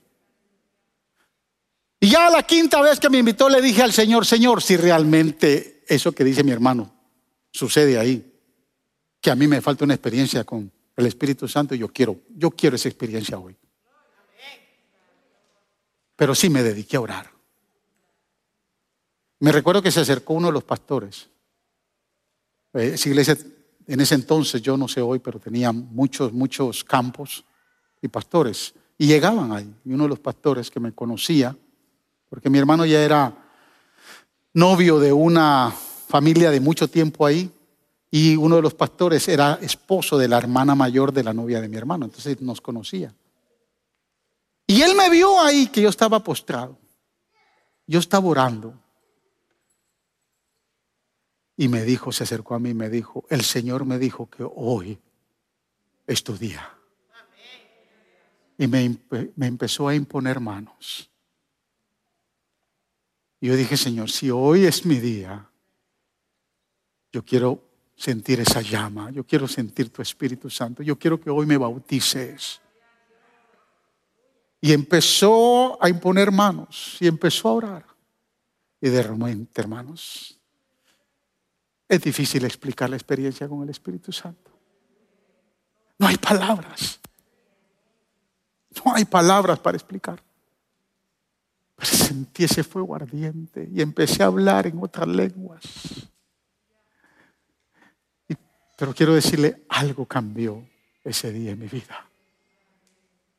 Y 2.04 2.10
ya 2.10 2.32
la 2.32 2.41
quinta 2.41 2.82
vez 2.82 2.99
que 2.99 3.12
me 3.12 3.20
invitó 3.20 3.47
le 3.47 3.62
dije 3.62 3.84
al 3.84 3.93
Señor, 3.93 4.26
Señor, 4.26 4.64
si 4.64 4.76
realmente 4.76 5.84
eso 5.88 6.12
que 6.12 6.24
dice 6.24 6.43
mi 6.43 6.52
hermano 6.52 6.91
sucede 7.52 7.99
ahí, 7.99 8.39
que 9.22 9.30
a 9.30 9.36
mí 9.36 9.47
me 9.47 9.62
falta 9.62 9.86
una 9.86 9.93
experiencia 9.93 10.43
con 10.43 10.72
el 10.95 11.06
Espíritu 11.06 11.47
Santo, 11.47 11.76
yo 11.76 11.88
quiero, 11.89 12.20
yo 12.36 12.49
quiero 12.49 12.76
esa 12.76 12.89
experiencia 12.89 13.38
hoy. 13.38 13.56
Pero 16.16 16.34
sí 16.34 16.49
me 16.49 16.64
dediqué 16.64 16.97
a 16.97 17.02
orar. 17.02 17.32
Me 19.39 19.52
recuerdo 19.52 19.84
que 19.84 19.91
se 19.91 19.99
acercó 19.99 20.34
uno 20.34 20.47
de 20.47 20.54
los 20.54 20.64
pastores. 20.64 21.30
Eh, 22.74 22.93
esa 22.95 23.10
iglesia, 23.10 23.38
en 23.86 24.02
ese 24.02 24.16
entonces, 24.16 24.60
yo 24.64 24.76
no 24.76 24.88
sé 24.88 25.02
hoy, 25.02 25.20
pero 25.20 25.39
tenía 25.39 25.72
muchos, 25.72 26.34
muchos 26.34 26.84
campos 26.84 27.45
y 28.02 28.08
pastores. 28.08 28.74
Y 28.97 29.06
llegaban 29.06 29.52
ahí. 29.52 29.72
Y 29.86 29.93
uno 29.93 30.04
de 30.04 30.10
los 30.10 30.20
pastores 30.20 30.72
que 30.72 30.80
me 30.80 30.93
conocía, 30.93 31.56
porque 32.32 32.49
mi 32.49 32.59
hermano 32.59 32.86
ya 32.86 33.03
era 33.03 33.36
novio 34.53 34.99
de 35.01 35.11
una 35.11 35.69
familia 36.07 36.49
de 36.49 36.61
mucho 36.61 36.88
tiempo 36.88 37.25
ahí, 37.25 37.51
y 38.09 38.38
uno 38.38 38.55
de 38.55 38.61
los 38.61 38.73
pastores 38.73 39.27
era 39.27 39.59
esposo 39.61 40.17
de 40.17 40.29
la 40.29 40.38
hermana 40.38 40.73
mayor 40.73 41.11
de 41.11 41.25
la 41.25 41.34
novia 41.34 41.59
de 41.59 41.67
mi 41.67 41.75
hermano, 41.75 42.05
entonces 42.05 42.39
nos 42.39 42.61
conocía. 42.61 43.13
Y 44.65 44.82
él 44.82 44.95
me 44.95 45.09
vio 45.09 45.41
ahí 45.41 45.67
que 45.67 45.82
yo 45.82 45.89
estaba 45.89 46.23
postrado. 46.23 46.79
Yo 47.86 47.99
estaba 47.99 48.25
orando. 48.25 48.82
Y 51.57 51.67
me 51.67 51.84
dijo, 51.84 52.13
se 52.13 52.23
acercó 52.23 52.55
a 52.55 52.59
mí 52.59 52.69
y 52.69 52.73
me 52.73 52.89
dijo, 52.89 53.25
el 53.29 53.43
Señor 53.43 53.84
me 53.84 53.99
dijo 53.99 54.29
que 54.29 54.45
hoy 54.55 54.97
es 56.07 56.23
tu 56.23 56.38
día. 56.38 56.77
Y 58.57 58.67
me, 58.67 58.97
me 59.36 59.47
empezó 59.47 59.89
a 59.89 59.95
imponer 59.95 60.39
manos. 60.39 61.11
Y 63.41 63.47
yo 63.47 63.55
dije, 63.55 63.75
Señor, 63.75 64.09
si 64.11 64.29
hoy 64.29 64.65
es 64.65 64.85
mi 64.85 64.99
día, 64.99 65.49
yo 67.11 67.25
quiero 67.25 67.59
sentir 67.95 68.39
esa 68.39 68.61
llama, 68.61 69.09
yo 69.09 69.25
quiero 69.25 69.47
sentir 69.47 69.91
tu 69.91 70.01
Espíritu 70.03 70.49
Santo, 70.49 70.83
yo 70.83 70.97
quiero 70.97 71.19
que 71.19 71.31
hoy 71.31 71.47
me 71.47 71.57
bautices. 71.57 72.61
Y 74.61 74.71
empezó 74.71 75.83
a 75.83 75.89
imponer 75.89 76.31
manos 76.31 76.97
y 76.99 77.07
empezó 77.07 77.49
a 77.49 77.53
orar. 77.53 77.85
Y 78.79 78.89
de 78.89 79.01
repente, 79.01 79.59
hermanos, 79.59 80.39
es 81.89 82.01
difícil 82.01 82.45
explicar 82.45 82.91
la 82.91 82.95
experiencia 82.95 83.49
con 83.49 83.63
el 83.63 83.69
Espíritu 83.69 84.11
Santo. 84.11 84.51
No 85.97 86.07
hay 86.07 86.17
palabras. 86.17 86.99
No 88.85 88.93
hay 88.93 89.05
palabras 89.05 89.59
para 89.59 89.77
explicar. 89.77 90.23
Sentí 92.12 92.43
ese 92.43 92.66
fuego 92.66 92.93
ardiente 92.93 93.70
y 93.74 93.82
empecé 93.82 94.22
a 94.22 94.26
hablar 94.26 94.68
en 94.68 94.78
otras 94.84 95.07
lenguas. 95.07 95.64
Pero 98.78 98.93
quiero 98.93 99.16
decirle, 99.16 99.64
algo 99.70 100.05
cambió 100.05 100.68
ese 101.05 101.32
día 101.32 101.51
en 101.51 101.59
mi 101.59 101.68
vida, 101.68 102.05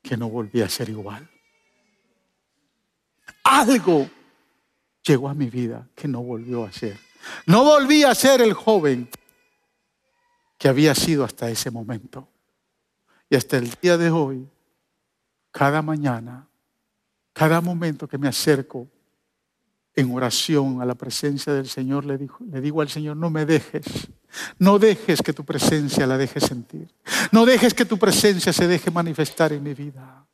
que 0.00 0.16
no 0.16 0.30
volví 0.30 0.62
a 0.62 0.70
ser 0.70 0.88
igual. 0.88 1.28
Algo 3.44 4.08
llegó 5.02 5.28
a 5.28 5.34
mi 5.34 5.50
vida 5.50 5.86
que 5.94 6.08
no 6.08 6.22
volvió 6.22 6.64
a 6.64 6.72
ser. 6.72 6.98
No 7.44 7.64
volví 7.64 8.04
a 8.04 8.14
ser 8.14 8.40
el 8.40 8.54
joven 8.54 9.06
que 10.56 10.68
había 10.68 10.94
sido 10.94 11.24
hasta 11.24 11.50
ese 11.50 11.70
momento. 11.70 12.26
Y 13.28 13.36
hasta 13.36 13.58
el 13.58 13.70
día 13.82 13.98
de 13.98 14.10
hoy, 14.10 14.48
cada 15.50 15.82
mañana, 15.82 16.48
cada 17.32 17.60
momento 17.60 18.06
que 18.06 18.18
me 18.18 18.28
acerco 18.28 18.88
en 19.94 20.14
oración 20.14 20.80
a 20.80 20.86
la 20.86 20.94
presencia 20.94 21.52
del 21.52 21.68
Señor, 21.68 22.04
le, 22.04 22.16
digo, 22.16 22.38
le 22.50 22.60
digo 22.60 22.80
al 22.80 22.88
Señor, 22.88 23.16
no 23.16 23.30
me 23.30 23.44
dejes, 23.44 23.84
no 24.58 24.78
dejes 24.78 25.20
que 25.20 25.32
tu 25.32 25.44
presencia 25.44 26.06
la 26.06 26.16
deje 26.16 26.40
sentir, 26.40 26.88
no 27.30 27.44
dejes 27.44 27.74
que 27.74 27.84
tu 27.84 27.98
presencia 27.98 28.52
se 28.52 28.66
deje 28.66 28.90
manifestar 28.90 29.52
en 29.52 29.62
mi 29.62 29.74
vida. 29.74 30.26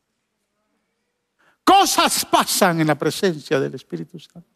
Cosas 1.65 2.25
pasan 2.25 2.81
en 2.81 2.87
la 2.87 2.95
presencia 2.95 3.61
del 3.61 3.75
Espíritu 3.75 4.19
Santo. 4.19 4.49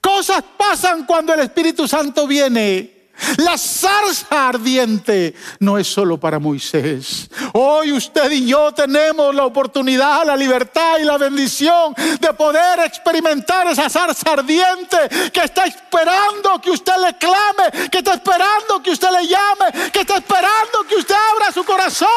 Cosas 0.00 0.44
pasan 0.56 1.04
cuando 1.04 1.34
el 1.34 1.40
Espíritu 1.40 1.88
Santo 1.88 2.26
viene. 2.26 2.91
La 3.38 3.56
zarza 3.56 4.48
ardiente 4.48 5.34
no 5.60 5.78
es 5.78 5.86
solo 5.86 6.18
para 6.18 6.38
Moisés. 6.38 7.28
Hoy 7.52 7.92
usted 7.92 8.30
y 8.30 8.46
yo 8.46 8.72
tenemos 8.72 9.34
la 9.34 9.44
oportunidad, 9.44 10.24
la 10.26 10.36
libertad 10.36 10.98
y 11.00 11.04
la 11.04 11.18
bendición 11.18 11.94
de 12.20 12.32
poder 12.34 12.80
experimentar 12.80 13.66
esa 13.68 13.88
zarza 13.88 14.32
ardiente 14.32 14.96
que 15.32 15.40
está 15.40 15.64
esperando 15.66 16.60
que 16.60 16.70
usted 16.70 16.94
le 17.04 17.16
clame, 17.16 17.88
que 17.90 17.98
está 17.98 18.14
esperando 18.14 18.82
que 18.82 18.90
usted 18.90 19.08
le 19.10 19.26
llame, 19.26 19.90
que 19.92 20.00
está 20.00 20.16
esperando 20.16 20.84
que 20.88 20.96
usted 20.96 21.14
abra 21.32 21.52
su 21.52 21.64
corazón, 21.64 22.08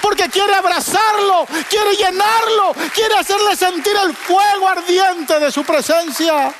porque 0.00 0.28
quiere 0.28 0.54
abrazarlo, 0.54 1.46
quiere 1.68 1.96
llenarlo, 1.96 2.74
quiere 2.94 3.16
hacerle 3.16 3.56
sentir 3.56 3.94
el 4.04 4.14
fuego 4.14 4.68
ardiente 4.68 5.38
de 5.40 5.50
su 5.50 5.64
presencia. 5.64 6.54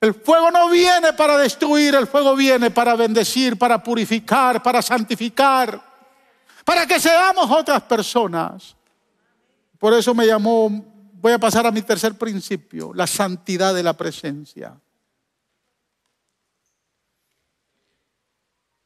El 0.00 0.14
fuego 0.14 0.50
no 0.50 0.70
viene 0.70 1.12
para 1.12 1.36
destruir, 1.36 1.94
el 1.94 2.06
fuego 2.06 2.34
viene 2.34 2.70
para 2.70 2.96
bendecir, 2.96 3.58
para 3.58 3.82
purificar, 3.82 4.62
para 4.62 4.80
santificar, 4.80 5.78
para 6.64 6.86
que 6.86 6.98
seamos 6.98 7.50
otras 7.50 7.82
personas. 7.82 8.74
Por 9.78 9.92
eso 9.92 10.14
me 10.14 10.26
llamó, 10.26 10.70
voy 11.14 11.32
a 11.32 11.38
pasar 11.38 11.66
a 11.66 11.70
mi 11.70 11.82
tercer 11.82 12.16
principio, 12.16 12.92
la 12.94 13.06
santidad 13.06 13.74
de 13.74 13.82
la 13.82 13.92
presencia. 13.92 14.74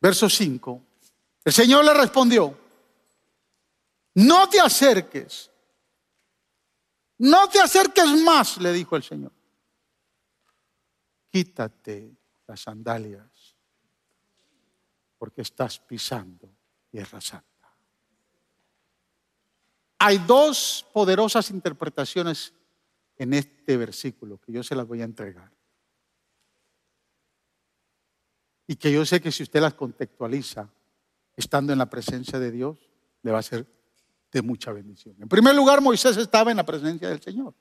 Verso 0.00 0.28
5. 0.28 0.82
El 1.44 1.52
Señor 1.52 1.84
le 1.84 1.94
respondió, 1.94 2.58
no 4.14 4.48
te 4.48 4.58
acerques, 4.58 5.48
no 7.18 7.48
te 7.48 7.60
acerques 7.60 8.06
más, 8.22 8.56
le 8.56 8.72
dijo 8.72 8.96
el 8.96 9.04
Señor 9.04 9.33
quítate 11.34 12.16
las 12.46 12.60
sandalias, 12.60 13.56
porque 15.18 15.42
estás 15.42 15.80
pisando 15.80 16.48
tierra 16.88 17.20
santa. 17.20 17.74
Hay 19.98 20.18
dos 20.18 20.86
poderosas 20.92 21.50
interpretaciones 21.50 22.54
en 23.16 23.34
este 23.34 23.76
versículo 23.76 24.38
que 24.38 24.52
yo 24.52 24.62
se 24.62 24.76
las 24.76 24.86
voy 24.86 25.00
a 25.00 25.06
entregar. 25.06 25.50
Y 28.68 28.76
que 28.76 28.92
yo 28.92 29.04
sé 29.04 29.20
que 29.20 29.32
si 29.32 29.42
usted 29.42 29.60
las 29.60 29.74
contextualiza, 29.74 30.70
estando 31.34 31.72
en 31.72 31.80
la 31.80 31.90
presencia 31.90 32.38
de 32.38 32.52
Dios, 32.52 32.78
le 33.22 33.32
va 33.32 33.40
a 33.40 33.42
ser 33.42 33.66
de 34.30 34.40
mucha 34.40 34.70
bendición. 34.70 35.16
En 35.20 35.28
primer 35.28 35.56
lugar, 35.56 35.80
Moisés 35.80 36.16
estaba 36.16 36.52
en 36.52 36.58
la 36.58 36.64
presencia 36.64 37.08
del 37.08 37.20
Señor. 37.20 37.54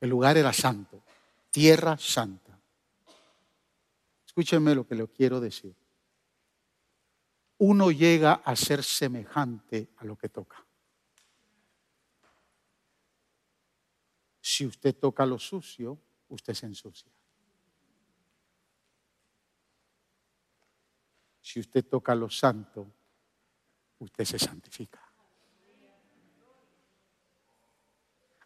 El 0.00 0.10
lugar 0.10 0.36
era 0.36 0.52
santo 0.52 1.02
tierra 1.50 1.96
santa. 1.98 2.58
Escúchenme 4.24 4.74
lo 4.74 4.86
que 4.86 4.94
le 4.94 5.08
quiero 5.08 5.40
decir. 5.40 5.74
Uno 7.58 7.90
llega 7.90 8.34
a 8.44 8.56
ser 8.56 8.82
semejante 8.82 9.90
a 9.98 10.04
lo 10.04 10.16
que 10.16 10.28
toca. 10.28 10.64
Si 14.40 14.66
usted 14.66 14.96
toca 14.96 15.26
lo 15.26 15.38
sucio, 15.38 15.98
usted 16.28 16.54
se 16.54 16.66
ensucia. 16.66 17.10
Si 21.40 21.60
usted 21.60 21.84
toca 21.86 22.14
lo 22.14 22.30
santo, 22.30 22.86
usted 23.98 24.24
se 24.24 24.38
santifica. 24.38 25.00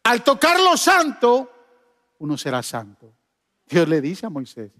Al 0.04 0.24
tocar 0.24 0.58
lo 0.58 0.76
santo, 0.76 1.53
uno 2.18 2.36
será 2.36 2.62
santo. 2.62 3.14
Dios 3.66 3.88
le 3.88 4.00
dice 4.00 4.26
a 4.26 4.30
Moisés, 4.30 4.72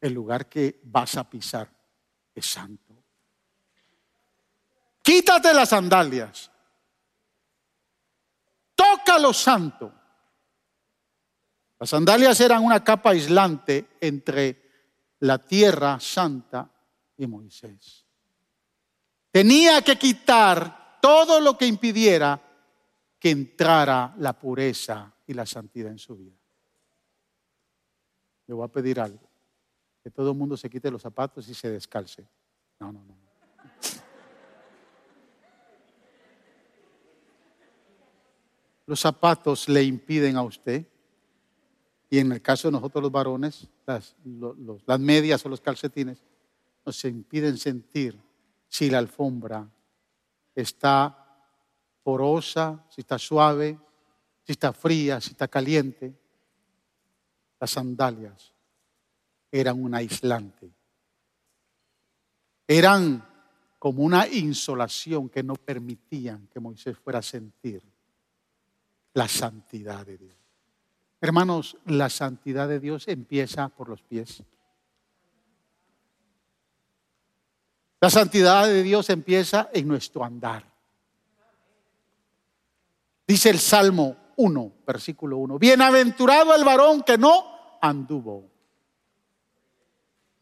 el 0.00 0.12
lugar 0.12 0.48
que 0.48 0.80
vas 0.84 1.16
a 1.16 1.28
pisar 1.28 1.70
es 2.34 2.46
santo. 2.46 2.92
Quítate 5.02 5.52
las 5.52 5.68
sandalias. 5.68 6.50
Toca 8.74 9.18
lo 9.18 9.32
santo. 9.32 9.92
Las 11.78 11.90
sandalias 11.90 12.40
eran 12.40 12.64
una 12.64 12.82
capa 12.82 13.10
aislante 13.10 13.88
entre 14.00 14.62
la 15.20 15.38
tierra 15.38 15.98
santa 16.00 16.70
y 17.16 17.26
Moisés. 17.26 18.06
Tenía 19.30 19.82
que 19.82 19.96
quitar 19.96 20.98
todo 21.00 21.40
lo 21.40 21.56
que 21.56 21.66
impidiera 21.66 22.40
que 23.18 23.30
entrara 23.30 24.14
la 24.18 24.32
pureza 24.32 25.11
y 25.26 25.34
la 25.34 25.46
santidad 25.46 25.90
en 25.90 25.98
su 25.98 26.16
vida. 26.16 26.36
Le 28.46 28.54
voy 28.54 28.64
a 28.64 28.68
pedir 28.68 29.00
algo, 29.00 29.28
que 30.02 30.10
todo 30.10 30.32
el 30.32 30.36
mundo 30.36 30.56
se 30.56 30.68
quite 30.68 30.90
los 30.90 31.02
zapatos 31.02 31.48
y 31.48 31.54
se 31.54 31.70
descalce. 31.70 32.26
No, 32.80 32.92
no, 32.92 33.04
no. 33.04 33.22
Los 38.86 39.00
zapatos 39.00 39.68
le 39.68 39.82
impiden 39.84 40.36
a 40.36 40.42
usted, 40.42 40.84
y 42.10 42.18
en 42.18 42.32
el 42.32 42.42
caso 42.42 42.68
de 42.68 42.72
nosotros 42.72 43.02
los 43.02 43.12
varones, 43.12 43.68
las, 43.86 44.14
las 44.86 45.00
medias 45.00 45.46
o 45.46 45.48
los 45.48 45.60
calcetines, 45.60 46.22
nos 46.84 47.04
impiden 47.04 47.56
sentir 47.56 48.20
si 48.68 48.90
la 48.90 48.98
alfombra 48.98 49.66
está 50.54 51.16
porosa, 52.02 52.84
si 52.90 53.00
está 53.02 53.18
suave, 53.18 53.78
si 54.44 54.52
está 54.52 54.72
fría, 54.72 55.20
si 55.20 55.30
está 55.30 55.48
caliente. 55.48 56.14
Las 57.60 57.70
sandalias 57.70 58.52
eran 59.50 59.82
un 59.82 59.94
aislante. 59.94 60.70
Eran 62.66 63.28
como 63.78 64.02
una 64.02 64.26
insolación 64.26 65.28
que 65.28 65.42
no 65.42 65.54
permitían 65.54 66.48
que 66.48 66.60
Moisés 66.60 66.96
fuera 66.98 67.18
a 67.18 67.22
sentir 67.22 67.82
la 69.14 69.28
santidad 69.28 70.06
de 70.06 70.18
Dios. 70.18 70.36
Hermanos, 71.20 71.76
la 71.86 72.08
santidad 72.08 72.68
de 72.68 72.80
Dios 72.80 73.06
empieza 73.08 73.68
por 73.68 73.88
los 73.88 74.02
pies. 74.02 74.42
La 78.00 78.10
santidad 78.10 78.66
de 78.66 78.82
Dios 78.82 79.08
empieza 79.10 79.70
en 79.72 79.86
nuestro 79.86 80.24
andar. 80.24 80.64
Dice 83.26 83.50
el 83.50 83.60
Salmo 83.60 84.16
1, 84.36 84.72
versículo 84.86 85.38
1. 85.38 85.58
Bienaventurado 85.58 86.54
el 86.54 86.64
varón 86.64 87.02
que 87.02 87.18
no 87.18 87.78
anduvo 87.80 88.50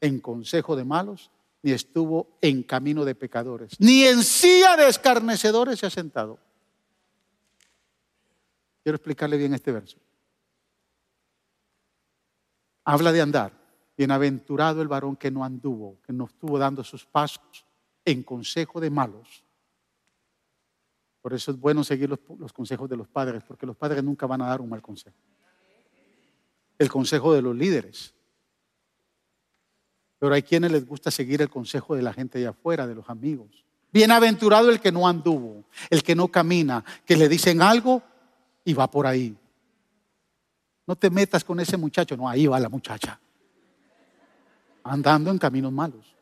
en 0.01 0.21
consejo 0.21 0.77
de 0.77 0.85
malos, 0.85 1.31
ni 1.63 1.73
estuvo 1.73 2.39
en 2.41 2.63
camino 2.63 3.05
de 3.05 3.15
pecadores, 3.15 3.79
ni 3.79 4.05
en 4.05 4.23
silla 4.23 4.77
de 4.77 4.89
escarnecedores 4.89 5.79
se 5.79 5.87
ha 5.87 5.91
sentado. 5.91 6.39
Quiero 8.83 8.97
explicarle 8.97 9.37
bien 9.37 9.55
este 9.55 9.73
verso. 9.73 9.99
Habla 12.85 13.13
de 13.13 13.21
andar. 13.21 13.53
Bienaventurado 13.97 14.81
el 14.81 14.89
varón 14.89 15.17
que 15.17 15.31
no 15.31 15.45
anduvo, 15.45 15.99
que 16.07 16.15
no 16.15 16.25
estuvo 16.25 16.59
dando 16.59 16.83
sus 16.83 17.05
pasos 17.05 17.67
en 18.07 18.23
consejo 18.23 18.81
de 18.81 18.89
malos. 18.89 19.45
Por 21.21 21.35
eso 21.35 21.51
es 21.51 21.59
bueno 21.59 21.85
seguir 21.85 22.09
los, 22.09 22.53
consejos 22.53 22.89
de 22.89 22.97
los 22.97 23.09
padres, 23.09 23.43
porque 23.47 23.67
los 23.67 23.77
padres 23.77 24.03
nunca 24.03 24.27
van 24.27 24.43
a 24.43 24.47
dar 24.47 24.61
un 24.61 24.69
mal 24.69 24.81
consejo. 24.81 25.17
El 26.79 26.89
consejo 26.89 27.35
de 27.35 27.43
los 27.43 27.55
líderes. 27.55 28.15
Pero 30.19 30.35
hay 30.35 30.43
quienes 30.43 30.73
les 30.73 30.87
gusta 30.87 31.11
seguir 31.11 31.43
el 31.43 31.51
consejo 31.51 31.95
de 31.95 32.03
la 32.03 32.13
gente 32.13 32.39
de 32.39 32.47
afuera, 32.47 32.87
de 32.87 32.95
los 32.95 33.09
amigos. 33.11 33.65
Bienaventurado 33.93 34.71
el 34.71 34.81
que 34.81 34.93
no 34.93 35.07
anduvo, 35.07 35.65
el 35.91 36.03
que 36.03 36.15
no 36.15 36.29
camina, 36.29 36.85
que 37.05 37.17
le 37.17 37.29
dicen 37.29 37.61
algo 37.61 38.03
y 38.65 38.73
va 38.73 38.91
por 38.91 39.07
ahí. 39.07 39.37
No 40.87 40.97
te 40.97 41.11
metas 41.11 41.45
con 41.45 41.61
ese 41.61 41.77
muchacho, 41.77 42.17
no, 42.17 42.29
ahí 42.29 42.47
va 42.47 42.59
la 42.61 42.69
muchacha 42.69 43.21
andando 44.85 45.31
en 45.31 45.39
caminos 45.39 45.73
malos. 45.73 46.15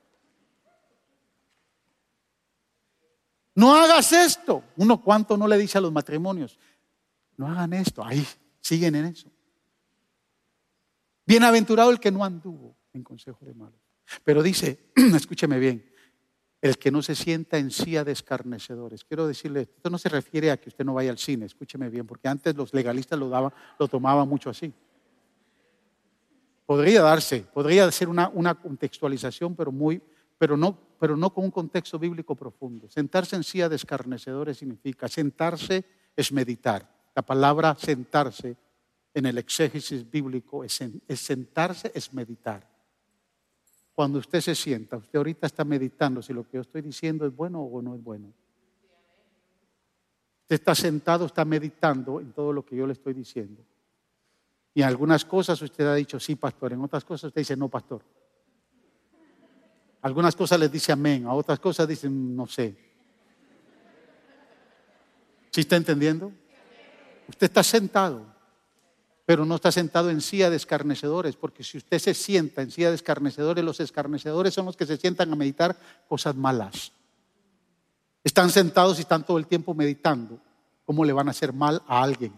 No 3.59 3.75
hagas 3.75 4.13
esto. 4.13 4.63
Uno 4.77 5.03
cuánto 5.03 5.37
no 5.37 5.49
le 5.49 5.59
dice 5.59 5.79
a 5.79 5.81
los 5.81 5.91
matrimonios, 5.91 6.57
no 7.37 7.49
hagan 7.49 7.73
esto, 7.73 8.05
ahí 8.05 8.25
siguen 8.61 8.95
en 8.95 9.07
eso. 9.07 9.29
Bienaventurado 11.27 11.91
el 11.91 11.99
que 11.99 12.13
no 12.13 12.25
anduvo 12.25 12.77
en 12.93 13.03
consejo 13.03 13.45
de 13.45 13.55
malos. 13.55 13.81
Pero 14.23 14.45
dice, 14.45 14.93
escúcheme 14.95 15.59
bien, 15.59 15.85
el 16.61 16.79
que 16.79 16.93
no 16.93 17.03
se 17.03 17.17
sienta 17.17 17.59
en 17.59 17.73
silla 17.73 18.05
de 18.05 18.13
escarnecedores. 18.13 19.03
Quiero 19.03 19.27
decirle, 19.27 19.63
esto 19.63 19.91
no 19.91 19.99
se 19.99 20.09
refiere 20.09 20.53
a 20.53 20.57
que 20.57 20.69
usted 20.69 20.85
no 20.85 20.95
vaya 20.95 21.11
al 21.11 21.19
cine, 21.19 21.47
escúcheme 21.47 21.91
bien, 21.91 22.07
porque 22.07 22.29
antes 22.29 22.55
los 22.55 22.73
legalistas 22.73 23.19
lo, 23.19 23.29
daban, 23.29 23.53
lo 23.77 23.89
tomaban 23.89 24.29
mucho 24.29 24.51
así. 24.51 24.73
Podría 26.65 27.03
darse, 27.03 27.41
podría 27.41 27.91
ser 27.91 28.09
una, 28.09 28.29
una 28.29 28.55
contextualización, 28.55 29.57
pero, 29.57 29.73
muy, 29.73 30.01
pero, 30.39 30.57
no, 30.57 30.79
pero 30.99 31.17
no 31.17 31.33
con 31.33 31.45
un 31.45 31.51
contexto 31.51 31.99
bíblico 31.99 32.35
profundo. 32.35 32.89
Sentarse 32.89 33.37
en 33.37 33.45
silla 33.45 33.69
de 33.69 33.77
escarnecedores 33.77 34.59
significa, 34.59 35.09
sentarse 35.09 35.85
es 36.17 36.33
meditar. 36.33 36.89
La 37.15 37.23
palabra 37.23 37.75
sentarse 37.75 38.57
en 39.15 39.27
el 39.27 39.39
exégesis 39.39 40.09
bíblico 40.09 40.65
es, 40.65 40.81
es 40.81 41.21
sentarse, 41.21 41.91
es 41.95 42.13
meditar. 42.13 42.67
Cuando 43.95 44.19
usted 44.19 44.41
se 44.41 44.55
sienta, 44.55 44.97
usted 44.97 45.17
ahorita 45.17 45.47
está 45.47 45.65
meditando 45.65 46.23
si 46.23 46.33
lo 46.33 46.45
que 46.45 46.57
yo 46.57 46.61
estoy 46.61 46.83
diciendo 46.83 47.27
es 47.27 47.35
bueno 47.35 47.63
o 47.63 47.83
no 47.83 47.95
es 47.95 48.03
bueno. 48.03 48.33
Usted 50.43 50.55
está 50.55 50.75
sentado, 50.75 51.27
está 51.27 51.45
meditando 51.45 52.21
en 52.21 52.33
todo 52.33 52.53
lo 52.53 52.65
que 52.65 52.77
yo 52.77 52.87
le 52.87 52.93
estoy 52.93 53.13
diciendo. 53.13 53.63
Y 54.73 54.83
en 54.83 54.89
algunas 54.89 55.25
cosas 55.25 55.61
usted 55.61 55.85
ha 55.87 55.95
dicho 55.95 56.21
sí, 56.21 56.37
pastor. 56.37 56.73
En 56.73 56.81
otras 56.81 57.05
cosas 57.05 57.25
usted 57.29 57.41
dice 57.41 57.57
no, 57.57 57.69
pastor. 57.69 58.03
Algunas 60.03 60.37
cosas 60.37 60.61
les 60.61 60.71
dice 60.71 60.93
amén. 60.93 61.27
A 61.27 61.35
otras 61.35 61.59
cosas 61.59 61.89
dicen 61.89 62.37
no 62.37 62.47
sé. 62.47 62.77
¿Sí 65.51 65.63
está 65.63 65.77
entendiendo? 65.77 66.33
Usted 67.29 67.47
está 67.47 67.63
sentado, 67.63 68.25
pero 69.27 69.45
no 69.45 69.57
está 69.57 69.73
sentado 69.73 70.11
en 70.11 70.21
silla 70.21 70.51
de 70.51 70.57
escarnecedores, 70.57 71.37
porque 71.37 71.65
si 71.65 71.79
usted 71.79 71.99
se 71.99 72.15
sienta 72.15 72.63
en 72.63 72.71
silla 72.71 72.91
de 72.91 72.95
escarnecedores, 72.95 73.65
los 73.65 73.81
escarnecedores 73.81 74.55
son 74.55 74.67
los 74.67 74.77
que 74.77 74.87
se 74.87 74.97
sientan 74.97 75.33
a 75.33 75.37
meditar 75.37 75.77
cosas 76.09 76.35
malas. 76.37 76.93
Están 78.25 78.51
sentados 78.51 78.99
y 78.99 79.03
están 79.03 79.25
todo 79.25 79.39
el 79.39 79.47
tiempo 79.47 79.75
meditando 79.75 80.39
cómo 80.85 81.05
le 81.05 81.13
van 81.13 81.29
a 81.29 81.33
hacer 81.33 81.53
mal 81.53 81.83
a 81.87 82.03
alguien, 82.03 82.33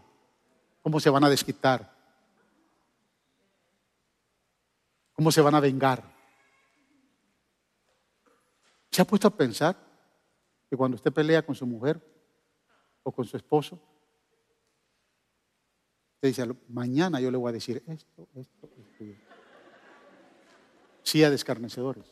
cómo 0.83 0.99
se 0.99 1.11
van 1.11 1.25
a 1.25 1.29
desquitar, 1.29 2.01
¿Cómo 5.21 5.31
se 5.31 5.43
van 5.43 5.55
a 5.55 5.61
vengar? 5.61 6.03
¿Se 8.91 9.03
ha 9.03 9.05
puesto 9.05 9.29
a 9.29 9.37
pensar 9.37 9.77
que 10.69 10.77
cuando 10.77 10.97
usted 10.97 11.13
pelea 11.13 11.45
con 11.45 11.55
su 11.55 11.67
mujer 11.67 12.01
o 13.03 13.13
con 13.13 13.25
su 13.25 13.37
esposo, 13.37 13.81
usted 16.15 16.29
dice, 16.29 16.57
mañana 16.69 17.21
yo 17.21 17.31
le 17.31 17.37
voy 17.37 17.51
a 17.51 17.53
decir 17.53 17.83
esto, 17.87 18.29
esto, 18.35 18.69
esto. 18.79 19.05
Sí 21.03 21.25
a 21.25 21.31
descarnecedores. 21.31 22.05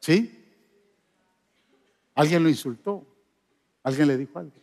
¿Sí? 0.00 0.34
Alguien 2.14 2.42
lo 2.42 2.48
insultó, 2.48 3.06
alguien 3.82 4.08
le 4.08 4.16
dijo 4.16 4.38
algo. 4.38 4.56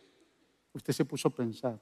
Usted 0.72 0.92
se 0.92 1.04
puso 1.04 1.28
a 1.28 1.30
pensar. 1.30 1.78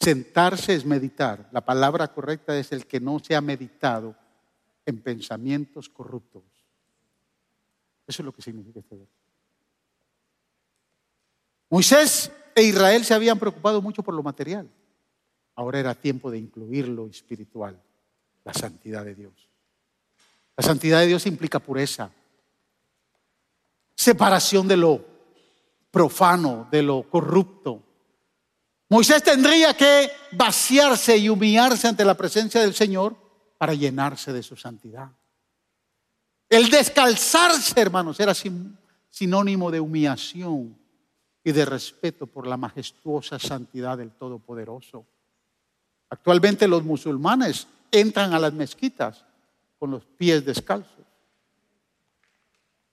Sentarse 0.00 0.74
es 0.74 0.86
meditar. 0.86 1.48
La 1.52 1.64
palabra 1.64 2.08
correcta 2.12 2.56
es 2.56 2.72
el 2.72 2.86
que 2.86 3.00
no 3.00 3.18
se 3.18 3.34
ha 3.34 3.40
meditado 3.40 4.16
en 4.86 5.02
pensamientos 5.02 5.88
corruptos. 5.88 6.42
Eso 8.06 8.22
es 8.22 8.24
lo 8.24 8.32
que 8.32 8.40
significa 8.40 8.80
este 8.80 8.96
verso. 8.96 9.12
Moisés 11.68 12.32
e 12.54 12.62
Israel 12.62 13.04
se 13.04 13.12
habían 13.12 13.38
preocupado 13.38 13.82
mucho 13.82 14.02
por 14.02 14.14
lo 14.14 14.22
material. 14.22 14.70
Ahora 15.56 15.80
era 15.80 15.94
tiempo 15.94 16.30
de 16.30 16.38
incluir 16.38 16.88
lo 16.88 17.06
espiritual, 17.08 17.78
la 18.44 18.54
santidad 18.54 19.04
de 19.04 19.14
Dios. 19.14 19.34
La 20.56 20.64
santidad 20.64 21.00
de 21.00 21.08
Dios 21.08 21.26
implica 21.26 21.58
pureza, 21.58 22.10
separación 23.94 24.68
de 24.68 24.76
lo 24.76 25.04
profano, 25.90 26.68
de 26.70 26.82
lo 26.82 27.02
corrupto, 27.10 27.82
Moisés 28.88 29.22
tendría 29.22 29.74
que 29.74 30.10
vaciarse 30.32 31.16
y 31.16 31.28
humillarse 31.28 31.88
ante 31.88 32.04
la 32.04 32.14
presencia 32.14 32.60
del 32.60 32.74
Señor 32.74 33.16
para 33.58 33.74
llenarse 33.74 34.32
de 34.32 34.42
su 34.42 34.56
santidad. 34.56 35.10
El 36.48 36.70
descalzarse, 36.70 37.80
hermanos, 37.80 38.20
era 38.20 38.32
sinónimo 39.10 39.70
de 39.70 39.80
humillación 39.80 40.76
y 41.42 41.52
de 41.52 41.64
respeto 41.64 42.26
por 42.26 42.46
la 42.46 42.56
majestuosa 42.56 43.38
santidad 43.38 43.98
del 43.98 44.12
Todopoderoso. 44.12 45.06
Actualmente 46.10 46.68
los 46.68 46.84
musulmanes 46.84 47.66
entran 47.90 48.32
a 48.32 48.38
las 48.38 48.52
mezquitas 48.52 49.24
con 49.78 49.90
los 49.90 50.04
pies 50.04 50.44
descalzos. 50.44 51.04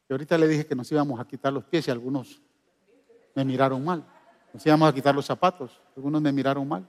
Y 0.09 0.13
ahorita 0.13 0.37
le 0.37 0.47
dije 0.47 0.65
que 0.65 0.75
nos 0.75 0.91
íbamos 0.91 1.19
a 1.19 1.25
quitar 1.25 1.53
los 1.53 1.63
pies 1.63 1.87
y 1.87 1.91
algunos 1.91 2.41
me 3.35 3.45
miraron 3.45 3.83
mal. 3.83 4.03
Nos 4.53 4.65
íbamos 4.65 4.89
a 4.89 4.93
quitar 4.93 5.15
los 5.15 5.25
zapatos. 5.25 5.79
Algunos 5.95 6.21
me 6.21 6.31
miraron 6.31 6.67
mal. 6.67 6.87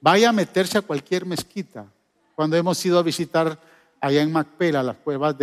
Vaya 0.00 0.30
a 0.30 0.32
meterse 0.32 0.78
a 0.78 0.82
cualquier 0.82 1.26
mezquita. 1.26 1.86
Cuando 2.34 2.56
hemos 2.56 2.84
ido 2.84 2.98
a 2.98 3.02
visitar 3.02 3.58
allá 4.00 4.22
en 4.22 4.32
Macpela 4.32 4.82
las 4.82 4.96
cuevas 4.98 5.36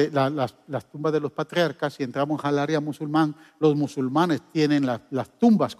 las, 0.67 0.89
tumbas 0.89 1.11
de 1.11 1.19
los 1.19 1.31
patriarcas 1.31 1.99
y 1.99 2.03
entramos 2.03 2.43
al 2.43 2.59
área 2.59 2.79
musulmán, 2.79 3.35
los 3.59 3.75
musulmanes 3.75 4.41
tienen 4.51 4.85
las, 4.85 5.29
tumbas, 5.37 5.75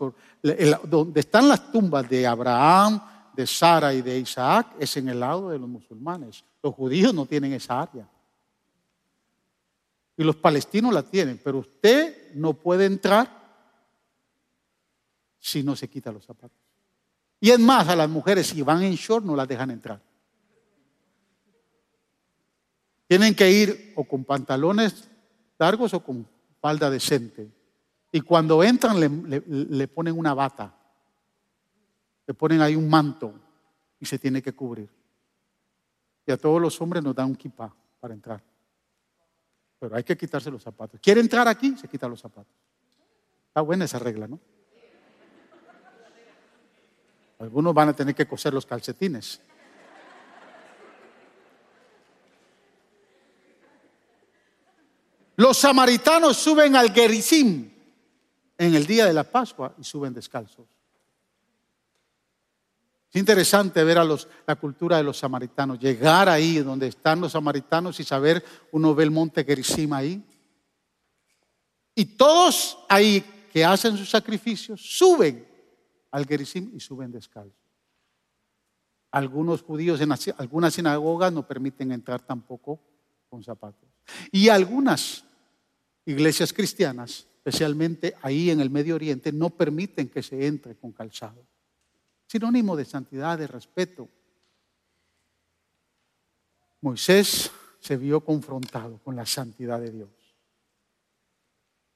donde 0.84 1.19
están 1.19 1.47
las 1.47 1.71
tumbas 1.71 2.09
de 2.09 2.28
Abraham, 2.28 3.01
de 3.34 3.47
Sara 3.47 3.93
y 3.93 4.01
de 4.01 4.19
Isaac, 4.19 4.76
es 4.80 4.95
en 4.97 5.09
el 5.09 5.19
lado 5.19 5.49
de 5.49 5.59
los 5.59 5.69
musulmanes. 5.69 6.43
Los 6.61 6.73
judíos 6.73 7.13
no 7.13 7.26
tienen 7.26 7.53
esa 7.53 7.82
área. 7.82 8.09
Y 10.17 10.23
los 10.23 10.38
palestinos 10.38 10.93
la 10.93 11.03
tienen, 11.03 11.39
pero 11.43 11.59
usted 11.59 12.34
no 12.36 12.53
puede 12.53 12.86
entrar 12.86 13.45
si 15.39 15.61
no 15.61 15.76
se 15.76 15.89
quita 15.89 16.11
los 16.11 16.26
zapatos. 16.26 16.64
Y 17.39 17.51
es 17.51 17.59
más, 17.59 17.88
a 17.88 17.95
las 17.95 18.09
mujeres 18.09 18.47
si 18.47 18.61
van 18.61 18.83
en 18.83 18.95
short 18.95 19.25
no 19.25 19.36
las 19.36 19.47
dejan 19.47 19.71
entrar. 19.71 20.01
Tienen 23.07 23.36
que 23.36 23.51
ir 23.51 23.93
o 23.95 24.03
con 24.03 24.23
pantalones 24.23 25.09
largos 25.57 25.93
o 25.93 26.03
con 26.03 26.27
falda 26.59 26.89
decente. 26.89 27.51
Y 28.11 28.21
cuando 28.21 28.63
entran 28.63 28.99
le, 28.99 29.88
ponen 29.88 30.17
una 30.17 30.33
bata, 30.33 30.73
le 32.25 32.33
ponen 32.33 32.61
ahí 32.61 32.75
un 32.75 32.89
manto 32.89 33.33
y 33.99 34.05
se 34.05 34.17
tiene 34.17 34.41
que 34.41 34.53
cubrir. 34.53 34.89
Y 36.25 36.31
a 36.31 36.38
todos 36.38 36.59
los 36.61 36.79
hombres 36.81 37.03
nos 37.03 37.13
dan 37.13 37.27
un 37.27 37.36
kipá 37.36 37.73
para 37.99 38.13
entrar. 38.13 38.41
Pero 39.77 39.95
hay 39.95 40.03
que 40.03 40.17
quitarse 40.17 40.49
los 40.49 40.63
zapatos. 40.63 40.99
¿Quiere 41.01 41.21
entrar 41.21 41.47
aquí? 41.47 41.75
Se 41.77 41.88
quita 41.88 42.07
los 42.07 42.21
zapatos. 42.21 42.53
Está 43.49 43.61
buena 43.61 43.86
esa 43.86 43.99
regla, 43.99 44.27
¿no? 44.27 44.39
Algunos 47.46 47.76
van 47.76 47.89
a 47.89 47.93
tener 47.93 48.16
que 48.16 48.26
coser 48.26 48.56
los 48.56 48.66
calcetines. 48.66 49.39
Los 55.36 55.58
samaritanos 55.58 56.38
suben 56.38 56.76
al 56.76 56.91
Gerizim 56.91 57.70
en 58.58 58.74
el 58.74 58.88
día 58.88 59.06
de 59.06 59.14
la 59.14 59.24
Pascua 59.24 59.76
y 59.78 59.84
suben 59.84 60.12
descalzos. 60.12 60.66
Es 63.12 63.20
interesante 63.20 63.84
ver 63.84 64.00
a 64.00 64.04
los, 64.04 64.28
la 64.48 64.56
cultura 64.56 64.98
de 64.98 65.04
los 65.04 65.20
samaritanos, 65.20 65.80
llegar 65.80 66.28
ahí 66.28 66.58
donde 66.58 66.88
están 66.88 67.22
los 67.22 67.34
samaritanos 67.34 68.00
y 68.00 68.04
saber, 68.04 68.43
uno 68.72 68.96
ve 68.96 69.04
el 69.04 69.12
monte 69.12 69.43
Gerizim 69.43 69.93
ahí. 69.93 70.26
Y 71.93 72.06
todos 72.06 72.80
ahí 72.89 73.24
que 73.54 73.64
hacen 73.64 73.98
sus 73.98 74.10
sacrificios 74.10 74.82
suben 74.82 75.55
al 76.16 76.26
Gerizim 76.26 76.72
y 76.74 76.80
suben 76.80 77.11
descalzos. 77.11 77.59
Algunos 79.11 79.61
judíos 79.61 79.99
en 80.01 80.11
algunas 80.38 80.74
sinagogas 80.74 81.32
no 81.32 81.47
permiten 81.47 81.91
entrar 81.91 82.22
tampoco 82.22 82.80
con 83.30 83.43
zapatos. 83.43 83.89
Y 84.32 84.49
algunas 84.49 85.26
iglesias 86.05 86.53
cristianas, 86.53 87.28
especialmente 87.38 88.16
ahí 88.22 88.49
en 88.49 88.59
el 88.59 88.70
Medio 88.70 88.95
Oriente, 88.95 89.32
no 89.32 89.49
permiten 89.49 90.09
que 90.09 90.22
se 90.24 90.47
entre 90.47 90.76
con 90.76 90.91
calzado 90.91 91.45
sinónimo 92.28 92.76
de 92.76 92.86
santidad, 92.86 93.38
de 93.38 93.47
respeto. 93.47 94.09
Moisés 96.82 97.51
se 97.80 97.97
vio 97.97 98.22
confrontado 98.22 98.99
con 99.03 99.16
la 99.16 99.26
santidad 99.26 99.80
de 99.80 99.91
Dios. 99.91 100.24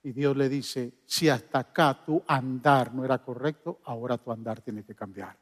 Y 0.03 0.13
Dios 0.13 0.35
le 0.37 0.47
dice, 0.47 0.93
si 1.05 1.27
hasta 1.27 1.59
acá 1.59 2.05
tu 2.05 2.23
andar 2.27 2.93
no 2.93 3.03
era 3.03 3.17
correcto, 3.17 3.81
ahora 3.85 4.17
tu 4.17 4.31
andar 4.31 4.61
tiene 4.61 4.83
que 4.83 4.95
cambiar. 4.95 5.37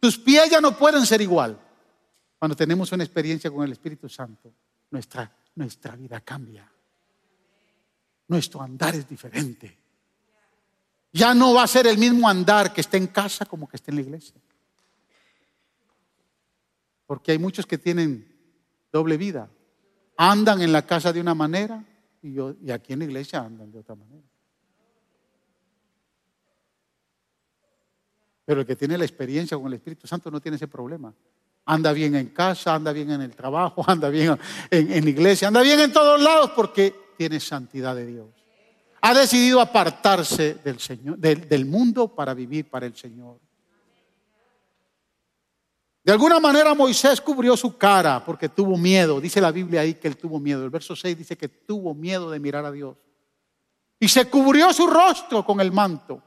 Tus 0.00 0.18
pies 0.18 0.50
ya 0.50 0.60
no 0.60 0.76
pueden 0.76 1.04
ser 1.04 1.20
igual. 1.20 1.58
Cuando 2.38 2.56
tenemos 2.56 2.90
una 2.92 3.04
experiencia 3.04 3.50
con 3.50 3.64
el 3.64 3.72
Espíritu 3.72 4.08
Santo, 4.08 4.52
nuestra, 4.90 5.30
nuestra 5.54 5.94
vida 5.96 6.20
cambia. 6.20 6.70
Nuestro 8.28 8.62
andar 8.62 8.94
es 8.94 9.08
diferente. 9.08 9.78
Ya 11.12 11.34
no 11.34 11.54
va 11.54 11.62
a 11.62 11.68
ser 11.68 11.86
el 11.86 11.98
mismo 11.98 12.28
andar 12.28 12.72
que 12.72 12.80
esté 12.80 12.96
en 12.96 13.08
casa 13.08 13.44
como 13.44 13.68
que 13.68 13.76
esté 13.76 13.90
en 13.90 13.96
la 13.96 14.02
iglesia. 14.02 14.40
Porque 17.06 17.32
hay 17.32 17.38
muchos 17.38 17.66
que 17.66 17.78
tienen 17.78 18.26
doble 18.90 19.16
vida. 19.16 19.50
Andan 20.16 20.62
en 20.62 20.72
la 20.72 20.82
casa 20.82 21.12
de 21.12 21.20
una 21.20 21.34
manera 21.34 21.84
y, 22.24 22.32
yo, 22.32 22.54
y 22.60 22.70
aquí 22.70 22.92
en 22.92 23.00
la 23.00 23.04
iglesia 23.04 23.40
andan 23.40 23.70
de 23.70 23.78
otra 23.78 23.94
manera. 23.94 24.22
Pero 28.44 28.60
el 28.60 28.66
que 28.66 28.76
tiene 28.76 28.98
la 28.98 29.04
experiencia 29.04 29.56
con 29.56 29.66
el 29.68 29.74
Espíritu 29.74 30.06
Santo 30.06 30.30
no 30.30 30.40
tiene 30.40 30.56
ese 30.56 30.68
problema. 30.68 31.14
Anda 31.66 31.92
bien 31.92 32.14
en 32.14 32.28
casa, 32.28 32.74
anda 32.74 32.92
bien 32.92 33.10
en 33.10 33.22
el 33.22 33.34
trabajo, 33.34 33.84
anda 33.88 34.08
bien 34.08 34.38
en, 34.70 34.92
en 34.92 35.08
iglesia, 35.08 35.48
anda 35.48 35.62
bien 35.62 35.80
en 35.80 35.92
todos 35.92 36.20
lados 36.20 36.50
porque 36.56 36.94
tiene 37.16 37.40
santidad 37.40 37.94
de 37.94 38.06
Dios 38.06 38.44
ha 39.06 39.12
decidido 39.12 39.60
apartarse 39.60 40.54
del, 40.64 40.80
Señor, 40.80 41.18
del, 41.18 41.66
mundo 41.66 42.08
para 42.08 42.32
vivir 42.32 42.70
para 42.70 42.86
el 42.86 42.96
Señor. 42.96 43.38
De 46.04 46.12
alguna 46.12 46.38
manera 46.38 46.74
Moisés 46.74 47.18
cubrió 47.18 47.56
su 47.56 47.78
cara 47.78 48.22
porque 48.22 48.50
tuvo 48.50 48.76
miedo. 48.76 49.22
Dice 49.22 49.40
la 49.40 49.50
Biblia 49.50 49.80
ahí 49.80 49.94
que 49.94 50.06
él 50.06 50.18
tuvo 50.18 50.38
miedo. 50.38 50.62
El 50.62 50.68
verso 50.68 50.94
6 50.94 51.16
dice 51.16 51.36
que 51.36 51.48
tuvo 51.48 51.94
miedo 51.94 52.30
de 52.30 52.38
mirar 52.38 52.66
a 52.66 52.70
Dios. 52.70 52.96
Y 53.98 54.08
se 54.08 54.28
cubrió 54.28 54.70
su 54.74 54.86
rostro 54.86 55.46
con 55.46 55.62
el 55.62 55.72
manto 55.72 56.22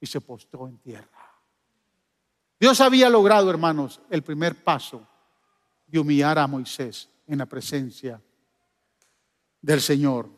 y 0.00 0.06
se 0.06 0.20
postró 0.20 0.66
en 0.66 0.78
tierra. 0.78 1.08
Dios 2.58 2.80
había 2.80 3.08
logrado, 3.08 3.48
hermanos, 3.48 4.00
el 4.10 4.22
primer 4.22 4.64
paso 4.64 5.06
de 5.86 6.00
humillar 6.00 6.36
a 6.40 6.48
Moisés 6.48 7.08
en 7.28 7.38
la 7.38 7.46
presencia 7.46 8.20
del 9.60 9.80
Señor. 9.80 10.28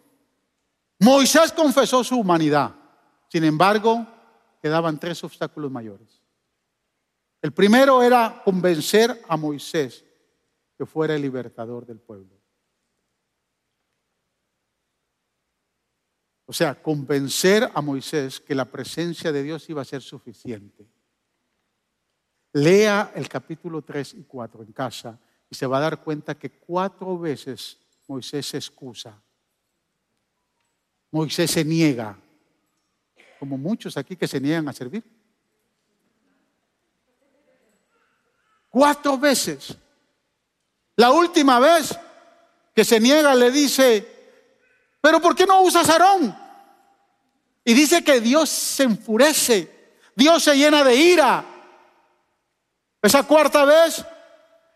Moisés 0.98 1.52
confesó 1.52 2.04
su 2.04 2.18
humanidad. 2.18 2.74
Sin 3.28 3.44
embargo, 3.44 4.06
quedaban 4.60 4.98
tres 4.98 5.24
obstáculos 5.24 5.70
mayores. 5.70 6.25
El 7.42 7.52
primero 7.52 8.02
era 8.02 8.42
convencer 8.44 9.22
a 9.28 9.36
Moisés 9.36 10.04
que 10.76 10.86
fuera 10.86 11.14
el 11.14 11.22
libertador 11.22 11.86
del 11.86 11.98
pueblo. 12.00 12.34
O 16.46 16.52
sea, 16.52 16.80
convencer 16.80 17.70
a 17.74 17.80
Moisés 17.80 18.40
que 18.40 18.54
la 18.54 18.64
presencia 18.64 19.32
de 19.32 19.42
Dios 19.42 19.68
iba 19.68 19.82
a 19.82 19.84
ser 19.84 20.02
suficiente. 20.02 20.88
Lea 22.52 23.12
el 23.14 23.28
capítulo 23.28 23.82
3 23.82 24.14
y 24.14 24.24
4 24.24 24.62
en 24.62 24.72
casa 24.72 25.18
y 25.50 25.54
se 25.54 25.66
va 25.66 25.78
a 25.78 25.82
dar 25.82 26.02
cuenta 26.02 26.38
que 26.38 26.50
cuatro 26.50 27.18
veces 27.18 27.78
Moisés 28.06 28.46
se 28.46 28.56
excusa 28.56 29.20
Moisés 31.16 31.50
se 31.50 31.64
niega, 31.64 32.18
como 33.38 33.56
muchos 33.56 33.96
aquí 33.96 34.16
que 34.16 34.26
se 34.26 34.38
niegan 34.38 34.68
a 34.68 34.72
servir. 34.72 35.02
Cuatro 38.76 39.16
veces. 39.16 39.74
La 40.96 41.10
última 41.10 41.58
vez 41.58 41.98
que 42.74 42.84
se 42.84 43.00
niega 43.00 43.34
le 43.34 43.50
dice, 43.50 44.06
pero 45.00 45.18
¿por 45.18 45.34
qué 45.34 45.46
no 45.46 45.62
usas 45.62 45.88
Aarón? 45.88 46.36
Y 47.64 47.72
dice 47.72 48.04
que 48.04 48.20
Dios 48.20 48.50
se 48.50 48.82
enfurece, 48.82 49.94
Dios 50.14 50.42
se 50.42 50.54
llena 50.58 50.84
de 50.84 50.94
ira. 50.94 51.42
Esa 53.00 53.22
cuarta 53.22 53.64
vez 53.64 54.04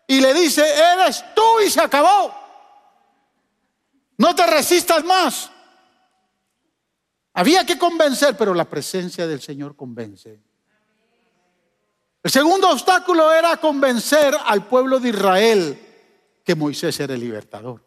y 0.07 0.19
le 0.19 0.33
dice, 0.33 0.65
eres 0.93 1.23
tú 1.35 1.59
y 1.63 1.69
se 1.69 1.81
acabó. 1.81 2.33
No 4.17 4.33
te 4.33 4.47
resistas 4.47 5.03
más. 5.03 5.51
Había 7.33 7.63
que 7.67 7.77
convencer, 7.77 8.35
pero 8.35 8.55
la 8.55 8.67
presencia 8.67 9.27
del 9.27 9.41
Señor 9.41 9.75
convence. 9.75 10.39
El 12.23 12.29
segundo 12.29 12.69
obstáculo 12.69 13.33
era 13.33 13.57
convencer 13.57 14.35
al 14.45 14.67
pueblo 14.67 14.99
de 14.99 15.09
Israel 15.09 15.79
que 16.43 16.55
Moisés 16.55 16.99
era 16.99 17.13
el 17.13 17.19
libertador. 17.19 17.83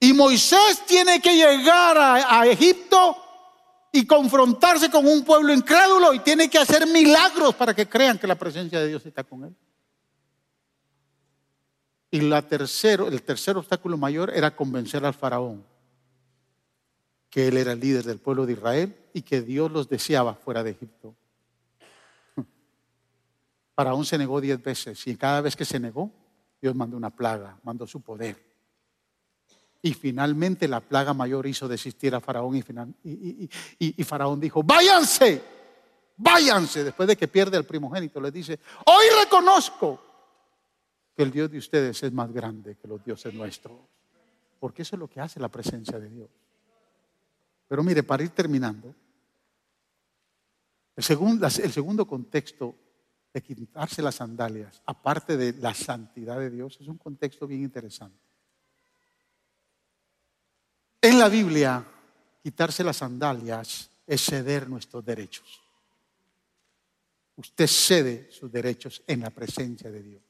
Y 0.00 0.12
Moisés 0.12 0.84
tiene 0.86 1.20
que 1.20 1.34
llegar 1.34 1.96
a, 1.96 2.46
Egipto 2.46 3.16
y 3.90 4.06
confrontarse 4.06 4.90
con 4.90 5.06
un 5.06 5.24
pueblo 5.24 5.52
incrédulo 5.54 6.12
y 6.12 6.18
tiene 6.18 6.50
que 6.50 6.58
hacer 6.58 6.86
milagros 6.86 7.54
para 7.54 7.74
que 7.74 7.88
crean 7.88 8.18
que 8.18 8.26
la 8.26 8.34
presencia 8.34 8.80
de 8.80 8.88
Dios 8.88 9.06
está 9.06 9.24
con 9.24 9.44
él. 9.44 9.56
Y 12.10 12.18
el 12.18 13.22
tercer 13.22 13.56
obstáculo 13.56 13.96
mayor 13.96 14.30
era 14.34 14.54
convencer 14.54 15.04
al 15.04 15.14
faraón 15.14 15.64
que 17.34 17.48
él 17.48 17.56
era 17.56 17.72
el 17.72 17.80
líder 17.80 18.04
del 18.04 18.20
pueblo 18.20 18.46
de 18.46 18.52
Israel 18.52 18.96
y 19.12 19.22
que 19.22 19.42
Dios 19.42 19.68
los 19.72 19.88
deseaba 19.88 20.34
fuera 20.34 20.62
de 20.62 20.70
Egipto. 20.70 21.16
Faraón 23.74 24.04
se 24.04 24.18
negó 24.18 24.40
diez 24.40 24.62
veces 24.62 25.06
y 25.06 25.16
cada 25.16 25.40
vez 25.40 25.56
que 25.56 25.64
se 25.64 25.80
negó, 25.80 26.10
Dios 26.60 26.74
mandó 26.74 26.96
una 26.96 27.10
plaga, 27.10 27.58
mandó 27.64 27.86
su 27.86 28.00
poder. 28.00 28.54
Y 29.82 29.92
finalmente 29.92 30.66
la 30.68 30.80
plaga 30.80 31.12
mayor 31.12 31.46
hizo 31.46 31.68
desistir 31.68 32.14
a 32.14 32.20
Faraón 32.20 32.56
y, 32.56 33.50
y, 33.78 34.04
Faraón 34.04 34.40
dijo, 34.40 34.62
váyanse, 34.62 35.42
váyanse, 36.16 36.84
después 36.84 37.06
de 37.06 37.16
que 37.16 37.28
pierde 37.28 37.58
el 37.58 37.64
primogénito, 37.64 38.20
le 38.20 38.30
dice, 38.30 38.58
hoy 38.86 39.04
reconozco 39.22 40.00
que 41.14 41.22
el 41.22 41.30
Dios 41.30 41.50
de 41.50 41.58
ustedes 41.58 42.02
es 42.02 42.12
más 42.12 42.32
grande 42.32 42.76
que 42.76 42.88
los 42.88 43.04
dioses 43.04 43.34
nuestros. 43.34 43.76
Porque 44.58 44.82
eso 44.82 44.96
es 44.96 45.00
lo 45.00 45.08
que 45.08 45.20
hace 45.20 45.38
la 45.38 45.48
presencia 45.48 45.98
de 45.98 46.08
Dios. 46.08 46.30
Pero 47.68 47.82
mire, 47.82 48.02
para 48.02 48.22
ir 48.22 48.30
terminando, 48.30 48.94
el 50.96 51.04
segundo, 51.04 51.46
el 51.46 51.72
segundo 51.72 52.06
contexto 52.06 52.74
de 53.34 53.42
quitarse 53.42 54.00
las 54.00 54.14
sandalias, 54.14 54.80
aparte 54.86 55.36
de 55.36 55.54
la 55.54 55.74
santidad 55.74 56.38
de 56.38 56.50
Dios, 56.50 56.78
es 56.80 56.86
un 56.86 56.96
contexto 56.96 57.48
bien 57.48 57.62
interesante. 57.62 58.16
En 61.02 61.18
la 61.18 61.28
Biblia, 61.28 61.84
quitarse 62.44 62.84
las 62.84 62.98
sandalias 62.98 63.90
es 64.06 64.24
ceder 64.24 64.68
nuestros 64.68 65.04
derechos. 65.04 65.60
Usted 67.36 67.66
cede 67.66 68.30
sus 68.30 68.52
derechos 68.52 69.02
en 69.08 69.20
la 69.20 69.30
presencia 69.30 69.90
de 69.90 70.02
Dios. 70.02 70.22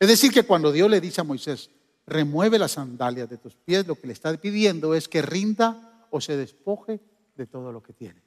Es 0.00 0.08
decir, 0.08 0.32
que 0.32 0.42
cuando 0.42 0.72
Dios 0.72 0.90
le 0.90 1.00
dice 1.00 1.20
a 1.20 1.24
Moisés, 1.24 1.70
remueve 2.06 2.58
las 2.58 2.72
sandalias 2.72 3.30
de 3.30 3.38
tus 3.38 3.54
pies, 3.54 3.86
lo 3.86 3.94
que 3.94 4.08
le 4.08 4.12
está 4.14 4.36
pidiendo 4.36 4.94
es 4.94 5.06
que 5.06 5.22
rinda 5.22 6.08
o 6.10 6.20
se 6.20 6.36
despoje 6.36 7.00
de 7.36 7.46
todo 7.46 7.70
lo 7.70 7.80
que 7.80 7.92
tiene. 7.92 8.20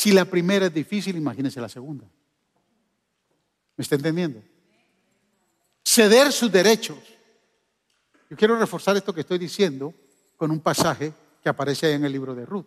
Si 0.00 0.12
la 0.12 0.24
primera 0.24 0.64
es 0.64 0.72
difícil, 0.72 1.14
imagínese 1.14 1.60
la 1.60 1.68
segunda. 1.68 2.06
¿Me 3.76 3.82
está 3.82 3.96
entendiendo? 3.96 4.42
Ceder 5.84 6.32
sus 6.32 6.50
derechos. 6.50 6.96
Yo 8.30 8.34
quiero 8.34 8.58
reforzar 8.58 8.96
esto 8.96 9.12
que 9.12 9.20
estoy 9.20 9.36
diciendo 9.36 9.92
con 10.38 10.50
un 10.50 10.60
pasaje 10.60 11.12
que 11.42 11.50
aparece 11.50 11.86
ahí 11.86 11.92
en 11.92 12.06
el 12.06 12.12
libro 12.12 12.34
de 12.34 12.46
Ruth. 12.46 12.64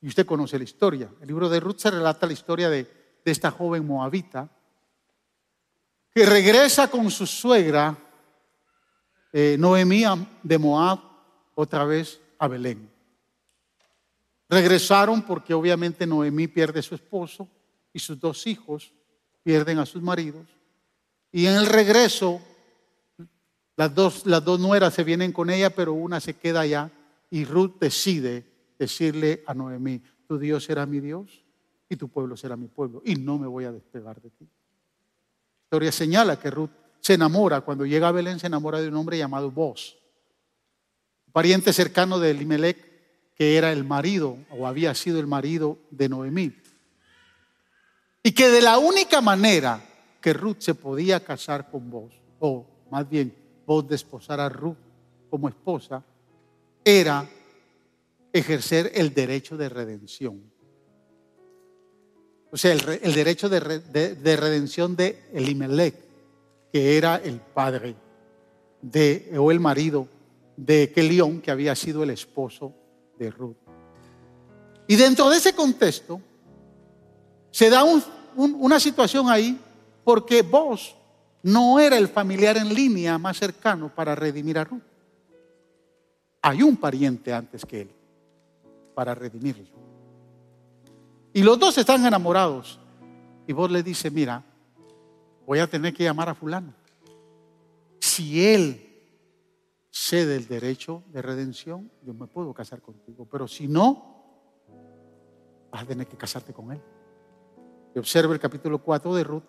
Y 0.00 0.06
usted 0.06 0.24
conoce 0.24 0.58
la 0.58 0.62
historia. 0.62 1.10
El 1.20 1.26
libro 1.26 1.48
de 1.48 1.58
Ruth 1.58 1.78
se 1.78 1.90
relata 1.90 2.24
la 2.24 2.34
historia 2.34 2.70
de, 2.70 2.84
de 2.84 3.32
esta 3.32 3.50
joven 3.50 3.84
moabita 3.84 4.48
que 6.14 6.24
regresa 6.24 6.88
con 6.88 7.10
su 7.10 7.26
suegra, 7.26 7.98
eh, 9.32 9.56
Noemí 9.58 10.04
de 10.44 10.58
Moab, 10.58 11.00
otra 11.56 11.84
vez 11.84 12.20
a 12.38 12.46
Belén. 12.46 12.96
Regresaron 14.48 15.22
porque 15.22 15.52
obviamente 15.52 16.06
Noemí 16.06 16.48
pierde 16.48 16.80
a 16.80 16.82
su 16.82 16.94
esposo 16.94 17.48
y 17.92 17.98
sus 17.98 18.18
dos 18.18 18.46
hijos 18.46 18.92
pierden 19.42 19.78
a 19.78 19.86
sus 19.86 20.02
maridos. 20.02 20.46
Y 21.30 21.46
en 21.46 21.54
el 21.54 21.66
regreso, 21.66 22.40
las 23.76 23.94
dos, 23.94 24.26
las 24.26 24.44
dos 24.44 24.58
nueras 24.58 24.94
se 24.94 25.04
vienen 25.04 25.32
con 25.32 25.50
ella, 25.50 25.70
pero 25.70 25.92
una 25.92 26.20
se 26.20 26.34
queda 26.34 26.60
allá 26.60 26.90
y 27.30 27.44
Ruth 27.44 27.78
decide 27.80 28.44
decirle 28.78 29.42
a 29.46 29.54
Noemí, 29.54 30.02
tu 30.26 30.38
Dios 30.38 30.64
será 30.64 30.86
mi 30.86 31.00
Dios 31.00 31.44
y 31.88 31.96
tu 31.96 32.08
pueblo 32.08 32.36
será 32.36 32.56
mi 32.56 32.68
pueblo 32.68 33.02
y 33.04 33.16
no 33.16 33.38
me 33.38 33.46
voy 33.46 33.64
a 33.64 33.72
despegar 33.72 34.20
de 34.20 34.30
ti. 34.30 34.44
La 34.44 35.64
historia 35.64 35.92
señala 35.92 36.38
que 36.38 36.50
Ruth 36.50 36.70
se 37.00 37.14
enamora, 37.14 37.60
cuando 37.60 37.84
llega 37.84 38.08
a 38.08 38.12
Belén 38.12 38.38
se 38.38 38.46
enamora 38.46 38.80
de 38.80 38.88
un 38.88 38.96
hombre 38.96 39.18
llamado 39.18 39.50
Boz, 39.50 39.98
pariente 41.32 41.72
cercano 41.72 42.18
de 42.18 42.30
Elimelech, 42.30 42.87
que 43.38 43.56
era 43.56 43.72
el 43.72 43.84
marido 43.84 44.36
o 44.50 44.66
había 44.66 44.94
sido 44.96 45.20
el 45.20 45.28
marido 45.28 45.78
de 45.92 46.08
Noemí. 46.08 46.52
Y 48.24 48.32
que 48.32 48.48
de 48.48 48.60
la 48.60 48.78
única 48.78 49.20
manera 49.20 49.80
que 50.20 50.32
Ruth 50.32 50.56
se 50.58 50.74
podía 50.74 51.24
casar 51.24 51.70
con 51.70 51.88
vos, 51.88 52.12
o 52.40 52.66
más 52.90 53.08
bien 53.08 53.32
vos 53.64 53.88
desposar 53.88 54.40
a 54.40 54.48
Ruth 54.48 54.76
como 55.30 55.48
esposa, 55.48 56.02
era 56.84 57.28
ejercer 58.32 58.90
el 58.94 59.14
derecho 59.14 59.56
de 59.56 59.68
redención. 59.68 60.42
O 62.50 62.56
sea, 62.56 62.72
el, 62.72 63.14
derecho 63.14 63.48
de, 63.48 63.60
redención 63.60 64.96
de 64.96 65.22
Elimelech, 65.32 65.94
que 66.72 66.96
era 66.96 67.16
el 67.16 67.40
padre 67.40 67.94
de, 68.82 69.32
o 69.38 69.52
el 69.52 69.60
marido 69.60 70.08
de 70.56 70.90
Kelión, 70.90 71.40
que 71.40 71.52
había 71.52 71.76
sido 71.76 72.02
el 72.02 72.10
esposo 72.10 72.74
de 73.18 73.30
Ruth. 73.30 73.56
Y 74.86 74.96
dentro 74.96 75.28
de 75.28 75.36
ese 75.36 75.54
contexto, 75.54 76.20
se 77.50 77.68
da 77.68 77.84
una 78.36 78.80
situación 78.80 79.28
ahí 79.28 79.58
porque 80.04 80.42
vos 80.42 80.94
no 81.42 81.78
era 81.78 81.98
el 81.98 82.08
familiar 82.08 82.56
en 82.56 82.72
línea 82.72 83.18
más 83.18 83.36
cercano 83.36 83.92
para 83.94 84.14
redimir 84.14 84.58
a 84.58 84.64
Ruth. 84.64 84.82
Hay 86.42 86.62
un 86.62 86.76
pariente 86.76 87.32
antes 87.32 87.64
que 87.64 87.82
él 87.82 87.90
para 88.94 89.14
redimirlo. 89.14 89.66
Y 91.32 91.42
los 91.42 91.58
dos 91.58 91.76
están 91.78 92.04
enamorados. 92.06 92.78
Y 93.46 93.52
vos 93.52 93.70
le 93.70 93.82
dices, 93.82 94.12
mira, 94.12 94.42
voy 95.46 95.58
a 95.58 95.66
tener 95.66 95.94
que 95.94 96.04
llamar 96.04 96.28
a 96.28 96.34
fulano. 96.34 96.74
Si 98.00 98.46
él 98.46 98.87
cede 99.98 100.36
el 100.36 100.46
derecho 100.46 101.02
de 101.12 101.22
redención, 101.22 101.90
yo 102.02 102.14
me 102.14 102.26
puedo 102.26 102.54
casar 102.54 102.80
contigo. 102.80 103.26
Pero 103.30 103.48
si 103.48 103.66
no, 103.66 104.14
vas 105.70 105.82
a 105.82 105.86
tener 105.86 106.06
que 106.06 106.16
casarte 106.16 106.52
con 106.52 106.70
él. 106.72 106.80
Y 107.94 107.98
observa 107.98 108.32
el 108.32 108.38
capítulo 108.38 108.78
4 108.78 109.14
de 109.14 109.24
Ruth, 109.24 109.42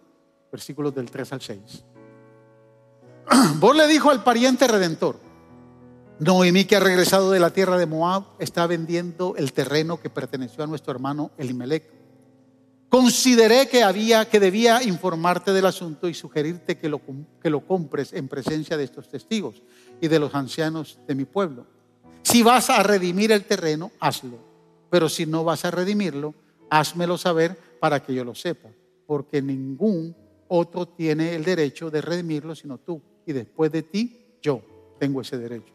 versículos 0.52 0.96
del 0.96 1.12
3 1.12 1.34
al 1.34 1.42
6. 1.42 1.86
Vos 3.60 3.76
le 3.76 3.88
dijo 3.88 4.10
al 4.10 4.24
pariente 4.24 4.68
redentor, 4.68 5.18
Noemí, 6.20 6.66
que 6.66 6.76
ha 6.76 6.82
regresado 6.82 7.32
de 7.32 7.40
la 7.40 7.52
tierra 7.52 7.78
de 7.78 7.86
Moab, 7.86 8.24
está 8.40 8.66
vendiendo 8.66 9.36
el 9.38 9.54
terreno 9.54 10.02
que 10.02 10.10
perteneció 10.10 10.64
a 10.64 10.68
nuestro 10.68 10.92
hermano 10.92 11.32
Elimelech. 11.38 12.00
Consideré 12.90 13.70
que 13.70 13.84
había 13.84 14.28
que 14.28 14.40
debía 14.40 14.82
informarte 14.82 15.54
del 15.54 15.68
asunto 15.68 16.10
y 16.10 16.16
sugerirte 16.16 16.80
que 16.80 16.90
lo, 16.90 17.00
que 17.40 17.52
lo 17.52 17.66
compres 17.66 18.14
en 18.14 18.28
presencia 18.28 18.78
de 18.78 18.84
estos 18.84 19.08
testigos 19.08 19.62
y 20.02 20.08
de 20.08 20.20
los 20.20 20.34
ancianos 20.36 21.00
de 21.08 21.16
mi 21.16 21.26
pueblo. 21.26 21.66
Si 22.24 22.44
vas 22.44 22.70
a 22.70 22.84
redimir 22.84 23.32
el 23.32 23.46
terreno, 23.46 23.92
hazlo. 24.00 24.38
Pero 24.90 25.10
si 25.10 25.26
no 25.26 25.44
vas 25.44 25.66
a 25.66 25.72
redimirlo, 25.72 26.34
házmelo 26.70 27.18
saber 27.18 27.58
para 27.80 28.02
que 28.02 28.14
yo 28.14 28.24
lo 28.24 28.36
sepa, 28.36 28.70
porque 29.06 29.42
ningún 29.42 30.16
otro 30.48 30.88
tiene 30.88 31.36
el 31.36 31.44
derecho 31.44 31.90
de 31.90 32.02
redimirlo 32.02 32.56
sino 32.56 32.78
tú. 32.78 33.02
Y 33.26 33.34
después 33.34 33.72
de 33.72 33.84
ti, 33.84 34.38
yo 34.42 34.62
tengo 35.00 35.22
ese 35.22 35.38
derecho. 35.38 35.74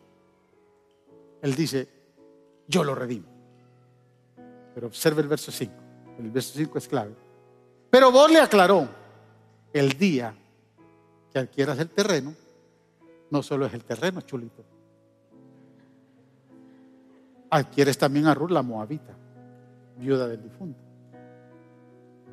Él 1.43 1.55
dice, 1.55 1.89
yo 2.67 2.83
lo 2.83 2.95
redimo. 2.95 3.27
Pero 4.75 4.89
observe 4.89 5.23
el 5.23 5.29
verso 5.29 5.53
5. 5.53 5.73
El 6.19 6.31
verso 6.31 6.53
5 6.57 6.79
es 6.79 6.89
clave. 6.89 7.15
Pero 7.91 8.11
vos 8.11 8.31
le 8.31 8.41
aclaró, 8.41 8.89
el 9.73 9.93
día 9.99 10.35
que 11.33 11.39
adquieras 11.39 11.79
el 11.79 11.91
terreno, 11.91 12.35
no 13.31 13.43
solo 13.43 13.67
es 13.67 13.75
el 13.75 13.85
terreno, 13.85 14.21
chulito. 14.21 14.65
Adquieres 17.51 17.97
también 17.99 18.27
a 18.27 18.35
Ruth 18.35 18.51
la 18.51 18.63
Moabita, 18.63 19.17
viuda 19.99 20.29
del 20.29 20.43
difunto. 20.43 20.81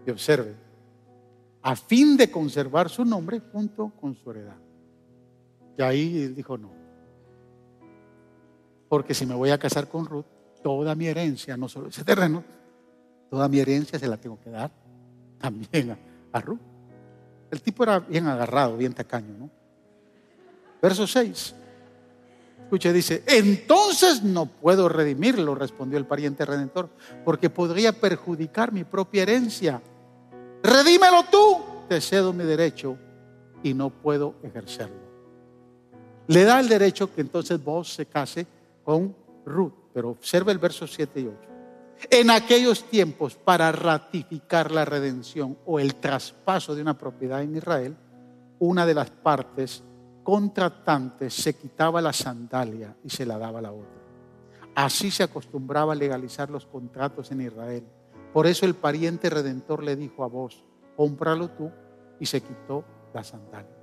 Y 0.06 0.12
observe, 0.12 0.56
a 1.62 1.76
fin 1.76 2.18
de 2.18 2.32
conservar 2.32 2.90
su 2.90 3.06
nombre 3.06 3.40
junto 3.52 3.90
con 4.00 4.16
su 4.16 4.32
heredad. 4.32 4.58
Y 5.78 5.82
ahí 5.82 6.24
él 6.24 6.36
dijo 6.36 6.58
no 6.58 6.82
porque 8.92 9.14
si 9.14 9.26
me 9.26 9.34
voy 9.34 9.52
a 9.52 9.58
casar 9.58 9.88
con 9.88 10.06
Ruth, 10.06 10.26
toda 10.62 10.96
mi 10.96 11.08
herencia, 11.08 11.56
no 11.56 11.70
solo 11.70 11.88
ese 11.88 12.04
terreno, 12.04 12.44
toda 13.30 13.48
mi 13.48 13.58
herencia 13.58 13.98
se 13.98 14.06
la 14.06 14.18
tengo 14.18 14.38
que 14.38 14.50
dar 14.50 14.70
también 15.38 15.98
a, 16.34 16.42
Ruth. 16.42 16.60
El 17.50 17.62
tipo 17.62 17.84
era 17.84 18.00
bien 18.00 18.28
agarrado, 18.28 18.76
bien 18.76 18.94
tacaño, 18.94 19.34
¿no? 19.40 19.50
Verso 20.82 21.06
6. 21.06 21.56
Escuche, 22.64 22.94
dice, 22.94 23.24
entonces 23.28 24.24
no 24.24 24.46
puedo 24.46 24.88
redimirlo, 24.88 25.56
respondió 25.56 25.98
el 25.98 26.06
pariente 26.06 26.46
redentor, 26.46 26.90
porque 27.26 27.50
podría 27.50 27.92
perjudicar 27.92 28.72
mi 28.72 28.86
propia 28.86 29.24
herencia. 29.24 29.82
Redímelo 30.64 31.24
tú, 31.30 31.58
te 31.90 32.00
cedo 32.00 32.32
mi 32.32 32.46
derecho 32.46 32.98
y 33.62 33.74
no 33.74 33.90
puedo 33.90 34.36
ejercerlo. 34.42 35.02
Le 36.28 36.46
da 36.46 36.62
el 36.62 36.70
derecho 36.70 37.14
que 37.14 37.22
entonces 37.22 37.62
vos 37.62 37.94
se 37.94 38.06
case 38.06 38.48
con 38.86 39.14
Ruth. 39.46 39.74
Pero 39.94 40.10
observa 40.10 40.52
el 40.52 40.58
verso 40.58 40.88
7 40.88 41.20
y 41.20 41.28
8. 41.28 41.38
En 42.10 42.32
aquellos 42.32 42.86
tiempos, 42.86 43.36
para 43.36 43.72
ratificar 43.72 44.72
la 44.72 44.86
redención 44.86 45.58
o 45.66 45.80
el 45.80 45.96
traspaso 45.96 46.74
de 46.74 46.82
una 46.82 46.98
propiedad 46.98 47.44
en 47.44 47.56
Israel, 47.56 47.96
una 48.60 48.86
de 48.86 48.94
las 48.94 49.10
partes 49.10 49.84
contratantes 50.24 51.34
se 51.34 51.54
quitaba 51.56 52.02
la 52.02 52.14
sandalia 52.14 52.96
y 53.04 53.10
se 53.10 53.26
la 53.26 53.38
daba 53.38 53.60
a 53.60 53.64
la 53.64 53.72
otra. 53.72 54.02
Así 54.76 55.12
se 55.12 55.24
acostumbraba 55.24 55.94
a 55.94 55.96
legalizar 55.96 56.50
los 56.50 56.66
contratos 56.66 57.32
en 57.32 57.42
Israel. 57.42 57.84
Por 58.34 58.48
eso 58.48 58.66
el 58.66 58.76
pariente 58.76 59.30
redentor 59.30 59.84
le 59.84 59.96
dijo 59.96 60.24
a 60.24 60.28
vos, 60.28 60.64
cómpralo 60.96 61.50
tú, 61.50 61.72
y 62.20 62.26
se 62.26 62.42
quitó 62.42 62.86
la 63.14 63.24
sandalia. 63.24 63.76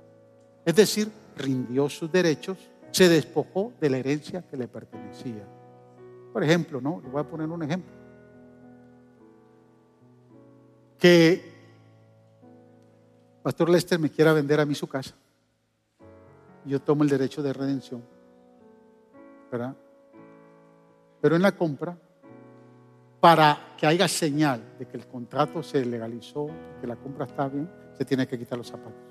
Es 0.65 0.75
decir, 0.75 1.11
rindió 1.35 1.89
sus 1.89 2.11
derechos 2.11 2.57
se 2.91 3.09
despojó 3.09 3.73
de 3.79 3.89
la 3.89 3.97
herencia 3.97 4.41
que 4.41 4.57
le 4.57 4.67
pertenecía. 4.67 5.47
Por 6.33 6.43
ejemplo, 6.43 6.81
¿no? 6.81 7.01
Le 7.03 7.09
voy 7.09 7.21
a 7.21 7.23
poner 7.23 7.47
un 7.47 7.63
ejemplo. 7.63 7.93
Que 10.97 11.59
Pastor 13.41 13.69
Lester 13.69 13.99
me 13.99 14.09
quiera 14.09 14.33
vender 14.33 14.59
a 14.59 14.65
mí 14.65 14.75
su 14.75 14.87
casa. 14.87 15.15
Yo 16.69 16.81
tomo 16.81 17.03
el 17.03 17.09
derecho 17.09 17.43
de 17.43 17.51
redención. 17.51 18.03
¿Verdad? 19.51 19.75
Pero 21.21 21.35
en 21.35 21.41
la 21.41 21.51
compra, 21.51 21.97
para 23.19 23.73
que 23.77 23.85
haya 23.85 24.07
señal 24.07 24.61
de 24.77 24.87
que 24.87 24.95
el 24.95 25.07
contrato 25.07 25.61
se 25.63 25.83
legalizó, 25.83 26.47
que 26.79 26.87
la 26.87 26.95
compra 26.95 27.25
está 27.25 27.49
bien, 27.49 27.69
se 27.97 28.05
tiene 28.05 28.27
que 28.27 28.37
quitar 28.37 28.57
los 28.57 28.67
zapatos 28.67 29.09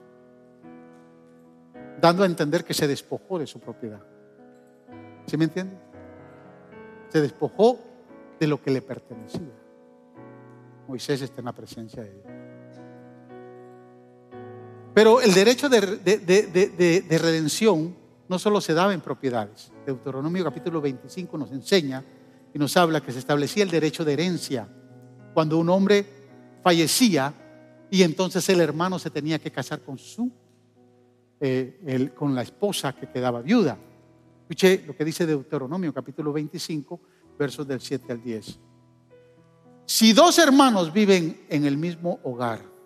dando 2.00 2.22
a 2.22 2.26
entender 2.26 2.64
que 2.64 2.74
se 2.74 2.86
despojó 2.86 3.38
de 3.38 3.46
su 3.46 3.61
propiedad. 3.61 4.00
¿Sí 5.26 5.36
me 5.36 5.44
entiende? 5.44 5.76
Se 7.09 7.20
despojó 7.20 7.78
de 8.38 8.46
lo 8.46 8.61
que 8.62 8.70
le 8.70 8.82
pertenecía. 8.82 9.52
Moisés 10.86 11.22
está 11.22 11.40
en 11.40 11.46
la 11.46 11.52
presencia 11.52 12.02
de 12.02 12.12
Dios. 12.12 12.38
Pero 14.99 15.20
el 15.20 15.32
derecho 15.32 15.68
de, 15.68 15.80
de, 15.80 17.18
redención 17.18 17.94
no 18.28 18.36
solo 18.36 18.61
se 18.61 18.74
daba 18.74 18.92
en 18.92 19.01
propiedades. 19.01 19.70
Deuteronomio 19.86 20.42
capítulo 20.42 20.80
25 20.80 21.38
nos 21.38 21.53
enseña 21.53 22.05
y 22.53 22.59
nos 22.59 22.76
habla 22.76 23.01
que 23.01 23.12
se 23.12 23.20
establecía 23.20 23.62
el 23.62 23.70
derecho 23.70 24.05
de 24.05 24.14
herencia 24.14 24.68
cuando 25.32 25.57
un 25.57 25.68
hombre 25.68 26.05
fallecía 26.64 27.32
y 27.88 28.03
entonces 28.03 28.49
el 28.49 28.61
hermano 28.61 28.99
se 28.99 29.11
tenía 29.11 29.38
que 29.38 29.53
casar 29.53 29.82
con 29.82 29.99
su, 29.99 30.32
eh, 31.38 32.11
con 32.16 32.34
la 32.34 32.42
esposa 32.42 32.92
que 32.92 33.09
quedaba 33.09 33.40
viuda. 33.40 33.78
Escuche 34.40 34.82
lo 34.84 34.96
que 34.96 35.05
dice 35.05 35.26
Deuteronomio 35.26 35.94
capítulo 35.94 36.32
25, 36.32 37.01
versos 37.38 37.68
del 37.68 37.80
7 37.80 38.14
al 38.14 38.20
10. 38.20 38.59
Si 39.86 40.12
dos 40.12 40.40
hermanos 40.40 40.92
viven 40.92 41.46
en 41.49 41.66
el 41.66 41.76
mismo 41.76 42.18
hogar 42.24 42.78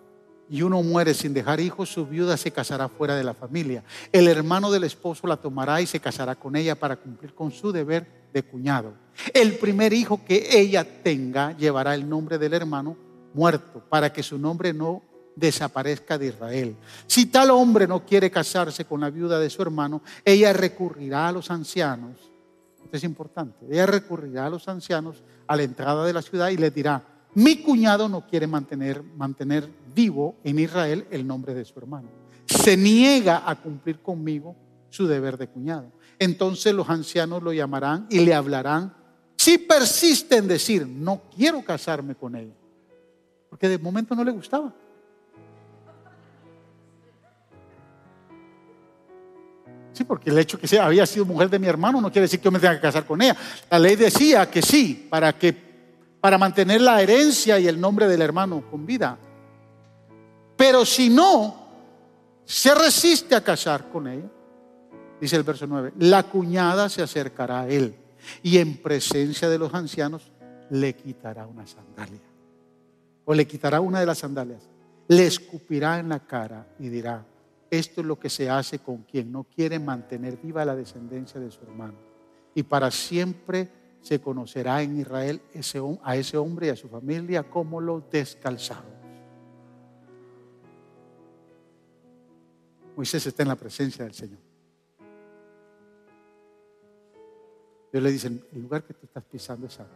y 0.53 0.61
uno 0.61 0.83
muere 0.83 1.15
sin 1.15 1.33
dejar 1.33 1.59
hijos, 1.59 1.89
su 1.89 2.05
viuda 2.05 2.37
se 2.37 2.51
casará 2.51 2.87
fuera 2.87 3.15
de 3.15 3.23
la 3.23 3.33
familia. 3.33 3.83
El 4.11 4.27
hermano 4.27 4.69
del 4.69 4.83
esposo 4.83 5.25
la 5.25 5.35
tomará 5.35 5.81
y 5.81 5.87
se 5.87 5.99
casará 5.99 6.35
con 6.35 6.55
ella 6.55 6.75
para 6.75 6.95
cumplir 6.95 7.33
con 7.33 7.51
su 7.51 7.71
deber 7.71 8.05
de 8.31 8.43
cuñado. 8.43 8.93
El 9.33 9.57
primer 9.57 9.93
hijo 9.93 10.23
que 10.23 10.47
ella 10.51 10.85
tenga 11.01 11.57
llevará 11.57 11.95
el 11.95 12.07
nombre 12.07 12.37
del 12.37 12.53
hermano 12.53 12.95
muerto 13.33 13.83
para 13.89 14.13
que 14.13 14.21
su 14.21 14.37
nombre 14.37 14.73
no 14.73 15.01
desaparezca 15.35 16.19
de 16.19 16.27
Israel. 16.27 16.75
Si 17.07 17.25
tal 17.25 17.49
hombre 17.49 17.87
no 17.87 18.05
quiere 18.05 18.29
casarse 18.29 18.85
con 18.85 19.01
la 19.01 19.09
viuda 19.09 19.39
de 19.39 19.49
su 19.49 19.59
hermano, 19.63 20.03
ella 20.23 20.53
recurrirá 20.53 21.29
a 21.29 21.31
los 21.31 21.49
ancianos. 21.49 22.31
Esto 22.83 22.97
es 22.97 23.03
importante. 23.03 23.65
Ella 23.71 23.87
recurrirá 23.87 24.45
a 24.45 24.51
los 24.51 24.67
ancianos 24.67 25.23
a 25.47 25.55
la 25.55 25.63
entrada 25.63 26.05
de 26.05 26.13
la 26.13 26.21
ciudad 26.21 26.49
y 26.49 26.57
le 26.57 26.69
dirá, 26.69 27.12
mi 27.35 27.57
cuñado 27.57 28.07
no 28.07 28.27
quiere 28.27 28.47
mantener, 28.47 29.03
vivo 29.95 30.35
en 30.43 30.59
Israel 30.59 31.07
el 31.09 31.25
nombre 31.25 31.53
de 31.53 31.65
su 31.65 31.77
hermano. 31.79 32.07
Se 32.45 32.77
niega 32.77 33.49
a 33.49 33.55
cumplir 33.55 33.99
conmigo 33.99 34.55
su 34.89 35.07
deber 35.07 35.37
de 35.37 35.47
cuñado. 35.47 35.91
Entonces 36.19 36.73
los 36.73 36.89
ancianos 36.89 37.41
lo 37.41 37.51
llamarán 37.51 38.07
y 38.09 38.19
le 38.19 38.33
hablarán. 38.33 38.93
Si 39.35 39.57
persiste 39.57 40.37
en 40.37 40.47
decir, 40.47 40.87
no 40.87 41.23
quiero 41.35 41.63
casarme 41.63 42.15
con 42.15 42.35
ella, 42.35 42.53
porque 43.49 43.67
de 43.67 43.77
momento 43.77 44.13
no 44.15 44.23
le 44.23 44.31
gustaba. 44.31 44.73
Sí, 49.93 50.03
porque 50.03 50.31
el 50.31 50.39
hecho 50.39 50.59
que 50.59 50.67
sea, 50.67 50.85
había 50.85 51.05
sido 51.05 51.23
mujer 51.25 51.49
de 51.49 51.59
mi 51.59 51.67
hermano 51.67 52.01
no 52.01 52.11
quiere 52.11 52.23
decir 52.23 52.39
que 52.39 52.45
yo 52.45 52.51
me 52.51 52.59
tenga 52.59 52.75
que 52.75 52.81
casar 52.81 53.05
con 53.05 53.21
ella. 53.21 53.37
La 53.69 53.77
ley 53.77 53.95
decía 53.95 54.49
que 54.49 54.61
sí, 54.61 55.07
para 55.09 55.37
que 55.37 55.72
para 56.23 56.37
mantener 56.37 56.79
la 56.79 57.01
herencia 57.01 57.59
y 57.59 57.67
el 57.67 57.81
nombre 57.81 58.07
del 58.07 58.21
hermano 58.21 58.63
con 58.71 58.85
vida. 58.85 59.17
Pero 60.55 60.85
si 60.85 61.09
no 61.09 61.67
se 62.45 62.73
resiste 62.73 63.35
a 63.35 63.43
casar 63.43 63.89
con 63.89 64.07
ella, 64.07 64.29
dice 65.19 65.35
el 65.35 65.43
verso 65.43 65.67
9, 65.67 65.91
la 65.99 66.23
cuñada 66.23 66.87
se 66.87 67.01
acercará 67.01 67.63
a 67.63 67.67
él 67.67 67.93
y 68.41 68.57
en 68.59 68.77
presencia 68.77 69.49
de 69.49 69.57
los 69.57 69.73
ancianos 69.73 70.31
le 70.69 70.95
quitará 70.95 71.45
una 71.45 71.67
sandalia. 71.67 72.21
O 73.25 73.33
le 73.33 73.45
quitará 73.45 73.81
una 73.81 73.99
de 73.99 74.05
las 74.05 74.19
sandalias. 74.19 74.69
Le 75.09 75.27
escupirá 75.27 75.99
en 75.99 76.07
la 76.07 76.19
cara 76.19 76.65
y 76.79 76.87
dirá, 76.87 77.25
esto 77.69 77.99
es 77.99 78.07
lo 78.07 78.17
que 78.17 78.29
se 78.29 78.49
hace 78.49 78.79
con 78.79 78.99
quien 78.99 79.29
no 79.29 79.43
quiere 79.43 79.77
mantener 79.77 80.37
viva 80.37 80.63
la 80.63 80.77
descendencia 80.77 81.41
de 81.41 81.51
su 81.51 81.63
hermano. 81.63 81.97
Y 82.55 82.63
para 82.63 82.91
siempre 82.91 83.82
se 84.03 84.19
conocerá 84.19 84.81
en 84.81 84.99
Israel 84.99 85.41
a 86.03 86.15
ese 86.17 86.37
hombre 86.37 86.67
y 86.67 86.69
a 86.69 86.75
su 86.75 86.89
familia 86.89 87.49
como 87.49 87.79
los 87.79 88.07
descalzados. 88.11 88.91
Moisés 92.97 93.25
está 93.25 93.41
en 93.41 93.49
la 93.49 93.55
presencia 93.55 94.03
del 94.03 94.13
Señor. 94.13 94.39
Dios 97.91 98.03
le 98.03 98.11
dice, 98.11 98.27
el 98.27 98.61
lugar 98.61 98.83
que 98.83 98.93
tú 98.93 99.05
estás 99.05 99.23
pisando 99.23 99.67
es 99.67 99.79
alto. 99.79 99.95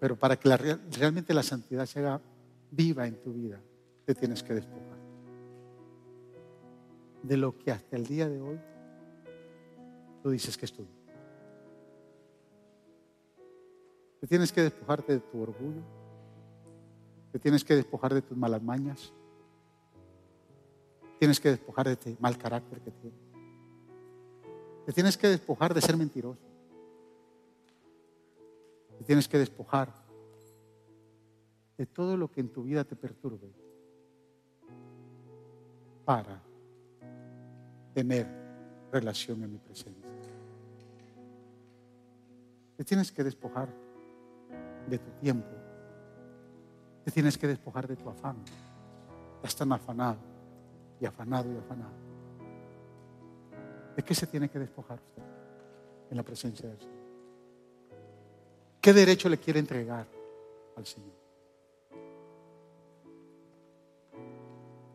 Pero 0.00 0.16
para 0.16 0.36
que 0.36 0.48
realmente 0.90 1.32
la 1.32 1.42
santidad 1.42 1.86
se 1.86 2.00
haga 2.00 2.20
viva 2.72 3.06
en 3.06 3.22
tu 3.22 3.32
vida, 3.32 3.60
te 4.04 4.14
tienes 4.14 4.42
que 4.42 4.54
despojar 4.54 4.98
de 7.22 7.36
lo 7.36 7.56
que 7.56 7.70
hasta 7.70 7.96
el 7.96 8.06
día 8.06 8.28
de 8.28 8.40
hoy 8.40 8.58
tú 10.22 10.30
dices 10.30 10.56
que 10.56 10.64
es 10.64 10.72
tuyo. 10.72 10.97
Te 14.20 14.26
tienes 14.26 14.52
que 14.52 14.62
despojarte 14.62 15.12
de 15.14 15.20
tu 15.20 15.40
orgullo. 15.40 15.82
Te 17.32 17.38
tienes 17.38 17.64
que 17.64 17.76
despojar 17.76 18.14
de 18.14 18.22
tus 18.22 18.36
malas 18.36 18.62
mañas. 18.62 19.12
Tienes 21.18 21.40
que 21.40 21.50
despojar 21.50 21.86
de 21.86 21.92
este 21.92 22.16
mal 22.20 22.36
carácter 22.36 22.80
que 22.80 22.90
tienes. 22.90 23.20
Te 24.86 24.92
tienes 24.92 25.16
que 25.16 25.28
despojar 25.28 25.74
de 25.74 25.80
ser 25.80 25.96
mentiroso. 25.96 26.40
Te 28.98 29.04
tienes 29.04 29.28
que 29.28 29.38
despojar 29.38 29.92
de 31.76 31.86
todo 31.86 32.16
lo 32.16 32.30
que 32.30 32.40
en 32.40 32.48
tu 32.48 32.64
vida 32.64 32.84
te 32.84 32.96
perturbe 32.96 33.52
para 36.04 36.42
tener 37.94 38.26
relación 38.90 39.42
en 39.44 39.52
mi 39.52 39.58
presencia. 39.58 40.10
Te 42.76 42.84
tienes 42.84 43.12
que 43.12 43.22
despojar 43.22 43.87
de 44.88 44.98
tu 44.98 45.10
tiempo. 45.20 45.48
Te 47.04 47.10
tienes 47.10 47.38
que 47.38 47.46
despojar 47.46 47.86
de 47.86 47.96
tu 47.96 48.08
afán. 48.08 48.36
Estás 49.36 49.56
tan 49.56 49.72
afanado 49.72 50.18
y 51.00 51.06
afanado 51.06 51.52
y 51.52 51.56
afanado. 51.56 52.08
¿De 53.96 54.02
qué 54.02 54.14
se 54.14 54.26
tiene 54.26 54.48
que 54.48 54.58
despojar 54.58 54.98
usted 54.98 55.22
en 56.10 56.16
la 56.16 56.22
presencia 56.22 56.68
del 56.68 56.78
Señor? 56.78 56.98
¿Qué 58.80 58.92
derecho 58.92 59.28
le 59.28 59.38
quiere 59.38 59.58
entregar 59.58 60.06
al 60.76 60.86
Señor? 60.86 61.18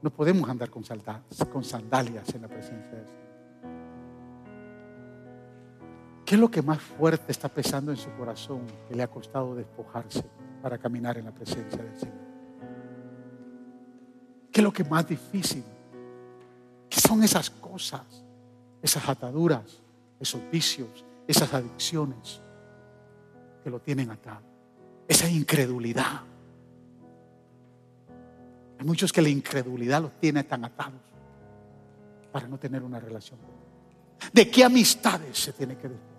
No 0.01 0.09
podemos 0.09 0.49
andar 0.49 0.69
con, 0.69 0.83
sandalias 1.63 2.35
en 2.35 2.41
la 2.41 2.47
presencia 2.47 2.91
de 2.91 3.03
Dios. 3.03 3.32
¿Qué 6.25 6.35
es 6.35 6.41
lo 6.41 6.49
que 6.49 6.61
más 6.61 6.81
fuerte 6.81 7.31
está 7.31 7.49
pesando 7.49 7.91
en 7.91 7.97
su 7.97 8.09
corazón 8.11 8.61
que 8.87 8.95
le 8.95 9.03
ha 9.03 9.07
costado 9.07 9.55
despojarse 9.55 10.23
para 10.61 10.77
caminar 10.77 11.17
en 11.17 11.25
la 11.25 11.31
presencia 11.31 11.83
del 11.83 11.99
Señor? 11.99 12.33
¿Qué 14.51 14.61
es 14.61 14.63
lo 14.63 14.71
que 14.71 14.83
más 14.83 15.07
difícil? 15.07 15.63
¿Qué 16.89 16.99
son 16.99 17.23
esas 17.23 17.49
cosas, 17.49 18.23
esas 18.81 19.09
ataduras, 19.09 19.81
esos 20.19 20.41
vicios, 20.51 21.03
esas 21.27 21.53
adicciones 21.53 22.39
que 23.63 23.69
lo 23.69 23.79
tienen 23.79 24.11
atado? 24.11 24.43
Esa 25.07 25.27
incredulidad 25.27 26.21
hay 28.83 28.87
muchos 28.87 29.13
que 29.13 29.21
la 29.21 29.29
incredulidad 29.29 30.01
los 30.01 30.11
tiene 30.19 30.43
tan 30.43 30.65
atados 30.65 30.99
para 32.33 32.49
no 32.49 32.57
tener 32.57 32.83
una 32.83 32.99
relación 32.99 33.39
¿De 34.33 34.49
qué 34.49 34.63
amistades 34.63 35.37
se 35.37 35.53
tiene 35.53 35.77
que 35.77 35.87
despojar? 35.87 36.12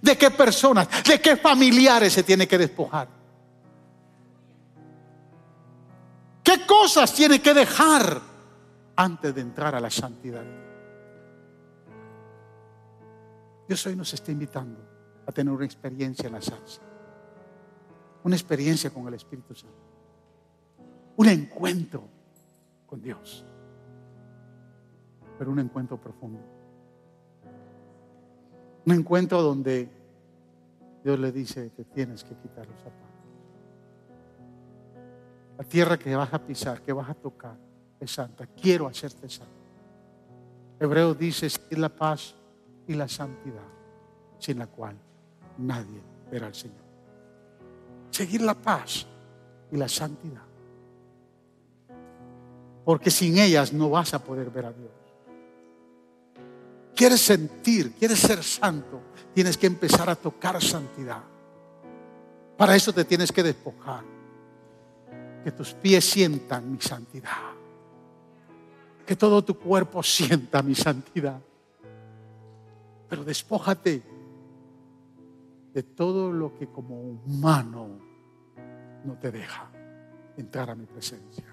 ¿De 0.00 0.16
qué 0.16 0.30
personas? 0.30 0.88
¿De 1.04 1.20
qué 1.20 1.36
familiares 1.36 2.12
se 2.12 2.22
tiene 2.22 2.48
que 2.48 2.58
despojar? 2.58 3.08
¿Qué 6.42 6.66
cosas 6.66 7.12
tiene 7.14 7.40
que 7.40 7.54
dejar 7.54 8.20
antes 8.96 9.34
de 9.34 9.40
entrar 9.40 9.74
a 9.74 9.80
la 9.80 9.90
santidad? 9.90 10.44
Dios 13.68 13.86
hoy 13.86 13.96
nos 13.96 14.12
está 14.12 14.32
invitando 14.32 14.80
a 15.26 15.32
tener 15.32 15.52
una 15.52 15.64
experiencia 15.64 16.26
en 16.26 16.32
la 16.32 16.42
salsa, 16.42 16.82
una 18.24 18.34
experiencia 18.34 18.90
con 18.90 19.06
el 19.06 19.14
Espíritu 19.14 19.54
Santo 19.54 19.92
un 21.16 21.28
encuentro 21.28 22.02
con 22.86 23.00
Dios, 23.00 23.44
pero 25.38 25.50
un 25.50 25.58
encuentro 25.58 26.00
profundo. 26.00 26.40
Un 28.86 28.92
encuentro 28.92 29.42
donde 29.42 29.88
Dios 31.04 31.18
le 31.18 31.32
dice, 31.32 31.70
que 31.76 31.84
tienes 31.84 32.24
que 32.24 32.34
quitar 32.36 32.66
los 32.66 32.76
zapatos. 32.78 33.00
La 35.58 35.64
tierra 35.64 35.98
que 35.98 36.14
vas 36.14 36.32
a 36.32 36.38
pisar, 36.44 36.80
que 36.82 36.92
vas 36.92 37.08
a 37.08 37.14
tocar, 37.14 37.56
es 38.00 38.10
santa. 38.10 38.46
Quiero 38.46 38.86
hacerte 38.86 39.28
santo. 39.28 39.52
Hebreo 40.80 41.14
dice, 41.14 41.46
es 41.46 41.78
la 41.78 41.88
paz 41.88 42.34
y 42.88 42.94
la 42.94 43.06
santidad, 43.06 43.68
sin 44.38 44.58
la 44.58 44.66
cual 44.66 44.96
nadie 45.58 46.00
verá 46.30 46.48
al 46.48 46.54
Señor. 46.54 46.82
Seguir 48.10 48.42
la 48.42 48.54
paz 48.54 49.06
y 49.70 49.76
la 49.76 49.88
santidad 49.88 50.52
porque 52.84 53.10
sin 53.10 53.38
ellas 53.38 53.72
no 53.72 53.90
vas 53.90 54.14
a 54.14 54.18
poder 54.18 54.50
ver 54.50 54.66
a 54.66 54.72
Dios. 54.72 54.90
Quieres 56.94 57.20
sentir, 57.20 57.92
quieres 57.94 58.18
ser 58.18 58.42
santo, 58.42 59.00
tienes 59.34 59.56
que 59.56 59.66
empezar 59.66 60.10
a 60.10 60.14
tocar 60.16 60.62
santidad. 60.62 61.22
Para 62.56 62.76
eso 62.76 62.92
te 62.92 63.04
tienes 63.04 63.32
que 63.32 63.42
despojar. 63.42 64.04
que 65.42 65.50
tus 65.50 65.74
pies 65.74 66.04
sientan 66.04 66.70
mi 66.70 66.80
santidad. 66.80 67.52
Que 69.04 69.16
todo 69.16 69.42
tu 69.42 69.58
cuerpo 69.58 70.02
sienta 70.02 70.62
mi 70.62 70.74
santidad. 70.74 71.40
Pero 73.08 73.24
despójate 73.24 74.02
de 75.74 75.82
todo 75.82 76.32
lo 76.32 76.56
que 76.56 76.68
como 76.68 77.00
humano 77.00 77.88
no 79.04 79.18
te 79.18 79.30
deja 79.32 79.70
entrar 80.36 80.70
a 80.70 80.74
mi 80.74 80.86
presencia. 80.86 81.51